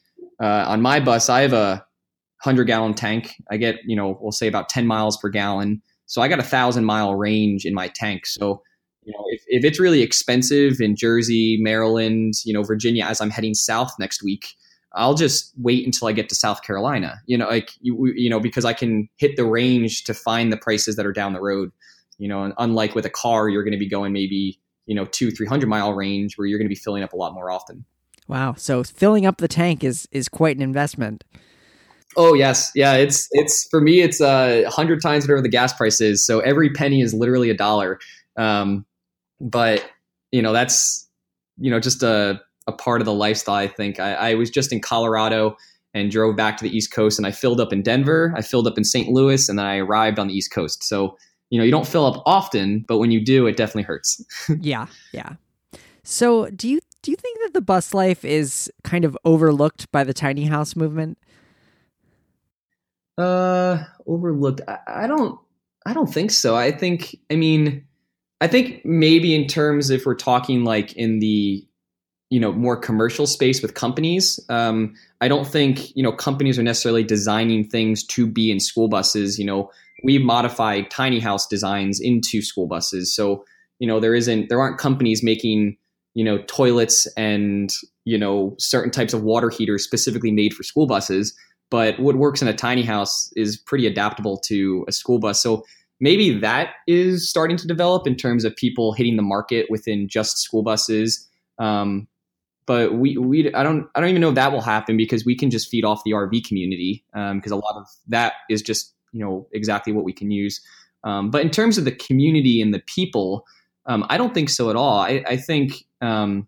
uh, 0.41 0.65
on 0.67 0.81
my 0.81 0.99
bus 0.99 1.29
I 1.29 1.41
have 1.41 1.53
a 1.53 1.85
hundred 2.41 2.63
gallon 2.63 2.95
tank. 2.95 3.35
I 3.51 3.57
get 3.57 3.75
you 3.85 3.95
know 3.95 4.17
we'll 4.19 4.31
say 4.31 4.47
about 4.47 4.69
ten 4.69 4.87
miles 4.87 5.17
per 5.17 5.29
gallon. 5.29 5.83
So 6.07 6.23
I 6.23 6.27
got 6.27 6.39
a 6.39 6.43
thousand 6.43 6.85
mile 6.85 7.13
range 7.13 7.63
in 7.63 7.75
my 7.75 7.89
tank. 7.89 8.25
So 8.25 8.63
you 9.07 9.13
know, 9.13 9.23
if, 9.29 9.41
if 9.47 9.63
it's 9.63 9.79
really 9.79 10.01
expensive 10.01 10.81
in 10.81 10.97
Jersey, 10.97 11.57
Maryland, 11.61 12.33
you 12.43 12.53
know, 12.53 12.61
Virginia, 12.61 13.05
as 13.05 13.21
I'm 13.21 13.29
heading 13.29 13.53
south 13.53 13.93
next 13.97 14.21
week, 14.21 14.49
I'll 14.95 15.13
just 15.13 15.53
wait 15.57 15.85
until 15.85 16.09
I 16.09 16.11
get 16.11 16.27
to 16.27 16.35
South 16.35 16.61
Carolina, 16.61 17.21
you 17.25 17.37
know, 17.37 17.47
like, 17.47 17.71
you, 17.79 18.11
you 18.15 18.29
know, 18.29 18.41
because 18.41 18.65
I 18.65 18.73
can 18.73 19.07
hit 19.15 19.37
the 19.37 19.45
range 19.45 20.03
to 20.05 20.13
find 20.13 20.51
the 20.51 20.57
prices 20.57 20.97
that 20.97 21.05
are 21.05 21.13
down 21.13 21.31
the 21.31 21.39
road, 21.39 21.71
you 22.17 22.27
know, 22.27 22.43
and 22.43 22.53
unlike 22.57 22.95
with 22.95 23.05
a 23.05 23.09
car, 23.09 23.47
you're 23.47 23.63
going 23.63 23.71
to 23.71 23.79
be 23.79 23.87
going 23.87 24.11
maybe, 24.11 24.59
you 24.87 24.95
know, 24.95 25.05
two, 25.05 25.31
300 25.31 25.69
mile 25.69 25.93
range 25.93 26.37
where 26.37 26.45
you're 26.45 26.59
going 26.59 26.67
to 26.67 26.73
be 26.73 26.75
filling 26.75 27.01
up 27.01 27.13
a 27.13 27.17
lot 27.17 27.33
more 27.33 27.49
often. 27.49 27.85
Wow. 28.27 28.55
So 28.57 28.83
filling 28.83 29.25
up 29.25 29.37
the 29.37 29.47
tank 29.47 29.85
is, 29.85 30.05
is 30.11 30.27
quite 30.27 30.57
an 30.57 30.61
investment. 30.61 31.23
Oh 32.17 32.33
yes, 32.33 32.71
yeah. 32.73 32.93
It's 32.93 33.27
it's 33.31 33.67
for 33.69 33.79
me. 33.79 33.99
It's 34.01 34.19
a 34.21 34.65
uh, 34.65 34.71
hundred 34.71 35.03
times 35.03 35.25
whatever 35.25 35.41
the 35.41 35.49
gas 35.49 35.71
price 35.73 36.01
is. 36.01 36.25
So 36.25 36.39
every 36.39 36.71
penny 36.71 37.01
is 37.01 37.13
literally 37.13 37.51
a 37.51 37.53
dollar. 37.53 37.99
Um, 38.37 38.87
but 39.39 39.89
you 40.31 40.41
know 40.41 40.53
that's 40.53 41.07
you 41.57 41.71
know 41.71 41.79
just 41.79 42.03
a, 42.03 42.41
a 42.67 42.71
part 42.71 43.01
of 43.01 43.05
the 43.05 43.13
lifestyle 43.13 43.55
i 43.55 43.67
think 43.67 43.99
I, 43.99 44.13
I 44.13 44.33
was 44.35 44.49
just 44.49 44.71
in 44.71 44.81
colorado 44.81 45.55
and 45.97 46.11
drove 46.11 46.35
back 46.35 46.57
to 46.57 46.63
the 46.63 46.75
East 46.75 46.91
Coast. 46.91 47.19
And 47.19 47.25
I 47.25 47.31
filled 47.31 47.59
up 47.59 47.73
in 47.73 47.81
Denver, 47.81 48.33
I 48.35 48.41
filled 48.41 48.67
up 48.67 48.77
in 48.77 48.83
St. 48.83 49.09
Louis, 49.09 49.49
and 49.49 49.57
then 49.57 49.65
I 49.65 49.77
arrived 49.77 50.19
on 50.19 50.27
the 50.27 50.33
East 50.33 50.51
Coast. 50.51 50.83
So, 50.83 51.17
you 51.49 51.57
know, 51.57 51.65
you 51.65 51.71
don't 51.71 51.87
fill 51.87 52.05
up 52.05 52.21
often, 52.25 52.85
but 52.87 52.97
when 52.97 53.11
you 53.11 53.23
do, 53.23 53.47
it 53.47 53.57
definitely 53.57 53.83
hurts. 53.83 54.23
yeah, 54.59 54.87
yeah. 55.11 55.33
So, 56.03 56.49
do 56.49 56.69
you 56.69 56.79
do 57.01 57.11
you 57.11 57.17
think 57.17 57.39
that 57.43 57.53
the 57.53 57.61
bus 57.61 57.93
life 57.93 58.23
is 58.25 58.71
kind 58.83 59.05
of 59.05 59.17
overlooked 59.25 59.91
by 59.91 60.03
the 60.03 60.13
tiny 60.13 60.45
house 60.45 60.75
movement? 60.75 61.17
Uh, 63.17 63.83
overlooked. 64.05 64.61
I, 64.67 64.79
I 64.87 65.07
don't. 65.07 65.39
I 65.85 65.93
don't 65.93 66.11
think 66.13 66.31
so. 66.31 66.55
I 66.55 66.71
think. 66.71 67.17
I 67.31 67.35
mean, 67.35 67.86
I 68.39 68.47
think 68.47 68.85
maybe 68.85 69.33
in 69.33 69.47
terms 69.47 69.89
if 69.89 70.05
we're 70.05 70.15
talking 70.15 70.63
like 70.63 70.93
in 70.93 71.19
the 71.19 71.65
you 72.29 72.39
know 72.39 72.51
more 72.51 72.77
commercial 72.77 73.25
space 73.25 73.61
with 73.61 73.73
companies 73.73 74.37
um, 74.49 74.93
i 75.21 75.29
don't 75.29 75.47
think 75.47 75.95
you 75.95 76.03
know 76.03 76.11
companies 76.11 76.59
are 76.59 76.63
necessarily 76.63 77.03
designing 77.03 77.63
things 77.63 78.05
to 78.05 78.27
be 78.27 78.51
in 78.51 78.59
school 78.59 78.89
buses. 78.89 79.39
You 79.39 79.45
know 79.45 79.71
we 80.03 80.19
modify 80.19 80.81
tiny 80.81 81.19
house 81.19 81.47
designs 81.47 81.99
into 81.99 82.41
school 82.41 82.67
buses. 82.67 83.15
So 83.15 83.43
you 83.79 83.87
know 83.87 83.99
there 83.99 84.15
isn't 84.15 84.49
there 84.49 84.59
aren't 84.59 84.79
companies 84.79 85.23
making 85.23 85.77
you 86.13 86.23
know 86.23 86.39
toilets 86.47 87.07
and 87.17 87.71
you 88.05 88.17
know 88.17 88.55
certain 88.59 88.91
types 88.91 89.13
of 89.13 89.23
water 89.23 89.49
heaters 89.49 89.83
specifically 89.83 90.31
made 90.31 90.53
for 90.53 90.63
school 90.63 90.87
buses. 90.87 91.35
But 91.69 91.99
what 91.99 92.15
works 92.15 92.41
in 92.41 92.47
a 92.47 92.53
tiny 92.53 92.83
house 92.83 93.29
is 93.35 93.57
pretty 93.57 93.87
adaptable 93.87 94.37
to 94.45 94.85
a 94.87 94.91
school 94.93 95.19
bus. 95.19 95.41
So 95.41 95.65
maybe 95.99 96.37
that 96.39 96.75
is 96.87 97.29
starting 97.29 97.57
to 97.57 97.67
develop 97.67 98.05
in 98.07 98.15
terms 98.15 98.45
of 98.45 98.55
people 98.55 98.93
hitting 98.93 99.15
the 99.15 99.23
market 99.23 99.67
within 99.69 100.07
just 100.07 100.37
school 100.37 100.63
buses 100.63 101.27
um, 101.59 102.07
but 102.67 102.95
we 102.95 103.17
we 103.17 103.51
I 103.53 103.63
don't 103.63 103.87
I 103.95 104.01
don't 104.01 104.09
even 104.09 104.21
know 104.21 104.29
if 104.29 104.35
that 104.35 104.51
will 104.51 104.61
happen 104.61 104.97
because 104.97 105.25
we 105.25 105.35
can 105.35 105.49
just 105.49 105.69
feed 105.69 105.85
off 105.85 106.03
the 106.03 106.11
RV 106.11 106.45
community 106.45 107.03
because 107.13 107.51
um, 107.51 107.57
a 107.57 107.61
lot 107.61 107.75
of 107.77 107.87
that 108.09 108.33
is 108.49 108.61
just 108.61 108.93
you 109.13 109.23
know 109.23 109.47
exactly 109.53 109.93
what 109.93 110.03
we 110.03 110.13
can 110.13 110.29
use. 110.29 110.61
Um, 111.03 111.31
but 111.31 111.41
in 111.41 111.49
terms 111.49 111.77
of 111.77 111.85
the 111.85 111.93
community 111.93 112.61
and 112.61 112.73
the 112.73 112.79
people, 112.85 113.45
um, 113.85 114.05
I 114.09 114.17
don't 114.17 114.33
think 114.33 114.49
so 114.49 114.69
at 114.69 114.75
all. 114.75 114.99
I, 114.99 115.23
I 115.25 115.37
think 115.37 115.85
um, 116.01 116.47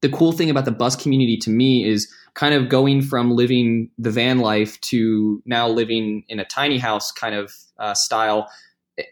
the 0.00 0.08
cool 0.08 0.32
thing 0.32 0.50
about 0.50 0.64
the 0.64 0.72
bus 0.72 0.96
community 0.96 1.36
to 1.38 1.50
me 1.50 1.88
is 1.88 2.12
kind 2.34 2.54
of 2.54 2.68
going 2.68 3.02
from 3.02 3.30
living 3.30 3.88
the 3.98 4.10
van 4.10 4.38
life 4.40 4.80
to 4.80 5.40
now 5.46 5.68
living 5.68 6.24
in 6.28 6.40
a 6.40 6.44
tiny 6.44 6.78
house 6.78 7.12
kind 7.12 7.36
of 7.36 7.52
uh, 7.78 7.94
style. 7.94 8.50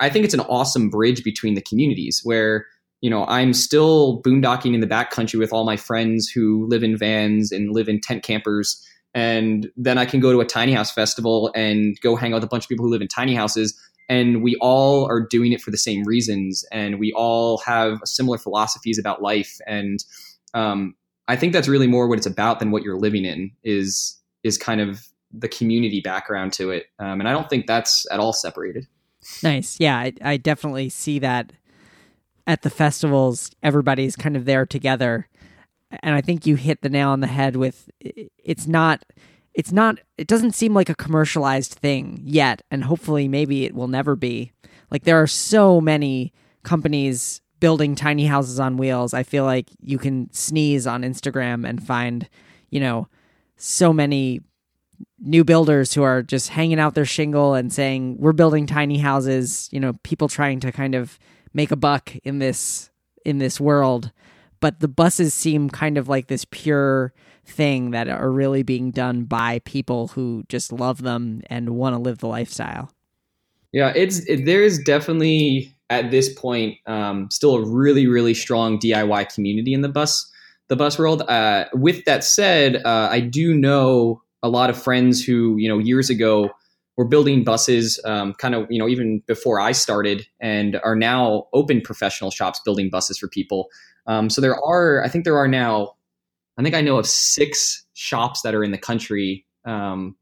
I 0.00 0.10
think 0.10 0.24
it's 0.24 0.34
an 0.34 0.40
awesome 0.40 0.90
bridge 0.90 1.24
between 1.24 1.54
the 1.54 1.62
communities 1.62 2.20
where 2.22 2.66
you 3.00 3.08
know, 3.08 3.24
I'm 3.26 3.52
still 3.54 4.20
boondocking 4.22 4.74
in 4.74 4.80
the 4.80 4.86
backcountry 4.86 5.38
with 5.38 5.52
all 5.52 5.64
my 5.64 5.76
friends 5.76 6.28
who 6.28 6.66
live 6.66 6.82
in 6.82 6.96
vans 6.96 7.50
and 7.50 7.72
live 7.72 7.88
in 7.88 8.00
tent 8.00 8.22
campers. 8.22 8.86
And 9.14 9.70
then 9.76 9.98
I 9.98 10.04
can 10.04 10.20
go 10.20 10.32
to 10.32 10.40
a 10.40 10.44
tiny 10.44 10.72
house 10.72 10.92
festival 10.92 11.50
and 11.54 11.98
go 12.02 12.14
hang 12.14 12.32
out 12.32 12.36
with 12.36 12.44
a 12.44 12.48
bunch 12.48 12.64
of 12.64 12.68
people 12.68 12.84
who 12.84 12.90
live 12.90 13.00
in 13.00 13.08
tiny 13.08 13.34
houses. 13.34 13.78
And 14.08 14.42
we 14.42 14.56
all 14.60 15.06
are 15.06 15.20
doing 15.20 15.52
it 15.52 15.62
for 15.62 15.70
the 15.70 15.78
same 15.78 16.04
reasons. 16.04 16.64
And 16.72 16.98
we 16.98 17.12
all 17.12 17.58
have 17.58 18.00
similar 18.04 18.38
philosophies 18.38 18.98
about 18.98 19.22
life. 19.22 19.58
And 19.66 20.04
um, 20.52 20.94
I 21.26 21.36
think 21.36 21.52
that's 21.52 21.68
really 21.68 21.86
more 21.86 22.06
what 22.06 22.18
it's 22.18 22.26
about 22.26 22.58
than 22.58 22.70
what 22.70 22.82
you're 22.82 22.98
living 22.98 23.24
in 23.24 23.52
is 23.62 24.16
is 24.42 24.56
kind 24.58 24.80
of 24.80 25.06
the 25.32 25.48
community 25.48 26.00
background 26.00 26.52
to 26.54 26.70
it. 26.70 26.86
Um, 26.98 27.20
and 27.20 27.28
I 27.28 27.32
don't 27.32 27.48
think 27.48 27.66
that's 27.66 28.06
at 28.10 28.18
all 28.18 28.32
separated. 28.32 28.86
Nice. 29.42 29.78
Yeah, 29.78 29.98
I, 29.98 30.12
I 30.22 30.36
definitely 30.36 30.88
see 30.88 31.18
that 31.18 31.52
at 32.46 32.62
the 32.62 32.70
festivals, 32.70 33.50
everybody's 33.62 34.16
kind 34.16 34.36
of 34.36 34.44
there 34.44 34.66
together. 34.66 35.28
And 36.02 36.14
I 36.14 36.20
think 36.20 36.46
you 36.46 36.56
hit 36.56 36.82
the 36.82 36.88
nail 36.88 37.10
on 37.10 37.20
the 37.20 37.26
head 37.26 37.56
with 37.56 37.90
it's 38.00 38.66
not 38.66 39.04
it's 39.54 39.72
not 39.72 39.98
it 40.16 40.28
doesn't 40.28 40.54
seem 40.54 40.72
like 40.72 40.88
a 40.88 40.94
commercialized 40.94 41.72
thing 41.74 42.20
yet 42.24 42.62
and 42.70 42.84
hopefully 42.84 43.28
maybe 43.28 43.64
it 43.64 43.74
will 43.74 43.88
never 43.88 44.16
be. 44.16 44.52
Like 44.90 45.04
there 45.04 45.20
are 45.20 45.26
so 45.26 45.80
many 45.80 46.32
companies 46.62 47.40
building 47.58 47.94
tiny 47.94 48.26
houses 48.26 48.58
on 48.58 48.76
wheels. 48.76 49.12
I 49.12 49.22
feel 49.22 49.44
like 49.44 49.68
you 49.80 49.98
can 49.98 50.32
sneeze 50.32 50.86
on 50.86 51.02
Instagram 51.02 51.68
and 51.68 51.84
find, 51.84 52.28
you 52.70 52.80
know, 52.80 53.08
so 53.56 53.92
many 53.92 54.40
new 55.18 55.44
builders 55.44 55.92
who 55.94 56.02
are 56.02 56.22
just 56.22 56.48
hanging 56.48 56.80
out 56.80 56.94
their 56.94 57.04
shingle 57.04 57.54
and 57.54 57.72
saying 57.72 58.16
we're 58.18 58.32
building 58.32 58.66
tiny 58.66 58.98
houses, 58.98 59.68
you 59.70 59.80
know, 59.80 59.94
people 60.02 60.28
trying 60.28 60.60
to 60.60 60.72
kind 60.72 60.94
of 60.94 61.18
make 61.52 61.70
a 61.70 61.76
buck 61.76 62.14
in 62.24 62.38
this 62.38 62.90
in 63.24 63.38
this 63.38 63.60
world. 63.60 64.12
But 64.60 64.80
the 64.80 64.88
buses 64.88 65.32
seem 65.34 65.70
kind 65.70 65.98
of 65.98 66.08
like 66.08 66.26
this 66.26 66.44
pure 66.50 67.12
thing 67.46 67.90
that 67.90 68.08
are 68.08 68.30
really 68.30 68.62
being 68.62 68.90
done 68.90 69.24
by 69.24 69.60
people 69.60 70.08
who 70.08 70.44
just 70.48 70.72
love 70.72 71.02
them 71.02 71.42
and 71.46 71.70
want 71.70 71.94
to 71.94 71.98
live 71.98 72.18
the 72.18 72.28
lifestyle. 72.28 72.92
Yeah 73.72 73.92
it's 73.94 74.20
it, 74.20 74.46
there 74.46 74.62
is 74.62 74.78
definitely 74.78 75.74
at 75.90 76.10
this 76.10 76.32
point 76.34 76.76
um, 76.86 77.30
still 77.30 77.56
a 77.56 77.68
really 77.68 78.06
really 78.06 78.34
strong 78.34 78.78
diy 78.78 79.34
community 79.34 79.74
in 79.74 79.82
the 79.82 79.88
bus 79.88 80.30
the 80.68 80.76
bus 80.76 80.98
world. 80.98 81.22
Uh, 81.22 81.64
with 81.74 82.04
that 82.04 82.24
said 82.24 82.76
uh, 82.84 83.08
i 83.10 83.20
do 83.20 83.54
know 83.54 84.22
a 84.42 84.48
lot 84.48 84.70
of 84.70 84.80
friends 84.80 85.22
who 85.22 85.56
you 85.58 85.68
know 85.68 85.78
years 85.78 86.10
ago 86.10 86.50
we're 86.96 87.04
building 87.06 87.44
buses 87.44 87.98
um, 88.04 88.34
kind 88.34 88.54
of 88.54 88.66
you 88.70 88.78
know 88.78 88.88
even 88.88 89.22
before 89.26 89.60
i 89.60 89.72
started 89.72 90.26
and 90.40 90.78
are 90.84 90.96
now 90.96 91.46
open 91.52 91.80
professional 91.80 92.30
shops 92.30 92.60
building 92.64 92.90
buses 92.90 93.18
for 93.18 93.28
people. 93.28 93.68
Um, 94.06 94.28
so 94.30 94.40
there 94.40 94.56
are 94.64 95.02
i 95.04 95.08
think 95.08 95.24
there 95.24 95.38
are 95.38 95.48
now 95.48 95.94
i 96.58 96.62
think 96.62 96.74
i 96.74 96.80
know 96.80 96.98
of 96.98 97.06
six 97.06 97.84
shops 97.94 98.42
that 98.42 98.54
are 98.54 98.64
in 98.64 98.70
the 98.70 98.78
country 98.78 99.46
um, 99.64 100.16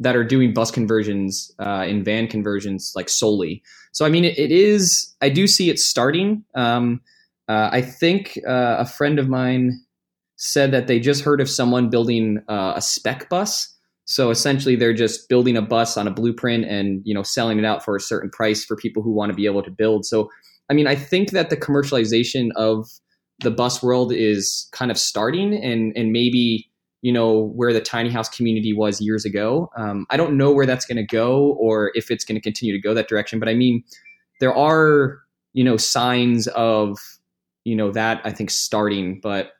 that 0.00 0.16
are 0.16 0.24
doing 0.24 0.52
bus 0.52 0.70
conversions 0.70 1.52
uh, 1.60 1.84
in 1.86 2.02
van 2.02 2.26
conversions 2.26 2.92
like 2.96 3.08
solely. 3.08 3.62
So 3.92 4.04
i 4.04 4.08
mean 4.08 4.24
it, 4.24 4.38
it 4.38 4.50
is 4.50 5.14
i 5.20 5.28
do 5.28 5.46
see 5.46 5.70
it 5.70 5.78
starting. 5.78 6.44
Um, 6.54 7.00
uh, 7.48 7.68
i 7.72 7.82
think 7.82 8.38
uh, 8.46 8.76
a 8.78 8.86
friend 8.86 9.18
of 9.18 9.28
mine 9.28 9.83
said 10.36 10.72
that 10.72 10.86
they 10.86 10.98
just 10.98 11.22
heard 11.22 11.40
of 11.40 11.48
someone 11.48 11.90
building 11.90 12.42
uh, 12.48 12.72
a 12.76 12.82
spec 12.82 13.28
bus 13.28 13.74
so 14.06 14.30
essentially, 14.30 14.76
they're 14.76 14.94
just 14.94 15.28
building 15.28 15.56
a 15.56 15.62
bus 15.62 15.96
on 15.96 16.06
a 16.06 16.10
blueprint 16.10 16.64
and 16.66 17.00
you 17.04 17.14
know 17.14 17.22
selling 17.22 17.58
it 17.58 17.64
out 17.64 17.84
for 17.84 17.96
a 17.96 18.00
certain 18.00 18.30
price 18.30 18.64
for 18.64 18.76
people 18.76 19.02
who 19.02 19.12
want 19.12 19.30
to 19.30 19.34
be 19.34 19.46
able 19.46 19.62
to 19.62 19.70
build. 19.70 20.04
So, 20.04 20.30
I 20.70 20.74
mean, 20.74 20.86
I 20.86 20.94
think 20.94 21.30
that 21.30 21.50
the 21.50 21.56
commercialization 21.56 22.50
of 22.56 22.86
the 23.40 23.50
bus 23.50 23.82
world 23.82 24.12
is 24.12 24.68
kind 24.72 24.90
of 24.90 24.98
starting, 24.98 25.54
and 25.54 25.96
and 25.96 26.12
maybe 26.12 26.70
you 27.00 27.12
know 27.12 27.52
where 27.54 27.72
the 27.72 27.80
tiny 27.80 28.10
house 28.10 28.28
community 28.28 28.74
was 28.74 29.00
years 29.00 29.24
ago. 29.24 29.70
Um, 29.76 30.06
I 30.10 30.18
don't 30.18 30.36
know 30.36 30.52
where 30.52 30.66
that's 30.66 30.84
going 30.84 30.96
to 30.96 31.06
go 31.06 31.52
or 31.58 31.90
if 31.94 32.10
it's 32.10 32.24
going 32.24 32.36
to 32.36 32.42
continue 32.42 32.74
to 32.74 32.80
go 32.80 32.92
that 32.92 33.08
direction. 33.08 33.38
But 33.38 33.48
I 33.48 33.54
mean, 33.54 33.82
there 34.40 34.54
are 34.54 35.18
you 35.54 35.64
know 35.64 35.78
signs 35.78 36.46
of 36.48 36.98
you 37.64 37.74
know 37.74 37.90
that 37.92 38.20
I 38.22 38.32
think 38.32 38.50
starting. 38.50 39.18
But 39.22 39.52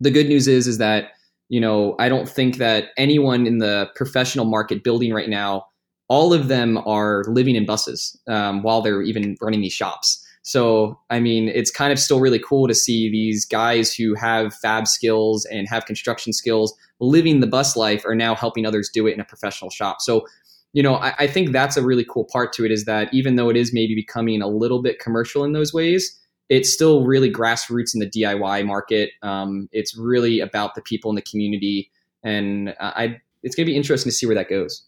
the 0.00 0.10
good 0.10 0.28
news 0.28 0.48
is 0.48 0.66
is 0.66 0.78
that 0.78 1.12
you 1.48 1.60
know, 1.60 1.94
I 1.98 2.08
don't 2.08 2.28
think 2.28 2.56
that 2.56 2.88
anyone 2.96 3.46
in 3.46 3.58
the 3.58 3.88
professional 3.94 4.44
market 4.44 4.82
building 4.82 5.12
right 5.12 5.28
now, 5.28 5.66
all 6.08 6.32
of 6.32 6.48
them 6.48 6.78
are 6.86 7.24
living 7.28 7.54
in 7.54 7.66
buses 7.66 8.18
um, 8.28 8.62
while 8.62 8.82
they're 8.82 9.02
even 9.02 9.36
running 9.40 9.60
these 9.60 9.72
shops. 9.72 10.20
So, 10.42 10.98
I 11.10 11.20
mean, 11.20 11.48
it's 11.48 11.70
kind 11.70 11.92
of 11.92 11.98
still 11.98 12.20
really 12.20 12.38
cool 12.38 12.68
to 12.68 12.74
see 12.74 13.10
these 13.10 13.46
guys 13.46 13.94
who 13.94 14.14
have 14.14 14.54
fab 14.54 14.86
skills 14.86 15.46
and 15.46 15.66
have 15.68 15.86
construction 15.86 16.32
skills 16.32 16.74
living 17.00 17.40
the 17.40 17.46
bus 17.46 17.76
life 17.76 18.04
are 18.04 18.14
now 18.14 18.34
helping 18.34 18.66
others 18.66 18.90
do 18.92 19.06
it 19.06 19.12
in 19.12 19.20
a 19.20 19.24
professional 19.24 19.70
shop. 19.70 20.00
So, 20.00 20.26
you 20.74 20.82
know, 20.82 20.96
I, 20.96 21.14
I 21.20 21.26
think 21.26 21.52
that's 21.52 21.76
a 21.76 21.82
really 21.82 22.04
cool 22.04 22.26
part 22.30 22.52
to 22.54 22.64
it 22.64 22.72
is 22.72 22.84
that 22.84 23.12
even 23.14 23.36
though 23.36 23.48
it 23.48 23.56
is 23.56 23.72
maybe 23.72 23.94
becoming 23.94 24.42
a 24.42 24.48
little 24.48 24.82
bit 24.82 24.98
commercial 24.98 25.44
in 25.44 25.52
those 25.52 25.72
ways, 25.72 26.18
it's 26.48 26.72
still 26.72 27.04
really 27.04 27.32
grassroots 27.32 27.94
in 27.94 28.00
the 28.00 28.10
DIY 28.10 28.66
market. 28.66 29.10
Um, 29.22 29.68
it's 29.72 29.96
really 29.96 30.40
about 30.40 30.74
the 30.74 30.82
people 30.82 31.10
in 31.10 31.14
the 31.16 31.22
community, 31.22 31.90
and 32.22 32.74
I 32.80 33.20
it's 33.42 33.54
going 33.54 33.66
to 33.66 33.70
be 33.70 33.76
interesting 33.76 34.10
to 34.10 34.14
see 34.14 34.26
where 34.26 34.34
that 34.34 34.48
goes. 34.48 34.82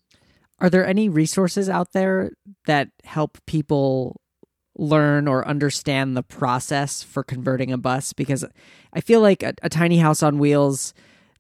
Are 0.59 0.71
there 0.71 0.87
any 0.87 1.09
resources 1.09 1.69
out 1.69 1.93
there 1.93 2.31
that 2.67 2.89
help 3.05 3.39
people 3.47 4.21
learn 4.79 5.29
or 5.29 5.47
understand 5.47 6.17
the 6.17 6.23
process 6.23 7.03
for 7.03 7.23
converting 7.23 7.73
a 7.73 7.79
bus? 7.79 8.13
Because 8.13 8.45
I 8.93 9.01
feel 9.01 9.21
like 9.21 9.43
a, 9.43 9.55
a 9.63 9.69
tiny 9.69 9.99
house 9.99 10.23
on 10.23 10.39
wheels 10.39 10.95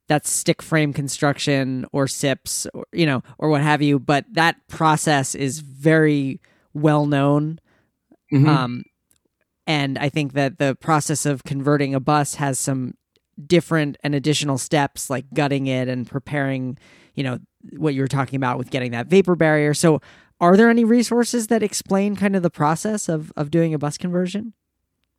that's 0.08 0.30
stick 0.30 0.62
frame 0.62 0.92
construction 0.92 1.86
or 1.92 2.06
SIPs 2.06 2.66
or 2.74 2.86
you 2.92 3.06
know 3.06 3.22
or 3.38 3.48
what 3.48 3.62
have 3.62 3.82
you, 3.82 3.98
but 3.98 4.24
that 4.32 4.56
process 4.68 5.34
is 5.34 5.60
very 5.60 6.40
well 6.74 7.06
known. 7.06 7.58
Mm-hmm. 8.32 8.48
Um, 8.48 8.84
and 9.66 9.98
I 9.98 10.08
think 10.08 10.32
that 10.34 10.58
the 10.58 10.76
process 10.76 11.26
of 11.26 11.44
converting 11.44 11.94
a 11.94 12.00
bus 12.00 12.36
has 12.36 12.58
some 12.58 12.94
different 13.44 13.98
and 14.02 14.14
additional 14.14 14.58
steps 14.58 15.10
like 15.10 15.26
gutting 15.34 15.66
it 15.66 15.88
and 15.88 16.06
preparing, 16.06 16.78
you 17.14 17.24
know, 17.24 17.38
what 17.76 17.94
you 17.94 18.00
were 18.00 18.08
talking 18.08 18.36
about 18.36 18.58
with 18.58 18.70
getting 18.70 18.92
that 18.92 19.08
vapor 19.08 19.34
barrier. 19.34 19.74
So 19.74 20.00
are 20.40 20.56
there 20.56 20.70
any 20.70 20.84
resources 20.84 21.48
that 21.48 21.62
explain 21.62 22.16
kind 22.16 22.36
of 22.36 22.42
the 22.42 22.50
process 22.50 23.08
of 23.08 23.32
of 23.36 23.50
doing 23.50 23.74
a 23.74 23.78
bus 23.78 23.98
conversion? 23.98 24.52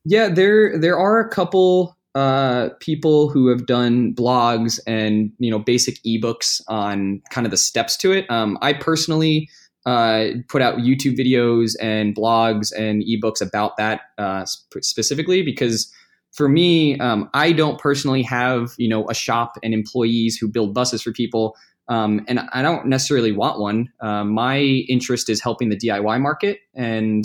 Yeah, 0.05 0.29
there 0.29 0.77
there 0.79 0.97
are 0.97 1.19
a 1.19 1.29
couple 1.29 1.97
uh, 2.15 2.69
people 2.79 3.29
who 3.29 3.47
have 3.47 3.65
done 3.65 4.13
blogs 4.13 4.79
and 4.87 5.31
you 5.39 5.51
know 5.51 5.59
basic 5.59 6.01
ebooks 6.03 6.61
on 6.67 7.21
kind 7.29 7.45
of 7.45 7.51
the 7.51 7.57
steps 7.57 7.97
to 7.97 8.11
it. 8.11 8.29
Um, 8.29 8.57
I 8.61 8.73
personally 8.73 9.49
uh, 9.87 10.31
put 10.49 10.61
out 10.61 10.79
YouTube 10.79 11.17
videos 11.17 11.75
and 11.79 12.13
blogs 12.13 12.73
and 12.77 13.03
ebooks 13.03 13.41
about 13.41 13.77
that 13.77 14.01
uh, 14.17 14.43
sp- 14.43 14.83
specifically 14.83 15.41
because 15.41 15.89
for 16.33 16.49
me, 16.49 16.99
um, 16.99 17.29
I 17.33 17.53
don't 17.53 17.79
personally 17.79 18.21
have 18.23 18.75
you 18.77 18.89
know 18.89 19.09
a 19.09 19.13
shop 19.13 19.57
and 19.63 19.73
employees 19.73 20.37
who 20.37 20.49
build 20.49 20.73
buses 20.73 21.01
for 21.01 21.13
people, 21.13 21.55
um, 21.87 22.25
and 22.27 22.41
I 22.51 22.61
don't 22.61 22.87
necessarily 22.87 23.31
want 23.31 23.59
one. 23.59 23.87
Uh, 24.01 24.25
my 24.25 24.59
interest 24.59 25.29
is 25.29 25.41
helping 25.41 25.69
the 25.69 25.77
DIY 25.77 26.19
market 26.19 26.59
and 26.75 27.23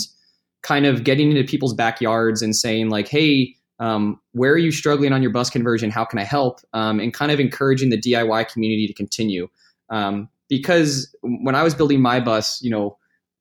kind 0.62 0.86
of 0.86 1.02
getting 1.02 1.30
into 1.32 1.42
people's 1.42 1.74
backyards 1.74 2.42
and 2.42 2.54
saying 2.54 2.88
like, 2.88 3.08
hey 3.08 3.56
um, 3.80 4.20
where 4.30 4.52
are 4.52 4.58
you 4.58 4.70
struggling 4.70 5.12
on 5.12 5.22
your 5.22 5.32
bus 5.32 5.50
conversion? 5.50 5.90
How 5.90 6.04
can 6.04 6.20
I 6.20 6.22
help? 6.22 6.60
Um, 6.72 7.00
and 7.00 7.12
kind 7.12 7.32
of 7.32 7.40
encouraging 7.40 7.90
the 7.90 8.00
DIY 8.00 8.48
community 8.52 8.86
to 8.86 8.94
continue. 8.94 9.48
Um, 9.90 10.28
because 10.52 11.10
when 11.22 11.54
I 11.54 11.62
was 11.62 11.74
building 11.74 12.02
my 12.02 12.20
bus, 12.20 12.60
you 12.60 12.68
know, 12.68 12.98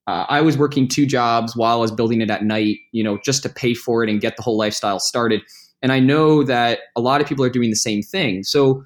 uh, 0.08 0.26
I 0.30 0.40
was 0.40 0.58
working 0.58 0.88
two 0.88 1.06
jobs 1.06 1.58
while 1.58 1.76
I 1.76 1.82
was 1.82 1.92
building 1.92 2.22
it 2.22 2.30
at 2.30 2.46
night, 2.46 2.78
you 2.94 3.04
know, 3.04 3.20
just 3.26 3.44
to 3.44 3.50
pay 3.50 3.74
for 3.74 4.02
it 4.02 4.10
and 4.10 4.22
get 4.22 4.38
the 4.38 4.42
whole 4.42 4.58
lifestyle 4.58 4.98
started. 4.98 5.42
And 5.82 5.92
I 5.92 6.00
know 6.00 6.42
that 6.44 6.80
a 6.96 7.02
lot 7.02 7.20
of 7.20 7.28
people 7.28 7.44
are 7.44 7.50
doing 7.50 7.70
the 7.70 7.76
same 7.76 8.02
thing. 8.02 8.44
So 8.44 8.86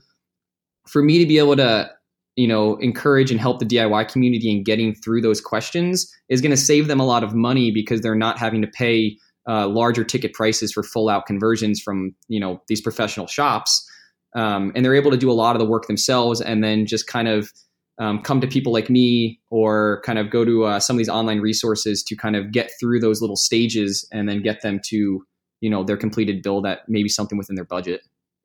for 0.88 1.04
me 1.04 1.20
to 1.20 1.28
be 1.28 1.38
able 1.38 1.56
to, 1.58 1.88
you 2.36 2.48
know, 2.48 2.78
encourage 2.78 3.30
and 3.30 3.40
help 3.40 3.60
the 3.60 3.66
DIY 3.66 4.08
community 4.12 4.50
in 4.50 4.64
getting 4.64 4.96
through 4.96 5.22
those 5.22 5.40
questions 5.40 6.12
is 6.28 6.42
going 6.42 6.50
to 6.50 6.58
save 6.58 6.88
them 6.88 7.00
a 7.00 7.06
lot 7.06 7.24
of 7.24 7.36
money 7.36 7.70
because 7.70 8.02
they're 8.02 8.16
not 8.16 8.40
having 8.40 8.64
to 8.64 8.68
pay 8.68 9.20
uh, 9.48 9.68
larger 9.68 10.04
ticket 10.04 10.34
prices 10.34 10.72
for 10.72 10.82
full 10.82 11.10
out 11.10 11.28
conversions 11.28 11.80
from 11.80 12.16
you 12.28 12.40
know 12.40 12.60
these 12.68 12.82
professional 12.82 13.28
shops, 13.28 13.88
um, 14.36 14.72
and 14.76 14.84
they're 14.84 14.96
able 14.96 15.12
to 15.12 15.18
do 15.18 15.30
a 15.30 15.34
lot 15.34 15.56
of 15.56 15.60
the 15.60 15.66
work 15.66 15.86
themselves, 15.86 16.42
and 16.42 16.64
then 16.64 16.88
just 16.88 17.06
kind 17.06 17.28
of 17.28 17.52
um, 17.98 18.22
come 18.22 18.42
to 18.42 18.48
people 18.48 18.74
like 18.74 18.90
me 18.90 19.40
or 19.50 20.02
kind 20.06 20.20
of 20.20 20.30
go 20.30 20.44
to 20.44 20.66
uh, 20.66 20.80
some 20.80 20.96
of 20.96 20.98
these 20.98 21.10
online 21.10 21.40
resources 21.40 22.04
to 22.04 22.16
kind 22.16 22.36
of 22.36 22.52
get 22.52 22.72
through 22.80 23.00
those 23.00 23.22
little 23.22 23.38
stages 23.38 24.08
and 24.12 24.28
then 24.28 24.42
get 24.42 24.62
them 24.62 24.80
to 24.86 25.26
you 25.62 25.70
know 25.70 25.84
their 25.84 25.98
completed 25.98 26.44
bill 26.44 26.62
that 26.62 26.82
maybe 26.88 27.10
something 27.10 27.38
within 27.38 27.56
their 27.56 27.66
budget. 27.66 28.02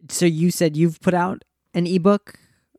So 0.08 0.24
you 0.26 0.50
said 0.50 0.76
you've 0.76 1.00
put 1.00 1.14
out 1.14 1.42
an 1.74 1.86
ebook 1.86 2.34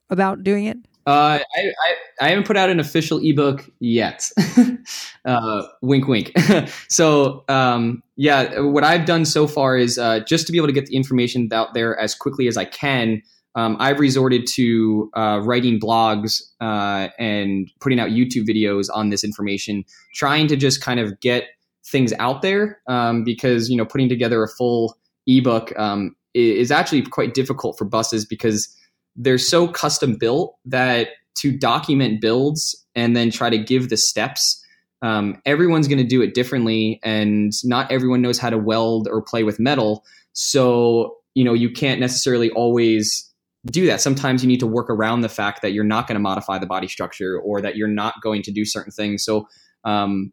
about 0.09 0.43
doing 0.43 0.65
it. 0.65 0.78
Uh, 1.07 1.39
I, 1.55 1.59
I, 1.59 1.95
I 2.22 2.30
haven't 2.30 2.45
put 2.45 2.57
out 2.57 2.69
an 2.69 2.80
official 2.80 3.19
ebook 3.24 3.67
yet. 3.80 4.30
uh, 5.26 5.63
wink, 5.82 6.07
wink. 6.07 6.32
so 6.89 7.43
um, 7.47 8.03
yeah, 8.17 8.59
what 8.59 8.84
I've 8.84 9.05
done 9.05 9.26
so 9.26 9.47
far 9.47 9.78
is 9.78 9.97
uh, 9.97 10.19
just 10.22 10.45
to 10.45 10.51
be 10.51 10.59
able 10.59 10.67
to 10.67 10.74
get 10.74 10.86
the 10.86 10.95
information 10.95 11.49
out 11.51 11.74
there 11.74 11.99
as 11.99 12.13
quickly 12.13 12.47
as 12.47 12.55
I 12.55 12.65
can. 12.65 13.24
Um, 13.56 13.76
I've 13.80 13.99
resorted 13.99 14.47
to 14.54 15.10
uh, 15.14 15.41
writing 15.43 15.80
blogs 15.80 16.41
uh, 16.62 17.10
and 17.20 17.70
putting 17.80 17.99
out 17.99 18.10
YouTube 18.10 18.47
videos 18.47 18.88
on 18.93 19.10
this 19.10 19.24
information, 19.24 19.84
trying 20.14 20.47
to 20.47 20.56
just 20.56 20.82
kind 20.82 20.99
of 20.99 21.20
get 21.20 21.45
things 21.86 22.14
out 22.20 22.41
there 22.41 22.80
um, 22.88 23.24
because 23.24 23.70
you 23.70 23.76
know 23.76 23.86
putting 23.86 24.08
together 24.08 24.43
a 24.43 24.47
full 24.47 24.97
ebook 25.28 25.78
um, 25.78 26.16
is 26.34 26.72
actually 26.72 27.02
quite 27.02 27.34
difficult 27.34 27.78
for 27.78 27.86
buses 27.86 28.26
because 28.26 28.74
they're 29.16 29.38
so 29.38 29.68
custom 29.68 30.16
built 30.16 30.56
that 30.64 31.10
to 31.36 31.58
document 31.58 32.22
builds 32.22 32.86
and 32.95 33.16
then 33.16 33.32
try 33.32 33.49
to 33.49 33.58
give 33.58 33.89
the 33.89 33.97
steps 33.97 34.62
um, 35.02 35.41
everyone's 35.45 35.88
going 35.88 35.97
to 35.97 36.08
do 36.08 36.22
it 36.22 36.34
differently 36.34 36.99
and 37.04 37.52
not 37.64 37.91
everyone 37.91 38.22
knows 38.22 38.38
how 38.38 38.49
to 38.49 38.58
weld 38.58 39.08
or 39.10 39.22
play 39.22 39.43
with 39.43 39.60
metal. 39.60 40.06
So 40.34 41.18
you 41.34 41.43
know 41.43 41.54
you 41.54 41.72
can't 41.72 41.99
necessarily 41.99 42.49
always 42.52 43.30
do 43.68 43.86
that. 43.86 44.01
Sometimes 44.01 44.43
you 44.43 44.47
need 44.47 44.59
to 44.59 44.68
work 44.68 44.89
around 44.89 45.22
the 45.22 45.30
fact 45.30 45.62
that 45.62 45.72
you're 45.74 45.84
not 45.84 46.07
going 46.07 46.16
to 46.16 46.22
modify 46.22 46.57
the 46.57 46.66
body 46.66 46.88
structure 46.88 47.39
or 47.39 47.62
that 47.62 47.76
you're 47.76 47.88
not 47.88 48.16
going 48.24 48.41
to 48.43 48.51
do 48.51 48.66
certain 48.66 48.91
things. 48.91 49.24
So 49.24 49.47
um, 49.84 50.32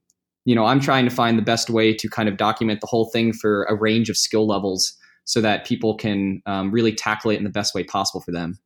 you 0.49 0.55
know 0.55 0.65
i'm 0.65 0.81
trying 0.81 1.05
to 1.05 1.15
find 1.15 1.37
the 1.37 1.43
best 1.43 1.69
way 1.69 1.93
to 1.93 2.09
kind 2.09 2.29
of 2.29 2.39
document 2.39 2.81
the 2.81 2.87
whole 2.87 3.11
thing 3.11 3.35
for 3.35 3.65
a 3.65 3.75
range 3.75 4.09
of 4.09 4.17
skill 4.17 4.47
levels 4.47 4.97
so 5.25 5.43
that 5.43 5.67
people 5.67 5.95
can 5.95 6.41
um, 6.47 6.71
really 6.71 6.93
tackle 6.93 7.31
it 7.31 7.37
in 7.37 7.45
the 7.45 7.51
best 7.51 7.75
way 7.75 7.85
possible 7.85 8.23
for 8.23 8.33
them 8.33 8.59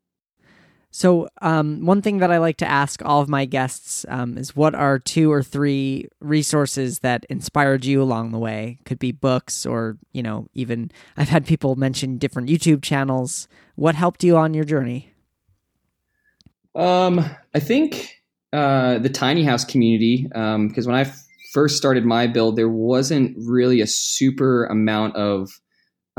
so, 0.95 1.27
um, 1.41 1.87
one 1.87 2.03
thing 2.03 2.19
that 2.19 2.31
I 2.31 2.37
like 2.37 2.59
to 2.59 2.69
ask 2.69 3.03
all 3.03 3.23
of 3.23 3.29
my 3.29 3.47
guests 3.47 4.05
um, 4.11 4.37
is 4.37 4.55
what 4.55 4.75
are 4.75 4.99
two 4.99 5.33
or 5.33 5.43
three 5.43 6.07
resources 6.21 6.99
that 6.99 7.25
inspired 7.31 7.87
you 7.87 8.03
along 8.03 8.31
the 8.31 8.39
way? 8.39 8.79
Could 8.85 8.99
be 8.99 9.11
books 9.11 9.65
or, 9.65 9.97
you 10.13 10.23
know, 10.23 10.49
even 10.53 10.93
I've 11.17 11.31
had 11.31 11.47
people 11.47 11.77
mention 11.77 12.19
different 12.19 12.51
YouTube 12.51 12.83
channels. 12.83 13.49
What 13.75 13.95
helped 13.95 14.23
you 14.23 14.37
on 14.37 14.53
your 14.53 14.65
journey? 14.65 15.15
Um, 16.75 17.25
I 17.55 17.59
think 17.59 18.15
uh, 18.53 18.99
the 18.99 19.09
tiny 19.09 19.45
house 19.45 19.65
community, 19.65 20.27
because 20.29 20.87
um, 20.87 20.93
when 20.93 20.95
I 20.95 21.03
f- 21.03 21.25
first 21.55 21.79
started 21.79 22.05
my 22.05 22.27
build, 22.27 22.57
there 22.57 22.69
wasn't 22.69 23.35
really 23.39 23.81
a 23.81 23.87
super 23.87 24.67
amount 24.67 25.17
of 25.17 25.49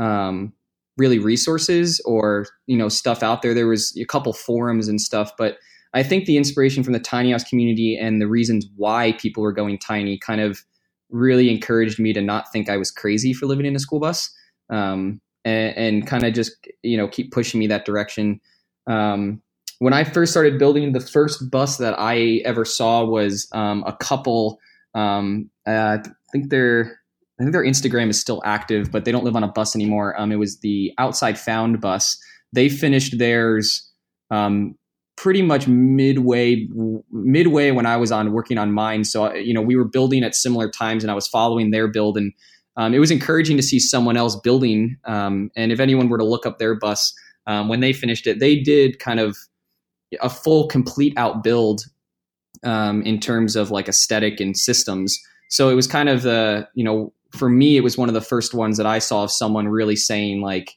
um, 0.00 0.52
really 0.96 1.18
resources 1.18 2.00
or 2.04 2.46
you 2.66 2.76
know 2.76 2.88
stuff 2.88 3.22
out 3.22 3.42
there. 3.42 3.54
There 3.54 3.66
was 3.66 3.96
a 4.00 4.04
couple 4.04 4.32
forums 4.32 4.88
and 4.88 5.00
stuff, 5.00 5.32
but 5.36 5.58
I 5.92 6.02
think 6.02 6.26
the 6.26 6.36
inspiration 6.36 6.82
from 6.82 6.92
the 6.92 7.00
tiny 7.00 7.32
house 7.32 7.44
community 7.44 7.96
and 7.96 8.20
the 8.20 8.26
reasons 8.26 8.66
why 8.76 9.12
people 9.12 9.42
were 9.42 9.52
going 9.52 9.78
tiny 9.78 10.18
kind 10.18 10.40
of 10.40 10.64
really 11.10 11.50
encouraged 11.50 12.00
me 12.00 12.12
to 12.12 12.20
not 12.20 12.50
think 12.52 12.68
I 12.68 12.76
was 12.76 12.90
crazy 12.90 13.32
for 13.32 13.46
living 13.46 13.66
in 13.66 13.76
a 13.76 13.78
school 13.78 14.00
bus, 14.00 14.30
um, 14.70 15.20
and, 15.44 15.76
and 15.76 16.06
kind 16.06 16.24
of 16.24 16.34
just 16.34 16.52
you 16.82 16.96
know 16.96 17.08
keep 17.08 17.32
pushing 17.32 17.60
me 17.60 17.66
that 17.68 17.84
direction. 17.84 18.40
Um, 18.86 19.42
when 19.78 19.92
I 19.92 20.04
first 20.04 20.32
started 20.32 20.58
building, 20.58 20.92
the 20.92 21.00
first 21.00 21.50
bus 21.50 21.78
that 21.78 21.94
I 21.98 22.40
ever 22.44 22.64
saw 22.64 23.04
was 23.04 23.48
um, 23.52 23.84
a 23.86 23.92
couple. 23.92 24.58
Um, 24.94 25.50
uh, 25.66 25.98
I 26.00 26.10
think 26.32 26.50
they're 26.50 27.00
I 27.38 27.42
think 27.42 27.52
their 27.52 27.64
Instagram 27.64 28.10
is 28.10 28.20
still 28.20 28.40
active, 28.44 28.92
but 28.92 29.04
they 29.04 29.12
don't 29.12 29.24
live 29.24 29.34
on 29.36 29.42
a 29.42 29.48
bus 29.48 29.74
anymore. 29.74 30.18
Um, 30.20 30.30
it 30.30 30.36
was 30.36 30.60
the 30.60 30.92
Outside 30.98 31.38
Found 31.38 31.80
bus. 31.80 32.16
They 32.52 32.68
finished 32.68 33.18
theirs 33.18 33.90
um, 34.30 34.76
pretty 35.16 35.42
much 35.42 35.66
midway 35.66 36.68
midway 37.10 37.70
when 37.70 37.86
I 37.86 37.96
was 37.96 38.12
on 38.12 38.32
working 38.32 38.58
on 38.58 38.72
mine. 38.72 39.04
So 39.04 39.26
uh, 39.26 39.34
you 39.34 39.52
know 39.52 39.62
we 39.62 39.76
were 39.76 39.84
building 39.84 40.22
at 40.22 40.34
similar 40.34 40.70
times, 40.70 41.02
and 41.02 41.10
I 41.10 41.14
was 41.14 41.26
following 41.26 41.70
their 41.70 41.88
build, 41.88 42.16
and 42.16 42.32
um, 42.76 42.94
it 42.94 42.98
was 42.98 43.10
encouraging 43.10 43.56
to 43.56 43.62
see 43.62 43.80
someone 43.80 44.16
else 44.16 44.36
building. 44.36 44.96
Um, 45.04 45.50
and 45.56 45.72
if 45.72 45.80
anyone 45.80 46.08
were 46.08 46.18
to 46.18 46.24
look 46.24 46.46
up 46.46 46.58
their 46.58 46.74
bus 46.74 47.12
um, 47.46 47.68
when 47.68 47.80
they 47.80 47.92
finished 47.92 48.26
it, 48.26 48.38
they 48.38 48.60
did 48.60 48.98
kind 48.98 49.20
of 49.20 49.36
a 50.22 50.30
full 50.30 50.68
complete 50.68 51.14
out 51.16 51.42
build 51.42 51.82
um, 52.62 53.02
in 53.02 53.18
terms 53.18 53.56
of 53.56 53.70
like 53.70 53.88
aesthetic 53.88 54.40
and 54.40 54.56
systems. 54.56 55.18
So 55.50 55.68
it 55.68 55.74
was 55.74 55.86
kind 55.86 56.08
of 56.08 56.22
the 56.22 56.68
you 56.74 56.84
know 56.84 57.12
for 57.34 57.48
me, 57.48 57.76
it 57.76 57.82
was 57.82 57.98
one 57.98 58.08
of 58.08 58.14
the 58.14 58.20
first 58.20 58.54
ones 58.54 58.76
that 58.76 58.86
I 58.86 58.98
saw 58.98 59.24
of 59.24 59.30
someone 59.30 59.68
really 59.68 59.96
saying 59.96 60.40
like, 60.40 60.76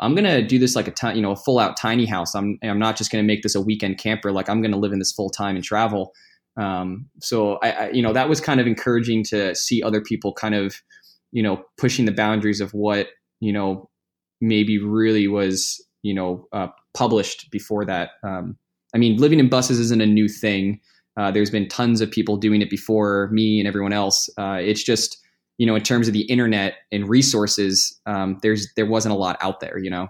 I'm 0.00 0.14
gonna 0.14 0.46
do 0.46 0.58
this 0.58 0.76
like 0.76 0.86
a 0.86 0.92
t- 0.92 1.14
you 1.14 1.22
know 1.22 1.32
a 1.32 1.36
full 1.36 1.58
out 1.58 1.76
tiny 1.76 2.06
house. 2.06 2.34
I'm 2.34 2.58
I'm 2.62 2.78
not 2.78 2.96
just 2.96 3.10
gonna 3.10 3.24
make 3.24 3.42
this 3.42 3.54
a 3.54 3.60
weekend 3.60 3.98
camper. 3.98 4.30
Like 4.30 4.48
I'm 4.48 4.62
gonna 4.62 4.76
live 4.76 4.92
in 4.92 5.00
this 5.00 5.12
full 5.12 5.30
time 5.30 5.56
and 5.56 5.64
travel. 5.64 6.12
Um, 6.56 7.06
so 7.20 7.58
I, 7.62 7.70
I, 7.70 7.90
you 7.90 8.02
know 8.02 8.12
that 8.12 8.28
was 8.28 8.40
kind 8.40 8.60
of 8.60 8.66
encouraging 8.66 9.24
to 9.24 9.54
see 9.54 9.82
other 9.82 10.00
people 10.00 10.32
kind 10.32 10.54
of 10.54 10.76
you 11.32 11.42
know 11.42 11.64
pushing 11.78 12.04
the 12.04 12.12
boundaries 12.12 12.60
of 12.60 12.72
what 12.72 13.08
you 13.40 13.52
know 13.52 13.90
maybe 14.40 14.78
really 14.78 15.26
was 15.26 15.84
you 16.02 16.14
know 16.14 16.46
uh, 16.52 16.68
published 16.94 17.50
before 17.50 17.84
that. 17.84 18.10
Um, 18.22 18.56
I 18.94 18.98
mean, 18.98 19.16
living 19.16 19.40
in 19.40 19.48
buses 19.48 19.80
isn't 19.80 20.00
a 20.00 20.06
new 20.06 20.28
thing. 20.28 20.80
Uh, 21.16 21.32
there's 21.32 21.50
been 21.50 21.68
tons 21.68 22.00
of 22.00 22.10
people 22.10 22.36
doing 22.36 22.62
it 22.62 22.70
before 22.70 23.28
me 23.32 23.58
and 23.58 23.66
everyone 23.66 23.92
else. 23.92 24.30
Uh, 24.38 24.58
it's 24.60 24.84
just 24.84 25.18
you 25.58 25.66
know, 25.66 25.74
in 25.74 25.82
terms 25.82 26.06
of 26.06 26.14
the 26.14 26.22
internet 26.22 26.74
and 26.90 27.08
resources, 27.08 28.00
um, 28.06 28.38
there's 28.42 28.72
there 28.74 28.86
wasn't 28.86 29.14
a 29.14 29.18
lot 29.18 29.36
out 29.40 29.60
there, 29.60 29.76
you 29.78 29.90
know. 29.90 30.08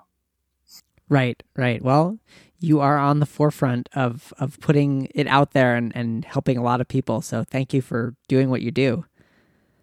Right, 1.08 1.42
right. 1.56 1.82
Well, 1.82 2.18
you 2.60 2.80
are 2.80 2.98
on 2.98 3.20
the 3.20 3.26
forefront 3.26 3.88
of 3.94 4.32
of 4.38 4.60
putting 4.60 5.08
it 5.14 5.26
out 5.26 5.52
there 5.52 5.74
and, 5.74 5.90
and 5.96 6.24
helping 6.24 6.58
a 6.58 6.62
lot 6.62 6.80
of 6.80 6.86
people. 6.86 7.22
So 7.22 7.44
thank 7.44 7.72
you 7.72 7.80
for 7.80 8.14
doing 8.28 8.50
what 8.50 8.60
you 8.60 8.70
do. 8.70 9.06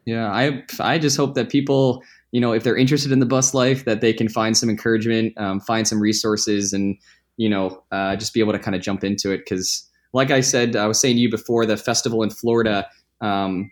Yeah, 0.05 0.31
I 0.31 0.63
I 0.79 0.99
just 0.99 1.17
hope 1.17 1.33
that 1.33 1.49
people, 1.49 2.03
you 2.31 2.39
know, 2.39 2.51
if 2.51 2.63
they're 2.63 2.77
interested 2.77 3.11
in 3.11 3.19
the 3.19 3.25
bus 3.25 3.55
life, 3.55 3.85
that 3.85 4.01
they 4.01 4.13
can 4.13 4.29
find 4.29 4.55
some 4.55 4.69
encouragement, 4.69 5.33
um, 5.37 5.59
find 5.59 5.87
some 5.87 5.99
resources, 5.99 6.73
and 6.73 6.95
you 7.37 7.49
know, 7.49 7.83
uh, 7.91 8.15
just 8.15 8.35
be 8.35 8.39
able 8.39 8.53
to 8.53 8.59
kind 8.59 8.75
of 8.75 8.83
jump 8.83 9.03
into 9.03 9.31
it. 9.31 9.39
Because, 9.39 9.89
like 10.13 10.29
I 10.29 10.41
said, 10.41 10.75
I 10.75 10.85
was 10.85 11.01
saying 11.01 11.15
to 11.15 11.21
you 11.21 11.31
before, 11.31 11.65
the 11.65 11.75
festival 11.75 12.21
in 12.21 12.29
Florida. 12.29 12.87
Um, 13.19 13.71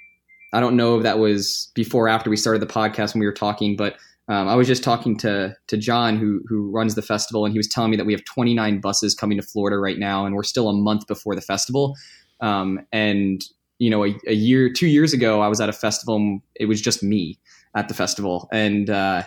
I 0.53 0.59
don't 0.59 0.77
know 0.77 0.97
if 0.97 1.03
that 1.03 1.19
was 1.19 1.71
before 1.73 2.05
or 2.05 2.09
after 2.09 2.29
we 2.29 2.37
started 2.37 2.61
the 2.61 2.67
podcast 2.67 3.13
when 3.13 3.19
we 3.19 3.25
were 3.25 3.33
talking, 3.33 3.75
but 3.75 3.97
um, 4.29 4.47
I 4.47 4.55
was 4.55 4.67
just 4.67 4.83
talking 4.83 5.17
to 5.17 5.55
to 5.67 5.77
John 5.77 6.17
who 6.17 6.41
who 6.47 6.71
runs 6.71 6.95
the 6.95 7.01
festival, 7.01 7.45
and 7.45 7.51
he 7.51 7.59
was 7.59 7.67
telling 7.67 7.91
me 7.91 7.97
that 7.97 8.05
we 8.05 8.13
have 8.13 8.23
29 8.23 8.79
buses 8.79 9.13
coming 9.13 9.37
to 9.37 9.45
Florida 9.45 9.77
right 9.77 9.99
now, 9.99 10.25
and 10.25 10.33
we're 10.35 10.43
still 10.43 10.69
a 10.69 10.73
month 10.73 11.07
before 11.07 11.35
the 11.35 11.41
festival. 11.41 11.95
Um, 12.39 12.79
and 12.91 13.43
you 13.79 13.89
know, 13.89 14.05
a, 14.05 14.15
a, 14.27 14.33
year, 14.33 14.71
two 14.71 14.87
years 14.87 15.11
ago, 15.11 15.41
I 15.41 15.47
was 15.47 15.59
at 15.59 15.67
a 15.67 15.73
festival, 15.73 16.15
and 16.15 16.41
it 16.55 16.67
was 16.67 16.79
just 16.79 17.03
me 17.03 17.37
at 17.75 17.89
the 17.89 17.93
festival, 17.93 18.47
and 18.51 18.89
uh, 18.89 19.23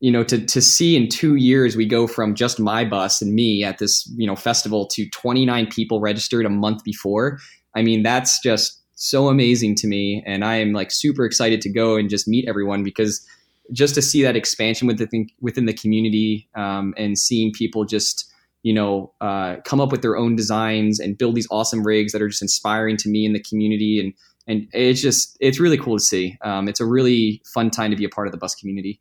you 0.00 0.12
know, 0.12 0.22
to 0.24 0.44
to 0.44 0.60
see 0.60 0.94
in 0.94 1.08
two 1.08 1.36
years 1.36 1.74
we 1.74 1.86
go 1.86 2.06
from 2.06 2.34
just 2.34 2.60
my 2.60 2.84
bus 2.84 3.22
and 3.22 3.34
me 3.34 3.64
at 3.64 3.78
this 3.78 4.06
you 4.16 4.26
know 4.26 4.36
festival 4.36 4.86
to 4.88 5.08
29 5.08 5.68
people 5.68 6.00
registered 6.00 6.44
a 6.44 6.50
month 6.50 6.84
before. 6.84 7.38
I 7.74 7.82
mean, 7.82 8.02
that's 8.02 8.40
just 8.40 8.83
so 9.04 9.28
amazing 9.28 9.74
to 9.76 9.86
me, 9.86 10.22
and 10.26 10.44
I 10.44 10.56
am 10.56 10.72
like 10.72 10.90
super 10.90 11.24
excited 11.24 11.60
to 11.62 11.70
go 11.70 11.96
and 11.96 12.08
just 12.08 12.26
meet 12.26 12.48
everyone 12.48 12.82
because 12.82 13.24
just 13.72 13.94
to 13.94 14.02
see 14.02 14.22
that 14.22 14.36
expansion 14.36 14.86
within 14.86 15.28
within 15.40 15.66
the 15.66 15.72
community 15.72 16.48
um, 16.54 16.94
and 16.96 17.18
seeing 17.18 17.52
people 17.52 17.84
just 17.84 18.30
you 18.62 18.72
know 18.72 19.12
uh, 19.20 19.56
come 19.64 19.80
up 19.80 19.92
with 19.92 20.02
their 20.02 20.16
own 20.16 20.36
designs 20.36 20.98
and 21.00 21.18
build 21.18 21.34
these 21.34 21.46
awesome 21.50 21.86
rigs 21.86 22.12
that 22.12 22.22
are 22.22 22.28
just 22.28 22.42
inspiring 22.42 22.96
to 22.96 23.08
me 23.08 23.26
in 23.26 23.32
the 23.32 23.42
community 23.42 24.00
and 24.00 24.14
and 24.46 24.68
it's 24.72 25.00
just 25.00 25.36
it's 25.40 25.60
really 25.60 25.78
cool 25.78 25.98
to 25.98 26.04
see. 26.04 26.38
Um, 26.42 26.68
it's 26.68 26.80
a 26.80 26.86
really 26.86 27.42
fun 27.52 27.70
time 27.70 27.90
to 27.90 27.96
be 27.96 28.04
a 28.04 28.10
part 28.10 28.26
of 28.26 28.32
the 28.32 28.38
bus 28.38 28.54
community. 28.54 29.00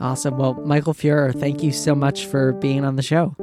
Awesome. 0.00 0.38
Well, 0.38 0.54
Michael 0.54 0.94
Fuhrer, 0.94 1.38
thank 1.38 1.62
you 1.62 1.72
so 1.72 1.94
much 1.94 2.24
for 2.24 2.54
being 2.54 2.86
on 2.86 2.96
the 2.96 3.02
show. 3.02 3.36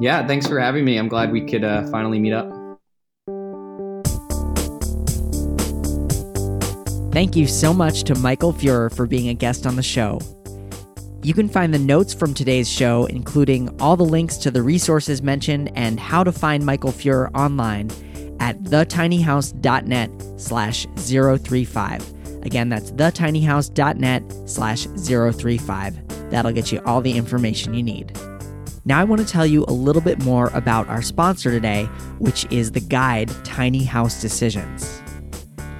Yeah, 0.00 0.26
thanks 0.26 0.46
for 0.46 0.58
having 0.58 0.84
me. 0.84 0.96
I'm 0.96 1.08
glad 1.08 1.30
we 1.30 1.44
could 1.44 1.62
uh, 1.62 1.86
finally 1.90 2.18
meet 2.18 2.32
up. 2.32 2.57
Thank 7.18 7.34
you 7.34 7.48
so 7.48 7.74
much 7.74 8.04
to 8.04 8.14
Michael 8.14 8.52
Fuhrer 8.52 8.94
for 8.94 9.04
being 9.04 9.28
a 9.28 9.34
guest 9.34 9.66
on 9.66 9.74
the 9.74 9.82
show. 9.82 10.20
You 11.24 11.34
can 11.34 11.48
find 11.48 11.74
the 11.74 11.78
notes 11.80 12.14
from 12.14 12.32
today's 12.32 12.70
show, 12.70 13.06
including 13.06 13.68
all 13.80 13.96
the 13.96 14.04
links 14.04 14.36
to 14.36 14.52
the 14.52 14.62
resources 14.62 15.20
mentioned 15.20 15.72
and 15.74 15.98
how 15.98 16.22
to 16.22 16.30
find 16.30 16.64
Michael 16.64 16.92
Fuhrer 16.92 17.28
online 17.34 17.90
at 18.38 18.62
thetinyhouse.net 18.62 20.10
slash 20.36 20.86
035. 20.94 22.44
Again, 22.44 22.68
that's 22.68 22.92
thetinyhouse.net 22.92 24.48
slash 24.48 24.86
035. 24.86 26.30
That'll 26.30 26.52
get 26.52 26.70
you 26.70 26.80
all 26.86 27.00
the 27.00 27.16
information 27.16 27.74
you 27.74 27.82
need. 27.82 28.16
Now, 28.84 29.00
I 29.00 29.02
want 29.02 29.22
to 29.22 29.26
tell 29.26 29.44
you 29.44 29.64
a 29.66 29.72
little 29.72 30.02
bit 30.02 30.22
more 30.22 30.52
about 30.54 30.86
our 30.88 31.02
sponsor 31.02 31.50
today, 31.50 31.86
which 32.20 32.46
is 32.52 32.70
the 32.70 32.80
guide 32.80 33.28
Tiny 33.44 33.82
House 33.82 34.20
Decisions. 34.20 35.02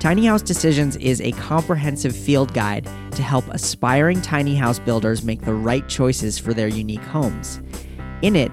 Tiny 0.01 0.27
House 0.27 0.43
Decisions 0.43 0.95
is 0.97 1.21
a 1.21 1.33
comprehensive 1.33 2.15
field 2.15 2.55
guide 2.55 2.85
to 3.11 3.23
help 3.23 3.45
aspiring 3.49 4.23
tiny 4.23 4.55
house 4.55 4.79
builders 4.79 5.25
make 5.25 5.43
the 5.43 5.55
right 5.55 5.89
choices 5.89 6.39
for 6.39 6.55
their 6.55 6.69
unique 6.69 7.03
homes. 7.03 7.61
In 8.23 8.37
it, 8.37 8.53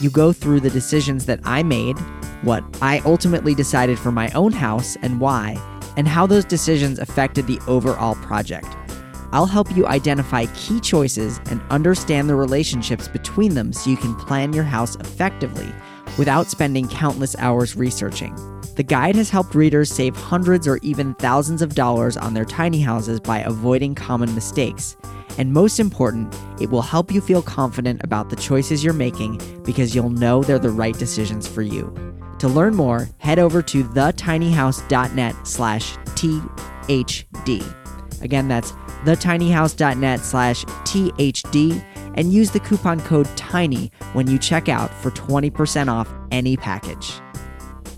you 0.00 0.08
go 0.08 0.32
through 0.32 0.60
the 0.60 0.70
decisions 0.70 1.26
that 1.26 1.40
I 1.44 1.62
made, 1.62 1.98
what 2.40 2.64
I 2.80 3.00
ultimately 3.00 3.54
decided 3.54 3.98
for 3.98 4.10
my 4.10 4.30
own 4.30 4.50
house 4.50 4.96
and 5.02 5.20
why, 5.20 5.58
and 5.98 6.08
how 6.08 6.26
those 6.26 6.46
decisions 6.46 6.98
affected 6.98 7.46
the 7.46 7.60
overall 7.66 8.14
project. 8.14 8.74
I'll 9.30 9.44
help 9.44 9.76
you 9.76 9.86
identify 9.86 10.46
key 10.54 10.80
choices 10.80 11.38
and 11.50 11.60
understand 11.68 12.30
the 12.30 12.34
relationships 12.34 13.08
between 13.08 13.52
them 13.52 13.74
so 13.74 13.90
you 13.90 13.98
can 13.98 14.14
plan 14.14 14.54
your 14.54 14.64
house 14.64 14.96
effectively 14.96 15.70
without 16.16 16.46
spending 16.46 16.88
countless 16.88 17.36
hours 17.36 17.76
researching. 17.76 18.57
The 18.78 18.84
guide 18.84 19.16
has 19.16 19.28
helped 19.28 19.56
readers 19.56 19.90
save 19.90 20.14
hundreds 20.14 20.68
or 20.68 20.76
even 20.82 21.14
thousands 21.14 21.62
of 21.62 21.74
dollars 21.74 22.16
on 22.16 22.32
their 22.32 22.44
tiny 22.44 22.80
houses 22.80 23.18
by 23.18 23.40
avoiding 23.40 23.96
common 23.96 24.32
mistakes. 24.36 24.96
And 25.36 25.52
most 25.52 25.80
important, 25.80 26.32
it 26.60 26.70
will 26.70 26.82
help 26.82 27.10
you 27.10 27.20
feel 27.20 27.42
confident 27.42 28.04
about 28.04 28.30
the 28.30 28.36
choices 28.36 28.84
you're 28.84 28.94
making 28.94 29.40
because 29.64 29.96
you'll 29.96 30.10
know 30.10 30.44
they're 30.44 30.60
the 30.60 30.70
right 30.70 30.96
decisions 30.96 31.48
for 31.48 31.62
you. 31.62 31.92
To 32.38 32.46
learn 32.46 32.76
more, 32.76 33.08
head 33.18 33.40
over 33.40 33.62
to 33.62 33.82
thetinyhouse.net 33.82 35.34
slash 35.44 35.96
THD. 36.14 38.22
Again, 38.22 38.46
that's 38.46 38.70
thetinyhouse.net 39.04 40.20
slash 40.20 40.64
THD 40.64 41.84
and 42.14 42.32
use 42.32 42.52
the 42.52 42.60
coupon 42.60 43.00
code 43.00 43.26
TINY 43.36 43.90
when 44.12 44.28
you 44.28 44.38
check 44.38 44.68
out 44.68 44.94
for 44.94 45.10
20% 45.10 45.88
off 45.88 46.08
any 46.30 46.56
package. 46.56 47.20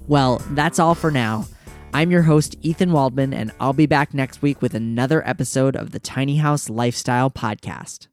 Well, 0.09 0.43
that's 0.51 0.79
all 0.79 0.95
for 0.95 1.11
now. 1.11 1.47
I'm 1.93 2.11
your 2.11 2.23
host, 2.23 2.57
Ethan 2.63 2.93
Waldman, 2.93 3.35
and 3.35 3.53
I'll 3.59 3.73
be 3.73 3.87
back 3.87 4.15
next 4.15 4.43
week 4.43 4.63
with 4.63 4.75
another 4.75 5.27
episode 5.27 5.75
of 5.75 5.91
the 5.91 5.99
Tiny 5.99 6.37
House 6.37 6.71
Lifestyle 6.71 7.31
Podcast. 7.31 8.10